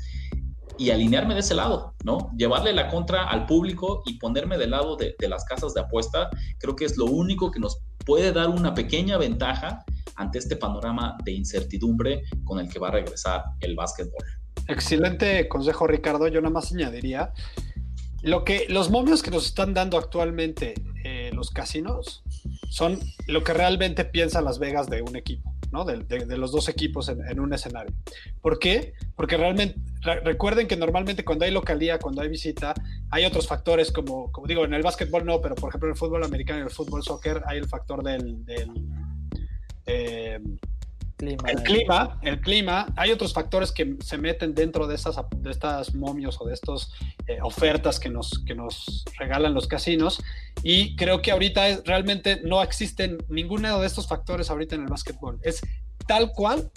y 0.79 0.91
alinearme 0.91 1.35
de 1.35 1.41
ese 1.41 1.55
lado, 1.55 1.95
¿no? 2.05 2.31
Llevarle 2.37 2.73
la 2.73 2.89
contra 2.89 3.29
al 3.29 3.47
público 3.47 4.03
y 4.07 4.19
ponerme 4.19 4.59
del 4.59 4.71
lado 4.71 4.97
de, 4.97 5.15
las 5.29 5.45
casas 5.45 5.75
de 5.75 5.81
apuesta, 5.81 6.31
creo 6.59 6.77
que 6.77 6.85
es 6.85 6.97
lo 6.97 7.07
único 7.07 7.51
que 7.51 7.61
nos 7.61 7.79
puede 8.05 8.33
dar 8.33 8.49
una 8.49 8.75
pequeña 8.75 9.19
ventaja 9.19 9.85
ante 10.17 10.39
este 10.39 10.57
panorama 10.57 11.17
de 11.25 11.33
incertidumbre 11.33 12.23
con 12.45 12.59
el 12.59 12.69
que 12.69 12.79
va 12.79 12.89
a 12.89 12.93
regresar 12.93 13.45
el 13.61 13.75
básquetbol. 13.75 14.25
Excelente 14.69 15.49
consejo, 15.49 15.87
Ricardo. 15.87 16.29
Yo 16.29 16.41
nada 16.41 16.53
más 16.53 16.73
añadiría 16.73 17.33
lo 18.23 18.45
que 18.45 18.67
los 18.69 18.91
momios 18.91 19.23
que 19.23 19.31
nos 19.31 19.47
están 19.47 19.75
dando 19.75 19.99
actualmente 19.99 20.75
eh, 21.05 21.31
los 21.33 21.51
casinos 21.51 22.25
son 22.69 22.99
lo 23.29 23.45
que 23.45 23.53
realmente 23.53 24.05
piensa 24.05 24.41
Las 24.41 24.59
Vegas 24.59 24.89
de 24.89 25.03
un 25.03 25.17
equipo. 25.17 25.56
¿No? 25.71 25.85
de, 25.85 26.37
los 26.37 26.53
dos 26.53 26.69
equipos 26.69 27.09
en, 27.09 27.41
un 27.41 27.53
escenario. 27.53 27.95
¿Por 28.41 28.59
qué? 28.59 28.95
Porque 29.15 29.37
realmente, 29.37 29.79
recuerden 30.25 30.67
que 30.67 30.77
normalmente 30.77 31.25
cuando 31.25 31.45
hay 31.45 31.51
localía, 31.51 31.99
cuando 31.99 32.23
hay 32.23 32.29
visita, 32.29 32.75
hay 33.11 33.25
otros 33.25 33.47
factores 33.47 33.93
como, 33.93 34.31
como 34.33 34.47
digo, 34.47 34.65
en 34.65 34.75
el 34.75 34.83
básquetbol 34.83 35.25
no, 35.25 35.41
pero 35.41 35.55
por 35.55 35.71
ejemplo 35.71 35.89
en 35.89 35.93
el 35.93 35.99
fútbol 35.99 36.25
americano 36.25 36.61
y 36.61 36.63
el 36.63 36.71
fútbol 36.71 37.03
soccer 37.03 37.43
hay 37.47 37.59
el 37.59 37.69
factor 37.69 38.03
del... 38.03 38.45
Eh, 39.87 40.41
el 41.19 41.63
clima, 41.63 42.19
el 42.23 42.41
clima, 42.41 42.87
hay 42.97 43.11
otros 43.11 43.33
factores 43.33 43.73
que 43.73 43.97
se 44.01 44.19
meten 44.19 44.55
dentro 44.55 44.87
de 44.87 44.95
estas, 44.95 45.17
de 45.39 45.51
estas 45.51 45.95
momios 45.95 46.39
o 46.41 46.47
de 46.47 46.53
estas 46.53 46.93
eh, 47.27 47.39
ofertas 47.43 47.99
que 47.99 48.11
nos, 48.11 48.41
que 48.41 48.55
nos 48.55 49.05
regalan 49.19 49.55
los 49.55 49.67
casinos. 49.67 50.23
Y 50.63 50.95
creo 50.97 51.23
que 51.23 51.31
ahorita 51.31 51.83
realmente 51.85 52.41
no 52.45 52.63
existen 52.63 53.19
ninguno 53.29 53.81
de 53.81 53.87
estos 53.87 54.07
factores 54.07 54.51
ahorita 54.51 54.75
en 54.75 54.83
el 54.83 54.89
básquetbol. 54.89 55.39
Es 55.43 55.63
tal 56.07 56.33
cual 56.33 56.71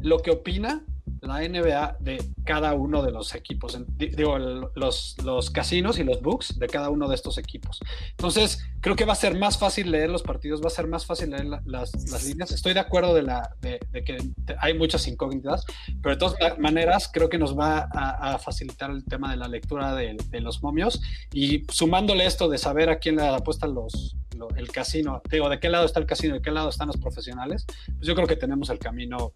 lo 0.00 0.18
que 0.18 0.32
opina 0.32 0.84
la 1.20 1.46
NBA 1.46 1.96
de 2.00 2.24
cada 2.44 2.74
uno 2.74 3.02
de 3.02 3.12
los 3.12 3.34
equipos, 3.34 3.78
digo, 3.96 4.38
los, 4.38 5.16
los 5.24 5.50
casinos 5.50 5.98
y 5.98 6.04
los 6.04 6.22
books 6.22 6.58
de 6.58 6.66
cada 6.66 6.90
uno 6.90 7.08
de 7.08 7.14
estos 7.14 7.38
equipos. 7.38 7.80
Entonces, 8.10 8.58
creo 8.80 8.96
que 8.96 9.04
va 9.04 9.12
a 9.12 9.16
ser 9.16 9.36
más 9.36 9.58
fácil 9.58 9.90
leer 9.90 10.10
los 10.10 10.22
partidos, 10.22 10.62
va 10.62 10.68
a 10.68 10.70
ser 10.70 10.86
más 10.86 11.04
fácil 11.04 11.30
leer 11.30 11.46
las, 11.46 11.64
las, 11.64 12.24
líneas. 12.24 12.50
Estoy 12.50 12.74
de 12.74 12.80
acuerdo 12.80 13.14
de, 13.14 13.22
la, 13.22 13.50
de, 13.60 13.78
que 14.04 14.18
hay 14.58 14.74
muchas 14.74 15.06
incógnitas, 15.08 15.64
pero 16.02 16.14
de 16.14 16.18
todas 16.18 16.58
maneras 16.58 17.10
creo 17.12 17.28
que 17.28 17.38
nos 17.38 17.58
va 17.58 17.88
a, 17.92 18.38
facilitar 18.38 18.90
el 18.90 19.04
tema 19.04 19.30
de 19.30 19.36
la 19.36 19.48
lectura 19.48 19.94
de, 19.94 20.16
los 20.40 20.62
momios 20.62 21.00
y 21.32 21.64
sumándole 21.70 22.24
esto 22.24 22.48
de 22.48 22.58
saber 22.58 22.88
a 22.90 22.98
quién 22.98 23.16
le 23.16 23.26
apuestan 23.26 23.74
los, 23.74 24.16
el 24.56 24.70
casino, 24.70 25.20
digo, 25.30 25.48
de 25.48 25.58
qué 25.58 25.68
lado 25.68 25.84
está 25.84 25.98
el 26.00 26.06
casino, 26.06 26.34
de 26.34 26.42
qué 26.42 26.50
lado 26.50 26.68
están 26.68 26.86
los 26.86 26.96
profesionales, 26.96 27.66
pues 27.66 28.06
yo 28.06 28.14
creo 28.14 28.26
que 28.26 28.36
tenemos 28.36 28.70
el 28.70 28.78
camino 28.78 29.32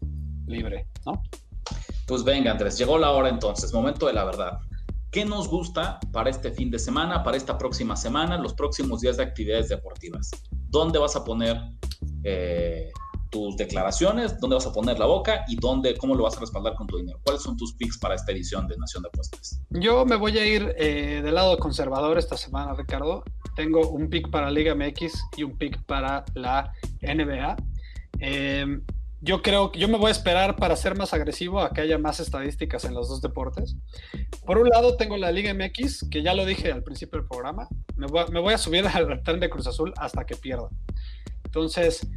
libre, 0.47 0.87
¿no? 1.05 1.23
Pues 2.07 2.25
venga, 2.25 2.51
Andrés, 2.51 2.77
llegó 2.79 2.99
la 2.99 3.11
hora 3.11 3.29
entonces, 3.29 3.73
momento 3.73 4.07
de 4.07 4.13
la 4.13 4.25
verdad. 4.25 4.59
¿Qué 5.13 5.27
nos 5.27 5.47
gusta 5.49 6.01
para 6.11 6.31
este 6.31 6.51
fin 6.53 6.71
de 6.71 6.79
semana, 6.79 7.23
para 7.23 7.37
esta 7.37 7.59
próxima 7.59 7.97
semana, 7.97 8.39
los 8.39 8.55
próximos 8.55 9.03
días 9.03 9.19
de 9.19 9.25
actividades 9.25 9.69
deportivas? 9.69 10.31
¿Dónde 10.71 10.99
vas 10.99 11.17
a 11.17 11.23
poner 11.23 11.61
eh, 12.25 12.91
tus 13.31 13.57
declaraciones? 13.57 14.41
¿Dónde 14.41 14.57
vas 14.57 14.67
a 14.67 14.73
poner 14.73 14.99
la 14.99 15.05
boca? 15.05 15.45
¿Y 15.49 15.57
dónde, 15.57 15.97
cómo 15.99 16.15
lo 16.15 16.23
vas 16.23 16.39
a 16.39 16.41
respaldar 16.41 16.75
con 16.77 16.87
tu 16.87 16.97
dinero? 16.97 17.21
¿Cuáles 17.25 17.43
son 17.43 17.59
tus 17.59 17.75
picks 17.75 17.99
para 17.99 18.15
esta 18.15 18.33
edición 18.33 18.67
de 18.69 18.77
Nación 18.79 19.03
de 19.03 19.11
Apuestas? 19.11 19.61
Yo 19.69 20.07
me 20.07 20.17
voy 20.17 20.39
a 20.39 20.47
ir 20.47 20.75
eh, 20.79 21.21
del 21.23 21.35
lado 21.35 21.59
conservador 21.59 22.17
esta 22.17 22.39
semana, 22.39 22.73
Ricardo. 22.73 23.23
Tengo 23.55 23.91
un 23.91 24.09
pick 24.09 24.31
para 24.31 24.51
Liga 24.51 24.75
MX 24.75 25.13
y 25.37 25.43
un 25.43 25.59
pick 25.59 25.83
para 25.85 26.25
la 26.35 26.73
NBA. 27.03 27.57
Eh, 28.21 28.81
yo 29.23 29.41
creo 29.41 29.71
que 29.71 29.79
yo 29.79 29.89
me 29.89 29.99
voy 29.99 30.09
a 30.09 30.11
esperar 30.13 30.57
para 30.57 30.75
ser 30.75 30.97
más 30.97 31.15
agresivo 31.15 31.61
a 31.61 31.73
que 31.73 31.81
haya 31.81 31.97
más 31.97 32.19
estadísticas 32.19 32.85
en 32.85 32.93
los 32.93 33.09
dos 33.09 33.23
deportes. 33.23 33.77
Por 34.45 34.59
un 34.59 34.69
lado 34.69 34.97
tengo 34.97 35.17
la 35.17 35.31
Liga 35.31 35.55
MX, 35.55 36.09
que 36.11 36.23
ya 36.23 36.35
lo 36.35 36.45
dije 36.45 36.73
al 36.73 36.83
principio 36.83 37.21
del 37.21 37.29
programa, 37.29 37.69
me 37.97 38.07
voy 38.07 38.53
a, 38.53 38.59
subir 38.59 38.85
al 38.93 39.23
tren 39.23 39.39
de 39.39 39.49
Cruz 39.49 39.69
Azul 39.69 39.95
hasta 39.97 40.27
que 40.27 40.35
pierda. 40.35 40.69
Entonces, 41.45 42.09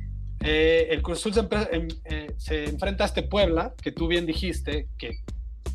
eh, 0.41 0.87
el 0.89 1.03
Cruz 1.03 1.19
Azul 1.19 1.33
se, 1.35 1.41
em, 1.75 1.87
eh, 2.05 2.33
se, 2.37 2.65
enfrenta 2.65 3.03
a 3.03 3.07
este 3.07 3.21
Puebla, 3.21 3.75
que 3.79 3.91
tú 3.91 4.07
bien 4.07 4.25
dijiste, 4.25 4.87
que 4.97 5.19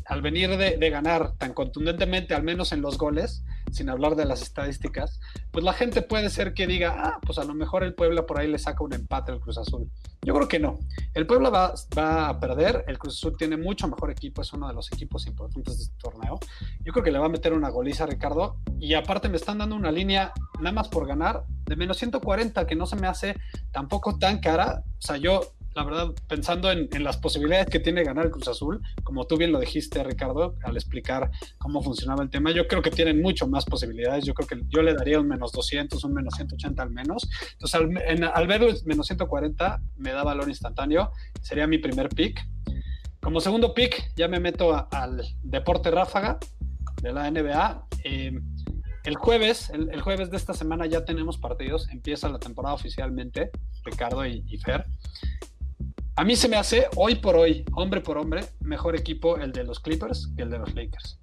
al 0.05 0.21
venir 0.21 0.57
de, 0.57 0.89
ganar 0.89 1.37
tan 1.37 1.53
contundentemente, 1.53 2.33
al 2.33 2.43
menos 2.43 2.73
en 2.73 2.81
los 2.81 2.97
goles, 2.97 3.43
sin 3.71 3.89
hablar 3.89 4.15
de 4.15 4.25
las 4.25 4.41
estadísticas, 4.41 5.19
pues 5.51 5.63
la 5.63 5.73
gente 5.73 6.01
puede 6.01 6.29
ser 6.29 6.53
que 6.53 6.67
diga, 6.67 6.95
ah, 6.97 7.19
pues 7.25 7.37
a 7.37 7.43
lo 7.43 7.53
mejor 7.53 7.83
el 7.83 7.93
Puebla 7.93 8.25
por 8.25 8.39
ahí 8.39 8.47
le 8.47 8.59
saca 8.59 8.83
un 8.83 8.93
empate 8.93 9.31
al 9.31 9.39
Cruz 9.39 9.57
Azul. 9.57 9.89
Yo 10.21 10.33
creo 10.33 10.47
que 10.47 10.59
no. 10.59 10.79
El 11.13 11.25
Puebla 11.25 11.49
va, 11.49 12.29
a 12.29 12.39
perder, 12.39 12.85
el 12.87 12.97
Cruz 12.97 13.17
Azul 13.17 13.35
tiene 13.37 13.57
mucho 13.57 13.87
mejor 13.87 14.11
equipo, 14.11 14.41
es 14.41 14.53
uno 14.53 14.67
de 14.67 14.73
los 14.73 14.91
equipos 14.91 15.25
importantes 15.27 15.77
de 15.77 15.83
este 15.83 15.97
torneo. 15.97 16.39
Yo 16.83 16.93
creo 16.93 17.03
que 17.03 17.11
le 17.11 17.19
va 17.19 17.25
a 17.25 17.29
meter 17.29 17.53
una 17.53 17.69
goliza 17.69 18.03
a 18.03 18.07
Ricardo 18.07 18.57
y 18.79 18.93
aparte 18.93 19.29
me 19.29 19.37
están 19.37 19.57
dando 19.57 19.75
una 19.75 19.91
línea 19.91 20.33
nada 20.59 20.73
más 20.73 20.87
por 20.87 21.07
ganar 21.07 21.45
de 21.65 21.75
menos 21.75 21.97
140 21.97 22.67
que 22.67 22.75
no 22.75 22.85
se 22.85 22.95
me 22.95 23.07
hace 23.07 23.35
tampoco 23.71 24.17
tan 24.17 24.39
cara. 24.39 24.83
O 24.99 25.01
sea, 25.01 25.17
yo 25.17 25.41
la 25.73 25.83
verdad, 25.83 26.13
pensando 26.27 26.69
en, 26.69 26.89
las 27.03 27.17
posibilidades 27.17 27.67
que 27.67 27.79
tiene 27.79 28.03
ganar 28.03 28.25
el 28.25 28.31
Cruz 28.31 28.47
Azul, 28.47 28.81
como 29.03 29.25
tú 29.25 29.37
bien 29.37 29.51
lo 29.51 29.59
dijiste, 29.59 30.03
Ricardo, 30.03 30.55
al 30.63 30.75
explicar 30.75 31.31
cómo 31.57 31.81
funcionaba 31.81 32.23
el 32.23 32.29
tema, 32.29 32.51
yo 32.51 32.67
creo 32.67 32.81
que 32.81 32.91
tienen 32.91 33.21
mucho 33.21 33.47
más 33.47 33.65
posibilidades. 33.65 34.25
Yo 34.25 34.33
creo 34.33 34.47
que 34.47 34.65
yo 34.67 34.81
le 34.81 34.93
daría 34.93 35.19
un 35.19 35.27
menos 35.27 35.51
200, 35.53 36.03
un 36.03 36.13
menos 36.13 36.35
180 36.35 36.83
al 36.83 36.91
menos. 36.91 37.29
Entonces, 37.53 37.75
al, 37.75 38.31
al 38.33 38.47
verlo 38.47 38.67
menos 38.85 39.07
140, 39.07 39.81
me 39.97 40.11
da 40.11 40.23
valor 40.23 40.49
instantáneo. 40.49 41.11
Sería 41.41 41.67
mi 41.67 41.77
primer 41.77 42.09
pick. 42.09 42.45
Como 43.21 43.39
segundo 43.39 43.73
pick, 43.73 44.13
ya 44.15 44.27
me 44.27 44.39
meto 44.39 44.87
al 44.91 45.23
deporte 45.43 45.89
ráfaga 45.89 46.37
de 47.01 47.13
la 47.13 47.31
NBA. 47.31 47.87
Eh, 48.03 48.39
el 49.03 49.15
jueves, 49.15 49.69
el, 49.69 50.01
jueves 50.01 50.29
de 50.29 50.37
esta 50.37 50.53
semana 50.53 50.85
ya 50.85 51.05
tenemos 51.05 51.37
partidos, 51.37 51.89
empieza 51.89 52.29
la 52.29 52.39
temporada 52.39 52.75
oficialmente, 52.75 53.51
Ricardo 53.83 54.25
y 54.25 54.57
Fer. 54.57 54.85
A 56.21 56.23
mí 56.23 56.35
se 56.35 56.47
me 56.47 56.55
hace, 56.55 56.85
hoy 56.97 57.15
por 57.15 57.35
hoy, 57.35 57.65
hombre 57.73 57.99
por 57.99 58.19
hombre, 58.19 58.43
mejor 58.59 58.95
equipo 58.95 59.37
el 59.37 59.51
de 59.51 59.63
los 59.63 59.79
Clippers 59.79 60.29
que 60.35 60.43
el 60.43 60.51
de 60.51 60.59
los 60.59 60.75
Lakers. 60.75 61.17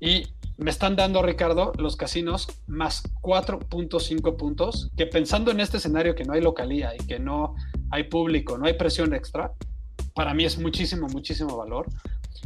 Y 0.00 0.24
me 0.58 0.68
están 0.68 0.96
dando, 0.96 1.22
Ricardo, 1.22 1.72
los 1.78 1.96
casinos 1.96 2.46
más 2.66 3.04
4.5 3.22 4.36
puntos, 4.36 4.90
que 4.98 5.06
pensando 5.06 5.50
en 5.50 5.60
este 5.60 5.78
escenario 5.78 6.14
que 6.14 6.24
no 6.24 6.34
hay 6.34 6.42
localía 6.42 6.92
y 6.94 7.06
que 7.06 7.18
no 7.18 7.54
hay 7.90 8.04
público, 8.04 8.58
no 8.58 8.66
hay 8.66 8.74
presión 8.74 9.14
extra, 9.14 9.54
para 10.14 10.34
mí 10.34 10.44
es 10.44 10.58
muchísimo, 10.58 11.06
muchísimo 11.08 11.56
valor. 11.56 11.86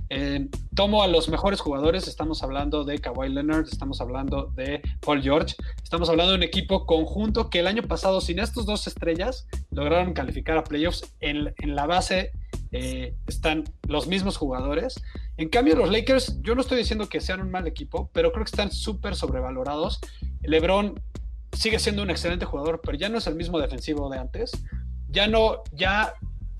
Eh, 0.09 0.49
tomo 0.74 1.03
a 1.03 1.07
los 1.07 1.28
mejores 1.28 1.61
jugadores, 1.61 2.07
estamos 2.07 2.43
hablando 2.43 2.84
de 2.84 2.99
Kawhi 2.99 3.28
Leonard, 3.28 3.66
estamos 3.70 4.01
hablando 4.01 4.53
de 4.55 4.82
Paul 5.01 5.22
George, 5.22 5.55
estamos 5.82 6.09
hablando 6.09 6.32
de 6.32 6.38
un 6.38 6.43
equipo 6.43 6.86
conjunto 6.86 7.49
que 7.49 7.61
el 7.61 7.66
año 7.66 7.82
pasado 7.82 8.20
sin 8.20 8.38
estos 8.38 8.66
dos 8.66 8.86
estrellas 8.86 9.47
lograron 9.70 10.12
calificar 10.12 10.59
a 10.59 10.64
playoffs. 10.64 11.14
En, 11.20 11.55
la 11.62 11.86
base 11.86 12.32
eh, 12.72 13.14
están 13.26 13.64
los 13.88 14.07
mismos 14.07 14.36
jugadores. 14.36 15.03
En 15.36 15.49
cambio, 15.49 15.76
los 15.76 15.90
Lakers, 15.90 16.43
yo 16.43 16.55
no 16.55 16.61
estoy 16.61 16.78
diciendo 16.78 17.09
que 17.09 17.20
sean 17.20 17.40
un 17.40 17.51
mal 17.51 17.66
equipo, 17.66 18.11
pero 18.12 18.32
creo 18.32 18.45
que 18.45 18.51
están 18.51 18.70
súper 18.70 19.16
sobrevalorados. 19.16 19.99
LeBron 20.43 21.01
sigue 21.53 21.78
siendo 21.78 22.03
un 22.03 22.11
excelente 22.11 22.45
jugador, 22.45 22.80
pero 22.82 22.99
ya 22.99 23.09
no 23.09 23.18
es 23.18 23.26
el 23.26 23.34
mismo 23.34 23.59
defensivo 23.59 24.11
de 24.11 24.18
antes. 24.18 24.53
Ya 25.09 25.26
no, 25.26 25.62
ya 25.72 26.14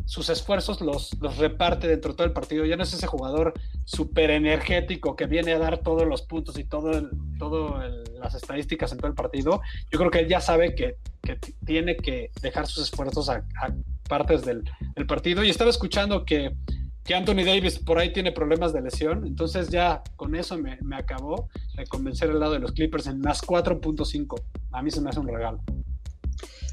sus 0.05 0.29
esfuerzos 0.29 0.81
los, 0.81 1.17
los 1.21 1.39
reparte 1.39 1.89
dentro 1.89 2.13
de 2.13 2.17
todo 2.17 2.27
el 2.27 2.33
partido. 2.33 2.65
Ya 2.65 2.77
no 2.77 2.83
es 2.83 2.93
ese 2.93 3.07
jugador 3.07 3.55
súper 3.85 4.31
energético 4.31 5.17
que 5.17 5.27
viene 5.27 5.53
a 5.53 5.59
dar 5.59 5.79
todos 5.79 6.07
los 6.07 6.23
puntos 6.23 6.59
y 6.59 6.65
todo, 6.65 7.11
todo 7.39 7.81
las 8.21 8.35
estadísticas 8.35 8.93
en 8.93 8.99
todo 8.99 9.09
el 9.09 9.15
partido. 9.15 9.61
Yo 9.91 9.99
creo 9.99 10.11
que 10.11 10.21
él 10.21 10.29
ya 10.29 10.41
sabe 10.41 10.75
que, 10.75 10.97
que 11.23 11.39
tiene 11.65 11.97
que 11.97 12.31
dejar 12.41 12.67
sus 12.67 12.85
esfuerzos 12.85 13.29
a, 13.29 13.45
partes 14.09 14.45
del, 14.45 14.65
del, 14.95 15.07
partido. 15.07 15.43
Y 15.43 15.51
estaba 15.51 15.71
escuchando 15.71 16.25
que, 16.25 16.55
que, 17.05 17.15
Anthony 17.15 17.45
Davis 17.45 17.79
por 17.79 17.99
ahí 17.99 18.13
tiene 18.13 18.33
problemas 18.33 18.73
de 18.73 18.83
lesión. 18.83 19.27
Entonces 19.27 19.71
ya 19.71 20.03
con 20.17 20.35
eso 20.35 20.59
me, 20.59 20.79
me 20.83 20.97
acabó 20.97 21.49
de 21.77 21.87
convencer 21.87 22.31
el 22.31 22.41
lado 22.41 22.53
de 22.53 22.59
los 22.59 22.73
Clippers 22.73 23.07
en 23.07 23.21
más 23.21 23.43
4.5. 23.43 24.43
A 24.73 24.83
mí 24.83 24.91
se 24.91 25.01
me 25.01 25.11
hace 25.11 25.21
un 25.21 25.29
regalo. 25.29 25.61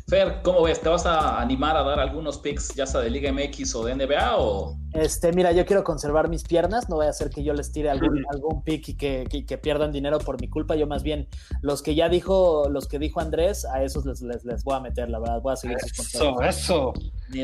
Fer, 0.10 0.41
¿cómo 0.41 0.64
ves? 0.64 0.82
¿Te 0.82 0.89
vas 0.89 1.05
a 1.05 1.39
animar 1.39 1.78
a 1.78 1.84
dar 1.84 1.99
algunos 1.99 2.39
picks, 2.39 2.74
ya 2.74 2.88
sea 2.88 3.01
de 3.01 3.12
Liga 3.12 3.32
MX 3.32 3.76
o 3.76 3.86
de 3.86 3.93
NBA? 3.93 4.38
O... 4.38 4.76
Este, 4.93 5.32
mira, 5.34 5.51
yo 5.51 5.68
quiero 5.68 5.84
conservar 5.84 6.30
mis 6.30 6.43
piernas, 6.43 6.89
no 6.89 6.95
voy 6.95 7.05
a 7.05 7.10
hacer 7.10 7.30
que 7.30 7.43
yo 7.43 7.53
les 7.53 7.72
tire 7.72 7.91
algún, 7.91 8.26
algún 8.32 8.64
pick 8.64 8.89
y 8.89 8.95
que, 8.95 9.60
pierdan 9.62 9.91
dinero 9.91 10.18
por 10.18 10.41
mi 10.41 10.49
culpa. 10.49 10.76
Yo 10.76 10.88
más 10.88 11.03
bien, 11.03 11.28
los 11.62 11.84
que 11.84 11.93
ya 11.93 12.10
dijo, 12.10 12.68
los 12.70 12.88
que 12.88 12.97
dijo 12.97 13.20
Andrés, 13.20 13.66
a 13.66 13.84
esos 13.84 14.03
les, 14.05 14.22
les, 14.22 14.64
voy 14.64 14.76
a 14.76 14.80
meter, 14.80 15.12
la 15.12 15.20
verdad, 15.20 15.41
voy 15.41 15.53
a 15.53 15.55
seguir 15.55 15.78
Eso, 15.78 16.41
eso. 16.41 16.93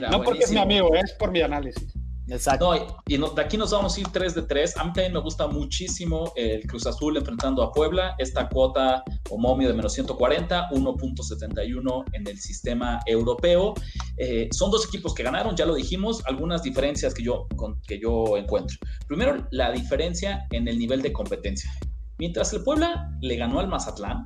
no 0.09 0.23
porque 0.23 0.45
es 0.45 0.51
mi 0.51 0.57
amigo, 0.57 0.95
es 0.95 1.13
por 1.13 1.31
mi 1.31 1.41
análisis. 1.41 1.93
Exacto. 2.27 2.73
y, 3.07 3.17
de 3.17 3.41
aquí 3.41 3.57
nos 3.57 3.71
vamos 3.71 3.97
a 3.97 3.99
ir 3.99 4.07
3 4.07 4.35
de 4.35 4.41
3. 4.43 4.77
A 4.77 4.83
mí 4.83 4.93
también 4.93 5.13
me 5.13 5.19
gusta 5.19 5.47
muchísimo 5.47 6.31
el 6.35 6.65
Cruz 6.65 6.87
Azul 6.87 7.17
enfrentando 7.17 7.61
a 7.61 7.71
Puebla. 7.71 8.15
Esta 8.17 8.49
cuota 8.49 9.03
o 9.29 9.37
momio 9.37 9.67
de 9.67 9.73
menos 9.73 9.93
140, 9.93 10.69
1.71 10.71 12.05
en 12.13 12.27
el 12.27 12.39
sistema 12.39 12.99
europeo. 13.05 13.73
Eh, 14.17 14.49
son 14.51 14.71
dos 14.71 14.87
equipos 14.87 15.13
que 15.13 15.23
ganaron, 15.23 15.55
ya 15.55 15.65
lo 15.65 15.75
dijimos. 15.75 16.25
Algunas 16.25 16.63
diferencias 16.63 17.13
que 17.13 17.23
yo, 17.23 17.47
que 17.87 17.99
yo 17.99 18.37
encuentro. 18.37 18.77
Primero, 19.07 19.47
la 19.51 19.71
diferencia 19.71 20.45
en 20.51 20.67
el 20.67 20.79
nivel 20.79 21.01
de 21.01 21.13
competencia. 21.13 21.71
Mientras 22.17 22.53
el 22.53 22.63
Puebla 22.63 23.11
le 23.21 23.35
ganó 23.35 23.59
al 23.59 23.67
Mazatlán, 23.67 24.23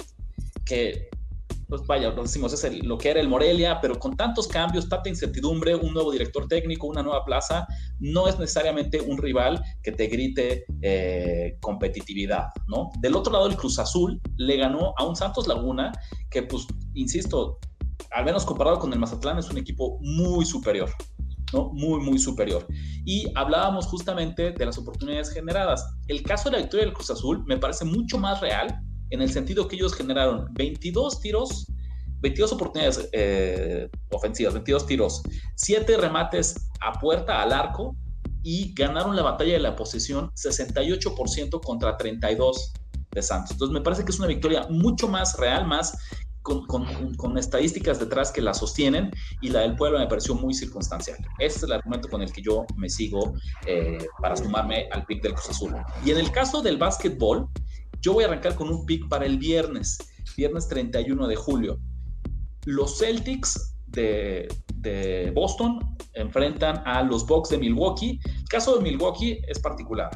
que 0.65 1.09
pues 1.69 1.85
vaya, 1.85 2.09
decimos, 2.11 2.51
es 2.51 2.83
lo 2.83 2.97
que 2.97 3.11
era 3.11 3.21
el 3.21 3.29
Morelia, 3.29 3.79
pero 3.79 3.97
con 3.99 4.17
tantos 4.17 4.47
cambios, 4.47 4.89
tanta 4.89 5.07
incertidumbre, 5.07 5.75
un 5.75 5.93
nuevo 5.93 6.11
director 6.11 6.47
técnico, 6.47 6.87
una 6.87 7.03
nueva 7.03 7.23
plaza, 7.23 7.67
no 7.99 8.27
es 8.27 8.39
necesariamente 8.39 8.99
un 8.99 9.19
rival 9.19 9.63
que 9.83 9.91
te 9.91 10.07
grite 10.07 10.65
eh, 10.81 11.57
competitividad, 11.61 12.47
¿no? 12.67 12.89
Del 13.01 13.15
otro 13.15 13.31
lado, 13.31 13.45
el 13.45 13.55
Cruz 13.55 13.77
Azul 13.77 14.19
le 14.37 14.57
ganó 14.57 14.95
a 14.97 15.05
un 15.05 15.15
Santos 15.15 15.47
Laguna 15.47 15.91
que, 16.31 16.41
pues, 16.41 16.65
insisto, 16.95 17.59
al 18.11 18.25
menos 18.25 18.45
comparado 18.45 18.79
con 18.79 18.91
el 18.91 18.97
Mazatlán, 18.97 19.37
es 19.37 19.49
un 19.49 19.59
equipo 19.59 19.99
muy 20.01 20.45
superior. 20.45 20.89
¿no? 21.53 21.69
Muy, 21.73 21.99
muy 21.99 22.19
superior. 22.19 22.65
Y 23.05 23.25
hablábamos 23.35 23.87
justamente 23.87 24.51
de 24.51 24.65
las 24.65 24.77
oportunidades 24.77 25.31
generadas. 25.31 25.83
El 26.07 26.21
caso 26.21 26.49
de 26.49 26.57
la 26.57 26.61
victoria 26.61 26.85
del 26.85 26.93
Cruz 26.93 27.09
Azul 27.09 27.43
me 27.47 27.57
parece 27.57 27.85
mucho 27.85 28.19
más 28.19 28.39
real 28.39 28.83
en 29.09 29.21
el 29.21 29.31
sentido 29.31 29.67
que 29.67 29.75
ellos 29.75 29.93
generaron 29.93 30.47
22 30.53 31.19
tiros, 31.19 31.67
22 32.21 32.51
oportunidades 32.53 33.09
eh, 33.11 33.89
ofensivas, 34.11 34.53
22 34.53 34.85
tiros, 34.85 35.21
7 35.55 35.97
remates 35.97 36.69
a 36.81 36.93
puerta, 36.99 37.41
al 37.41 37.53
arco, 37.53 37.95
y 38.43 38.73
ganaron 38.73 39.15
la 39.15 39.23
batalla 39.23 39.53
de 39.53 39.59
la 39.59 39.75
posesión 39.75 40.31
68% 40.31 41.61
contra 41.61 41.97
32 41.97 42.73
de 43.11 43.21
Santos. 43.21 43.51
Entonces 43.51 43.73
me 43.73 43.81
parece 43.81 44.05
que 44.05 44.11
es 44.11 44.19
una 44.19 44.27
victoria 44.27 44.65
mucho 44.69 45.07
más 45.07 45.37
real, 45.37 45.67
más 45.67 45.97
con, 46.41 47.37
estadísticas 47.37 47.99
detrás 47.99 48.31
que 48.31 48.41
la 48.41 48.53
sostienen 48.53 49.11
y 49.41 49.49
la 49.49 49.61
del 49.61 49.75
pueblo 49.75 49.99
me 49.99 50.07
pareció 50.07 50.35
muy 50.35 50.53
circunstancial. 50.53 51.17
Ese 51.37 51.57
es 51.57 51.63
el 51.63 51.73
argumento 51.73 52.07
con 52.09 52.21
el 52.21 52.31
que 52.31 52.41
yo 52.41 52.65
me 52.75 52.89
sigo 52.89 53.33
eh, 53.65 54.05
para 54.21 54.35
sumarme 54.35 54.87
al 54.91 55.05
pick 55.05 55.21
del 55.21 55.33
Cruz 55.33 55.49
Azul. 55.49 55.75
Y 56.05 56.11
en 56.11 56.17
el 56.17 56.31
caso 56.31 56.61
del 56.61 56.77
básquetbol, 56.77 57.49
yo 58.01 58.13
voy 58.13 58.23
a 58.23 58.27
arrancar 58.27 58.55
con 58.55 58.69
un 58.69 58.85
pick 58.85 59.07
para 59.09 59.25
el 59.25 59.37
viernes, 59.37 59.97
viernes 60.37 60.67
31 60.67 61.27
de 61.27 61.35
julio. 61.35 61.79
Los 62.65 62.99
Celtics 62.99 63.75
de, 63.87 64.47
Boston 65.33 65.79
enfrentan 66.13 66.81
a 66.85 67.03
los 67.03 67.25
Bucks 67.25 67.49
de 67.49 67.57
Milwaukee. 67.57 68.19
El 68.23 68.47
caso 68.49 68.77
de 68.77 68.83
Milwaukee 68.83 69.41
es 69.47 69.59
particular. 69.59 70.09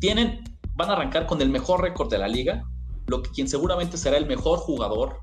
Tienen, 0.00 0.42
van 0.74 0.90
a 0.90 0.94
arrancar 0.94 1.26
con 1.26 1.40
el 1.40 1.50
mejor 1.50 1.82
récord 1.82 2.10
de 2.10 2.18
la 2.18 2.28
liga, 2.28 2.64
lo 3.06 3.22
que 3.22 3.30
quien 3.30 3.48
seguramente 3.48 3.96
será 3.96 4.16
el 4.16 4.26
mejor 4.26 4.58
jugador 4.58 5.18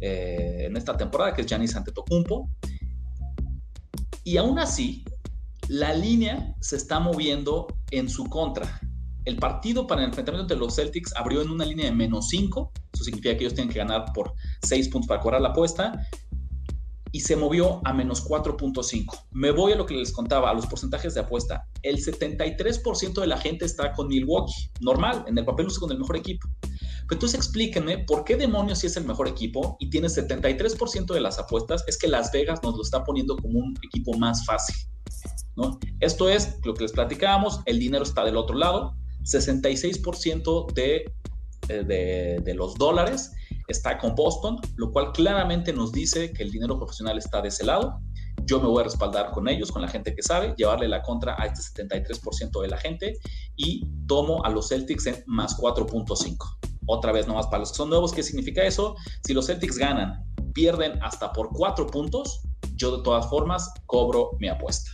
eh, 0.00 0.64
en 0.66 0.76
esta 0.76 0.96
temporada, 0.96 1.34
que 1.34 1.42
es 1.42 1.46
Giannis 1.46 1.76
Antetokounmpo. 1.76 2.48
Y 4.24 4.36
aún 4.36 4.58
así, 4.58 5.04
la 5.68 5.92
línea 5.94 6.54
se 6.60 6.76
está 6.76 7.00
moviendo 7.00 7.66
en 7.90 8.08
su 8.08 8.24
contra. 8.24 8.80
El 9.24 9.36
partido 9.36 9.86
para 9.86 10.02
el 10.02 10.08
enfrentamiento 10.08 10.52
entre 10.52 10.56
los 10.56 10.74
Celtics 10.74 11.14
abrió 11.16 11.42
en 11.42 11.50
una 11.50 11.64
línea 11.64 11.86
de 11.86 11.92
menos 11.92 12.28
5. 12.28 12.72
Eso 12.92 13.04
significa 13.04 13.36
que 13.36 13.44
ellos 13.44 13.54
tienen 13.54 13.72
que 13.72 13.78
ganar 13.78 14.06
por 14.12 14.32
6 14.62 14.88
puntos 14.88 15.08
para 15.08 15.20
cobrar 15.20 15.40
la 15.40 15.50
apuesta 15.50 16.06
y 17.12 17.20
se 17.20 17.36
movió 17.36 17.80
a 17.84 17.92
menos 17.92 18.26
4.5. 18.26 19.26
Me 19.30 19.50
voy 19.50 19.72
a 19.72 19.76
lo 19.76 19.84
que 19.86 19.94
les 19.94 20.12
contaba, 20.12 20.50
a 20.50 20.54
los 20.54 20.66
porcentajes 20.66 21.14
de 21.14 21.20
apuesta. 21.20 21.68
El 21.82 21.98
73% 21.98 23.20
de 23.20 23.26
la 23.26 23.36
gente 23.36 23.66
está 23.66 23.92
con 23.92 24.08
Milwaukee, 24.08 24.70
normal, 24.80 25.24
en 25.28 25.36
el 25.36 25.44
papel 25.44 25.66
no 25.66 25.74
con 25.74 25.92
el 25.92 25.98
mejor 25.98 26.16
equipo. 26.16 26.48
Pero 26.60 27.12
entonces 27.12 27.38
explíquenme 27.38 27.98
por 27.98 28.24
qué 28.24 28.36
demonios 28.36 28.78
si 28.78 28.86
es 28.86 28.96
el 28.96 29.04
mejor 29.04 29.28
equipo 29.28 29.76
y 29.78 29.90
tiene 29.90 30.08
73% 30.08 31.12
de 31.12 31.20
las 31.20 31.38
apuestas, 31.38 31.84
es 31.86 31.98
que 31.98 32.08
Las 32.08 32.32
Vegas 32.32 32.60
nos 32.62 32.74
lo 32.74 32.82
está 32.82 33.04
poniendo 33.04 33.36
como 33.36 33.58
un 33.58 33.74
equipo 33.82 34.16
más 34.16 34.44
fácil. 34.46 34.74
¿no? 35.54 35.78
Esto 36.00 36.30
es 36.30 36.58
lo 36.64 36.72
que 36.72 36.84
les 36.84 36.92
platicábamos, 36.92 37.60
el 37.66 37.78
dinero 37.78 38.04
está 38.04 38.24
del 38.24 38.38
otro 38.38 38.56
lado, 38.56 38.96
66% 39.24 40.72
de, 40.72 41.04
eh, 41.68 41.84
de, 41.84 42.40
de 42.42 42.54
los 42.54 42.74
dólares 42.74 43.32
está 43.68 43.98
con 43.98 44.14
Boston, 44.14 44.58
lo 44.76 44.90
cual 44.90 45.12
claramente 45.12 45.72
nos 45.72 45.92
dice 45.92 46.32
que 46.32 46.42
el 46.42 46.50
dinero 46.50 46.78
profesional 46.78 47.18
está 47.18 47.40
de 47.42 47.48
ese 47.48 47.64
lado. 47.64 48.00
Yo 48.44 48.60
me 48.60 48.66
voy 48.66 48.80
a 48.80 48.84
respaldar 48.84 49.30
con 49.30 49.48
ellos, 49.48 49.70
con 49.70 49.82
la 49.82 49.88
gente 49.88 50.14
que 50.14 50.22
sabe, 50.22 50.54
llevarle 50.56 50.88
la 50.88 51.02
contra 51.02 51.36
a 51.40 51.46
este 51.46 51.84
73% 51.84 52.60
de 52.60 52.68
la 52.68 52.78
gente 52.78 53.18
y 53.56 53.86
tomo 54.06 54.44
a 54.44 54.50
los 54.50 54.68
Celtics 54.68 55.06
en 55.06 55.22
más 55.26 55.56
4.5. 55.56 56.36
Otra 56.86 57.12
vez 57.12 57.28
nomás 57.28 57.46
para 57.46 57.60
los 57.60 57.70
que 57.70 57.76
son 57.76 57.90
nuevos, 57.90 58.12
¿qué 58.12 58.22
significa 58.22 58.64
eso? 58.64 58.96
Si 59.24 59.32
los 59.32 59.46
Celtics 59.46 59.78
ganan, 59.78 60.24
pierden 60.52 61.00
hasta 61.02 61.32
por 61.32 61.50
4 61.50 61.86
puntos, 61.86 62.42
yo 62.74 62.96
de 62.96 63.02
todas 63.02 63.28
formas 63.28 63.72
cobro 63.86 64.30
mi 64.40 64.48
apuesta. 64.48 64.90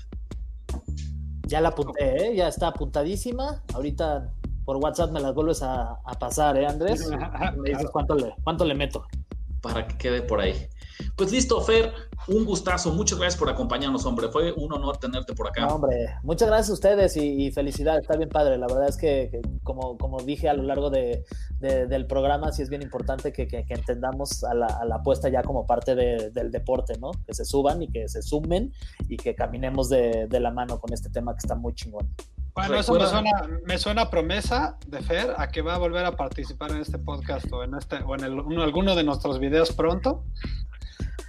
Ya 1.49 1.63
la 1.63 1.71
apunté, 1.71 2.27
¿eh? 2.27 2.37
ya 2.37 2.47
está 2.47 2.69
apuntadísima. 2.69 3.63
Ahorita 3.73 4.31
por 4.67 4.77
WhatsApp 4.77 5.13
me 5.13 5.21
las 5.21 5.35
vuelves 5.35 5.63
a, 5.63 5.99
pasar, 6.21 6.59
¿eh, 6.59 6.67
Andrés? 6.67 7.09
Me 7.57 7.71
dices 7.71 7.89
cuánto 7.91 8.15
le, 8.15 8.35
cuánto 8.45 8.67
le 8.67 8.75
meto. 8.75 9.07
Para 9.63 9.87
que 9.87 9.97
quede 9.97 10.21
por 10.21 10.41
ahí. 10.41 10.69
Pues 11.17 11.33
listo, 11.33 11.59
Fer, 11.63 11.91
un 12.27 12.45
gustazo. 12.45 12.93
Muchas 12.93 13.19
gracias 13.19 13.39
por 13.39 13.49
acompañarnos, 13.49 14.05
hombre. 14.05 14.29
Fue 14.29 14.53
un 14.53 14.73
honor 14.73 14.99
tenerte 14.99 15.35
por 15.35 15.49
acá. 15.49 15.67
hombre, 15.67 16.17
muchas 16.23 16.49
gracias 16.49 16.71
a 16.71 16.73
ustedes 16.75 17.17
y, 17.17 17.51
felicidades. 17.53 18.03
Está 18.03 18.17
bien 18.17 18.29
padre. 18.29 18.59
La 18.59 18.67
verdad 18.67 18.89
es 18.89 18.97
que, 18.97 19.41
como, 19.63 19.97
como 19.99 20.21
dije 20.23 20.49
a 20.49 20.55
lo 20.55 20.63
largo 20.63 20.91
de, 20.91 21.25
del 21.61 22.07
programa, 22.07 22.53
sí 22.53 22.63
es 22.63 22.69
bien 22.69 22.83
importante 22.83 23.33
que, 23.33 23.49
entendamos 23.69 24.45
a 24.45 24.55
la, 24.55 24.67
apuesta 24.93 25.29
ya 25.29 25.43
como 25.43 25.67
parte 25.67 25.95
del 25.95 26.51
deporte, 26.51 26.99
¿no? 26.99 27.13
Que 27.27 27.35
se 27.35 27.45
suban 27.45 27.83
y 27.83 27.89
que 27.89 28.09
se 28.09 28.23
sumen 28.23 28.73
y 29.09 29.17
que 29.17 29.35
caminemos 29.35 29.89
de 29.89 30.41
la 30.41 30.51
mano 30.51 30.81
con 30.81 30.93
este 30.93 31.11
tema 31.11 31.35
que 31.35 31.39
está 31.39 31.55
muy 31.55 31.75
chingón. 31.75 32.09
Bueno, 32.59 32.81
eso 32.81 32.93
me 32.95 33.07
suena, 33.07 33.31
me 33.67 33.79
suena 33.79 34.11
promesa 34.11 34.79
de 34.89 35.01
Fer 35.01 35.33
a 35.37 35.49
que 35.49 35.63
va 35.63 35.77
a 35.77 35.79
volver 35.79 36.05
a 36.05 36.17
participar 36.17 36.73
en 36.73 36.79
este 36.79 36.99
podcast 36.99 37.47
o 37.53 37.63
en, 37.63 37.77
este, 37.77 37.99
o 37.99 38.17
en 38.17 38.25
alguno 38.25 38.97
de 38.97 39.05
nuestros 39.05 39.39
videos 39.39 39.73
pronto. 39.73 40.25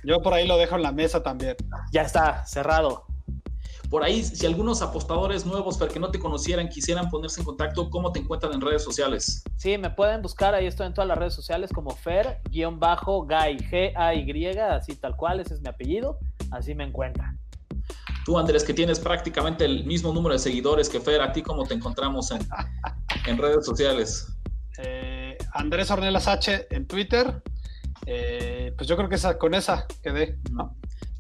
Yo 0.04 0.22
por 0.22 0.34
ahí 0.34 0.48
lo 0.48 0.58
dejo 0.58 0.76
en 0.76 0.84
la 0.84 0.92
mesa 0.92 1.22
también. 1.24 1.56
Ya 1.92 2.04
está, 2.04 2.46
cerrado. 2.46 3.06
Por 3.90 4.04
ahí, 4.04 4.24
si 4.24 4.46
algunos 4.46 4.84
apostadores 4.84 5.48
nuevos, 5.48 5.80
Fer, 5.80 5.90
que 5.90 6.00
no 6.00 6.12
te 6.12 6.20
conocieran, 6.20 6.70
quisieran 6.70 7.10
ponerse 7.10 7.42
en 7.42 7.46
contacto, 7.46 7.90
¿cómo 7.90 8.12
te 8.12 8.20
encuentran 8.20 8.54
en 8.54 8.62
redes 8.62 8.84
sociales? 8.84 9.44
Sí, 9.58 9.80
me 9.80 9.90
pueden 9.90 10.22
buscar, 10.22 10.54
ahí 10.54 10.68
estoy 10.68 10.86
en 10.86 10.94
todas 10.94 11.08
las 11.08 11.18
redes 11.18 11.34
sociales 11.34 11.72
como 11.74 11.96
Fer-Guy, 11.96 12.62
G-A-Y, 12.62 14.58
así 14.60 14.96
tal 14.96 15.16
cual, 15.16 15.40
ese 15.40 15.56
es 15.56 15.62
mi 15.62 15.70
apellido, 15.70 16.20
así 16.52 16.76
me 16.76 16.84
encuentran. 16.84 17.40
Tú, 18.26 18.38
Andrés, 18.38 18.64
que 18.64 18.76
tienes 18.76 19.00
prácticamente 19.00 19.66
el 19.66 19.84
mismo 19.86 20.14
número 20.14 20.34
de 20.34 20.40
seguidores 20.40 20.88
que 20.88 21.00
Fer, 21.00 21.22
¿a 21.22 21.32
ti 21.32 21.42
cómo 21.42 21.66
te 21.66 21.74
encontramos 21.74 22.30
en, 22.30 22.48
en 23.26 23.38
redes 23.40 23.66
sociales? 23.66 24.28
Eh, 24.78 25.36
Andrés 25.54 25.90
Ornelas 25.90 26.28
H 26.28 26.68
en 26.70 26.88
Twitter. 26.88 27.42
Eh, 28.12 28.74
pues 28.76 28.88
yo 28.90 28.98
creo 28.98 29.08
que 29.08 29.38
con 29.38 29.54
esa 29.54 29.86
quedé. 30.02 30.40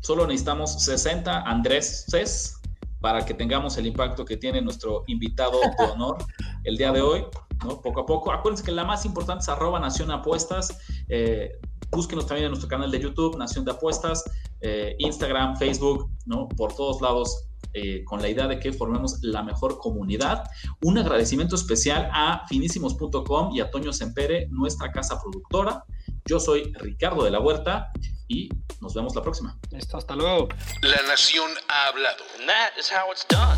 Solo 0.02 0.26
necesitamos 0.26 0.84
60 0.84 1.42
Andrés 1.42 2.06
Cés 2.10 2.60
para 3.00 3.24
que 3.24 3.36
tengamos 3.36 3.78
el 3.78 3.86
impacto 3.86 4.26
que 4.26 4.38
tiene 4.38 4.60
nuestro 4.60 5.04
invitado 5.06 5.60
de 5.62 5.86
honor 5.86 6.18
el 6.64 6.78
día 6.78 6.92
de 6.92 7.02
hoy, 7.02 7.26
¿no? 7.64 7.80
Poco 7.80 8.02
a 8.02 8.06
poco. 8.08 8.32
Acuérdense 8.32 8.64
que 8.64 8.72
la 8.72 8.86
más 8.86 9.06
importante 9.06 9.44
es 9.44 9.50
arroba 9.50 9.80
Nación 9.80 10.10
Apuestas. 10.10 10.80
Eh, 11.10 11.52
búsquenos 11.92 12.26
también 12.26 12.46
en 12.46 12.52
nuestro 12.52 12.68
canal 12.68 12.90
de 12.90 13.00
YouTube, 13.00 13.38
Nación 13.38 13.66
de 13.66 13.72
Apuestas, 13.72 14.24
eh, 14.62 14.96
Instagram, 14.98 15.58
Facebook, 15.58 16.10
¿no? 16.26 16.50
Por 16.50 16.74
todos 16.74 17.02
lados. 17.02 17.46
Eh, 17.74 18.04
con 18.04 18.20
la 18.20 18.28
idea 18.28 18.48
de 18.48 18.60
que 18.60 18.74
formemos 18.74 19.22
la 19.22 19.44
mejor 19.44 19.78
comunidad. 19.78 20.44
Un 20.82 20.98
agradecimiento 20.98 21.56
especial 21.56 22.10
a 22.12 22.48
finísimos.com 22.48 23.56
y 23.56 23.60
a 23.60 23.70
Toño 23.70 23.94
Sempere, 23.94 24.48
nuestra 24.50 24.92
casa 24.92 25.22
productora. 25.22 25.86
Yo 26.30 26.40
soy 26.40 26.72
Ricardo 26.76 27.24
de 27.24 27.32
la 27.32 27.40
Huerta 27.40 27.92
y 28.28 28.50
nos 28.82 28.94
vemos 28.94 29.16
la 29.16 29.24
próxima. 29.24 29.58
Listo, 29.72 29.98
hasta 29.98 30.16
luego. 30.16 30.48
La 30.84 31.02
Nación 31.08 31.50
ha 31.68 31.88
hablado. 31.88 32.24
that 32.46 32.80
is 32.80 32.92
how 32.92 33.12
it's 33.12 33.26
done. 33.28 33.58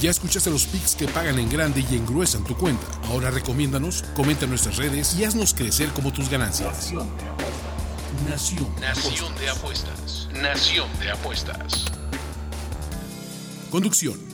Ya 0.00 0.08
escuchaste 0.10 0.48
los 0.48 0.64
pics 0.64 0.94
que 0.94 1.06
pagan 1.06 1.38
en 1.38 1.50
grande 1.50 1.84
y 1.90 1.96
engruesan 1.96 2.42
tu 2.44 2.56
cuenta. 2.56 2.86
Ahora 3.08 3.30
recomiéndanos, 3.30 4.02
comenta 4.16 4.44
en 4.44 4.50
nuestras 4.50 4.78
redes 4.78 5.14
y 5.18 5.24
haznos 5.24 5.52
crecer 5.52 5.90
como 5.90 6.10
tus 6.10 6.30
ganancias. 6.30 6.90
Nación. 8.30 8.74
Nación 8.80 9.34
de 9.36 9.50
apuestas. 9.50 10.30
Nación 10.32 10.88
de 11.00 11.10
apuestas. 11.10 11.84
Conducción. 13.70 14.33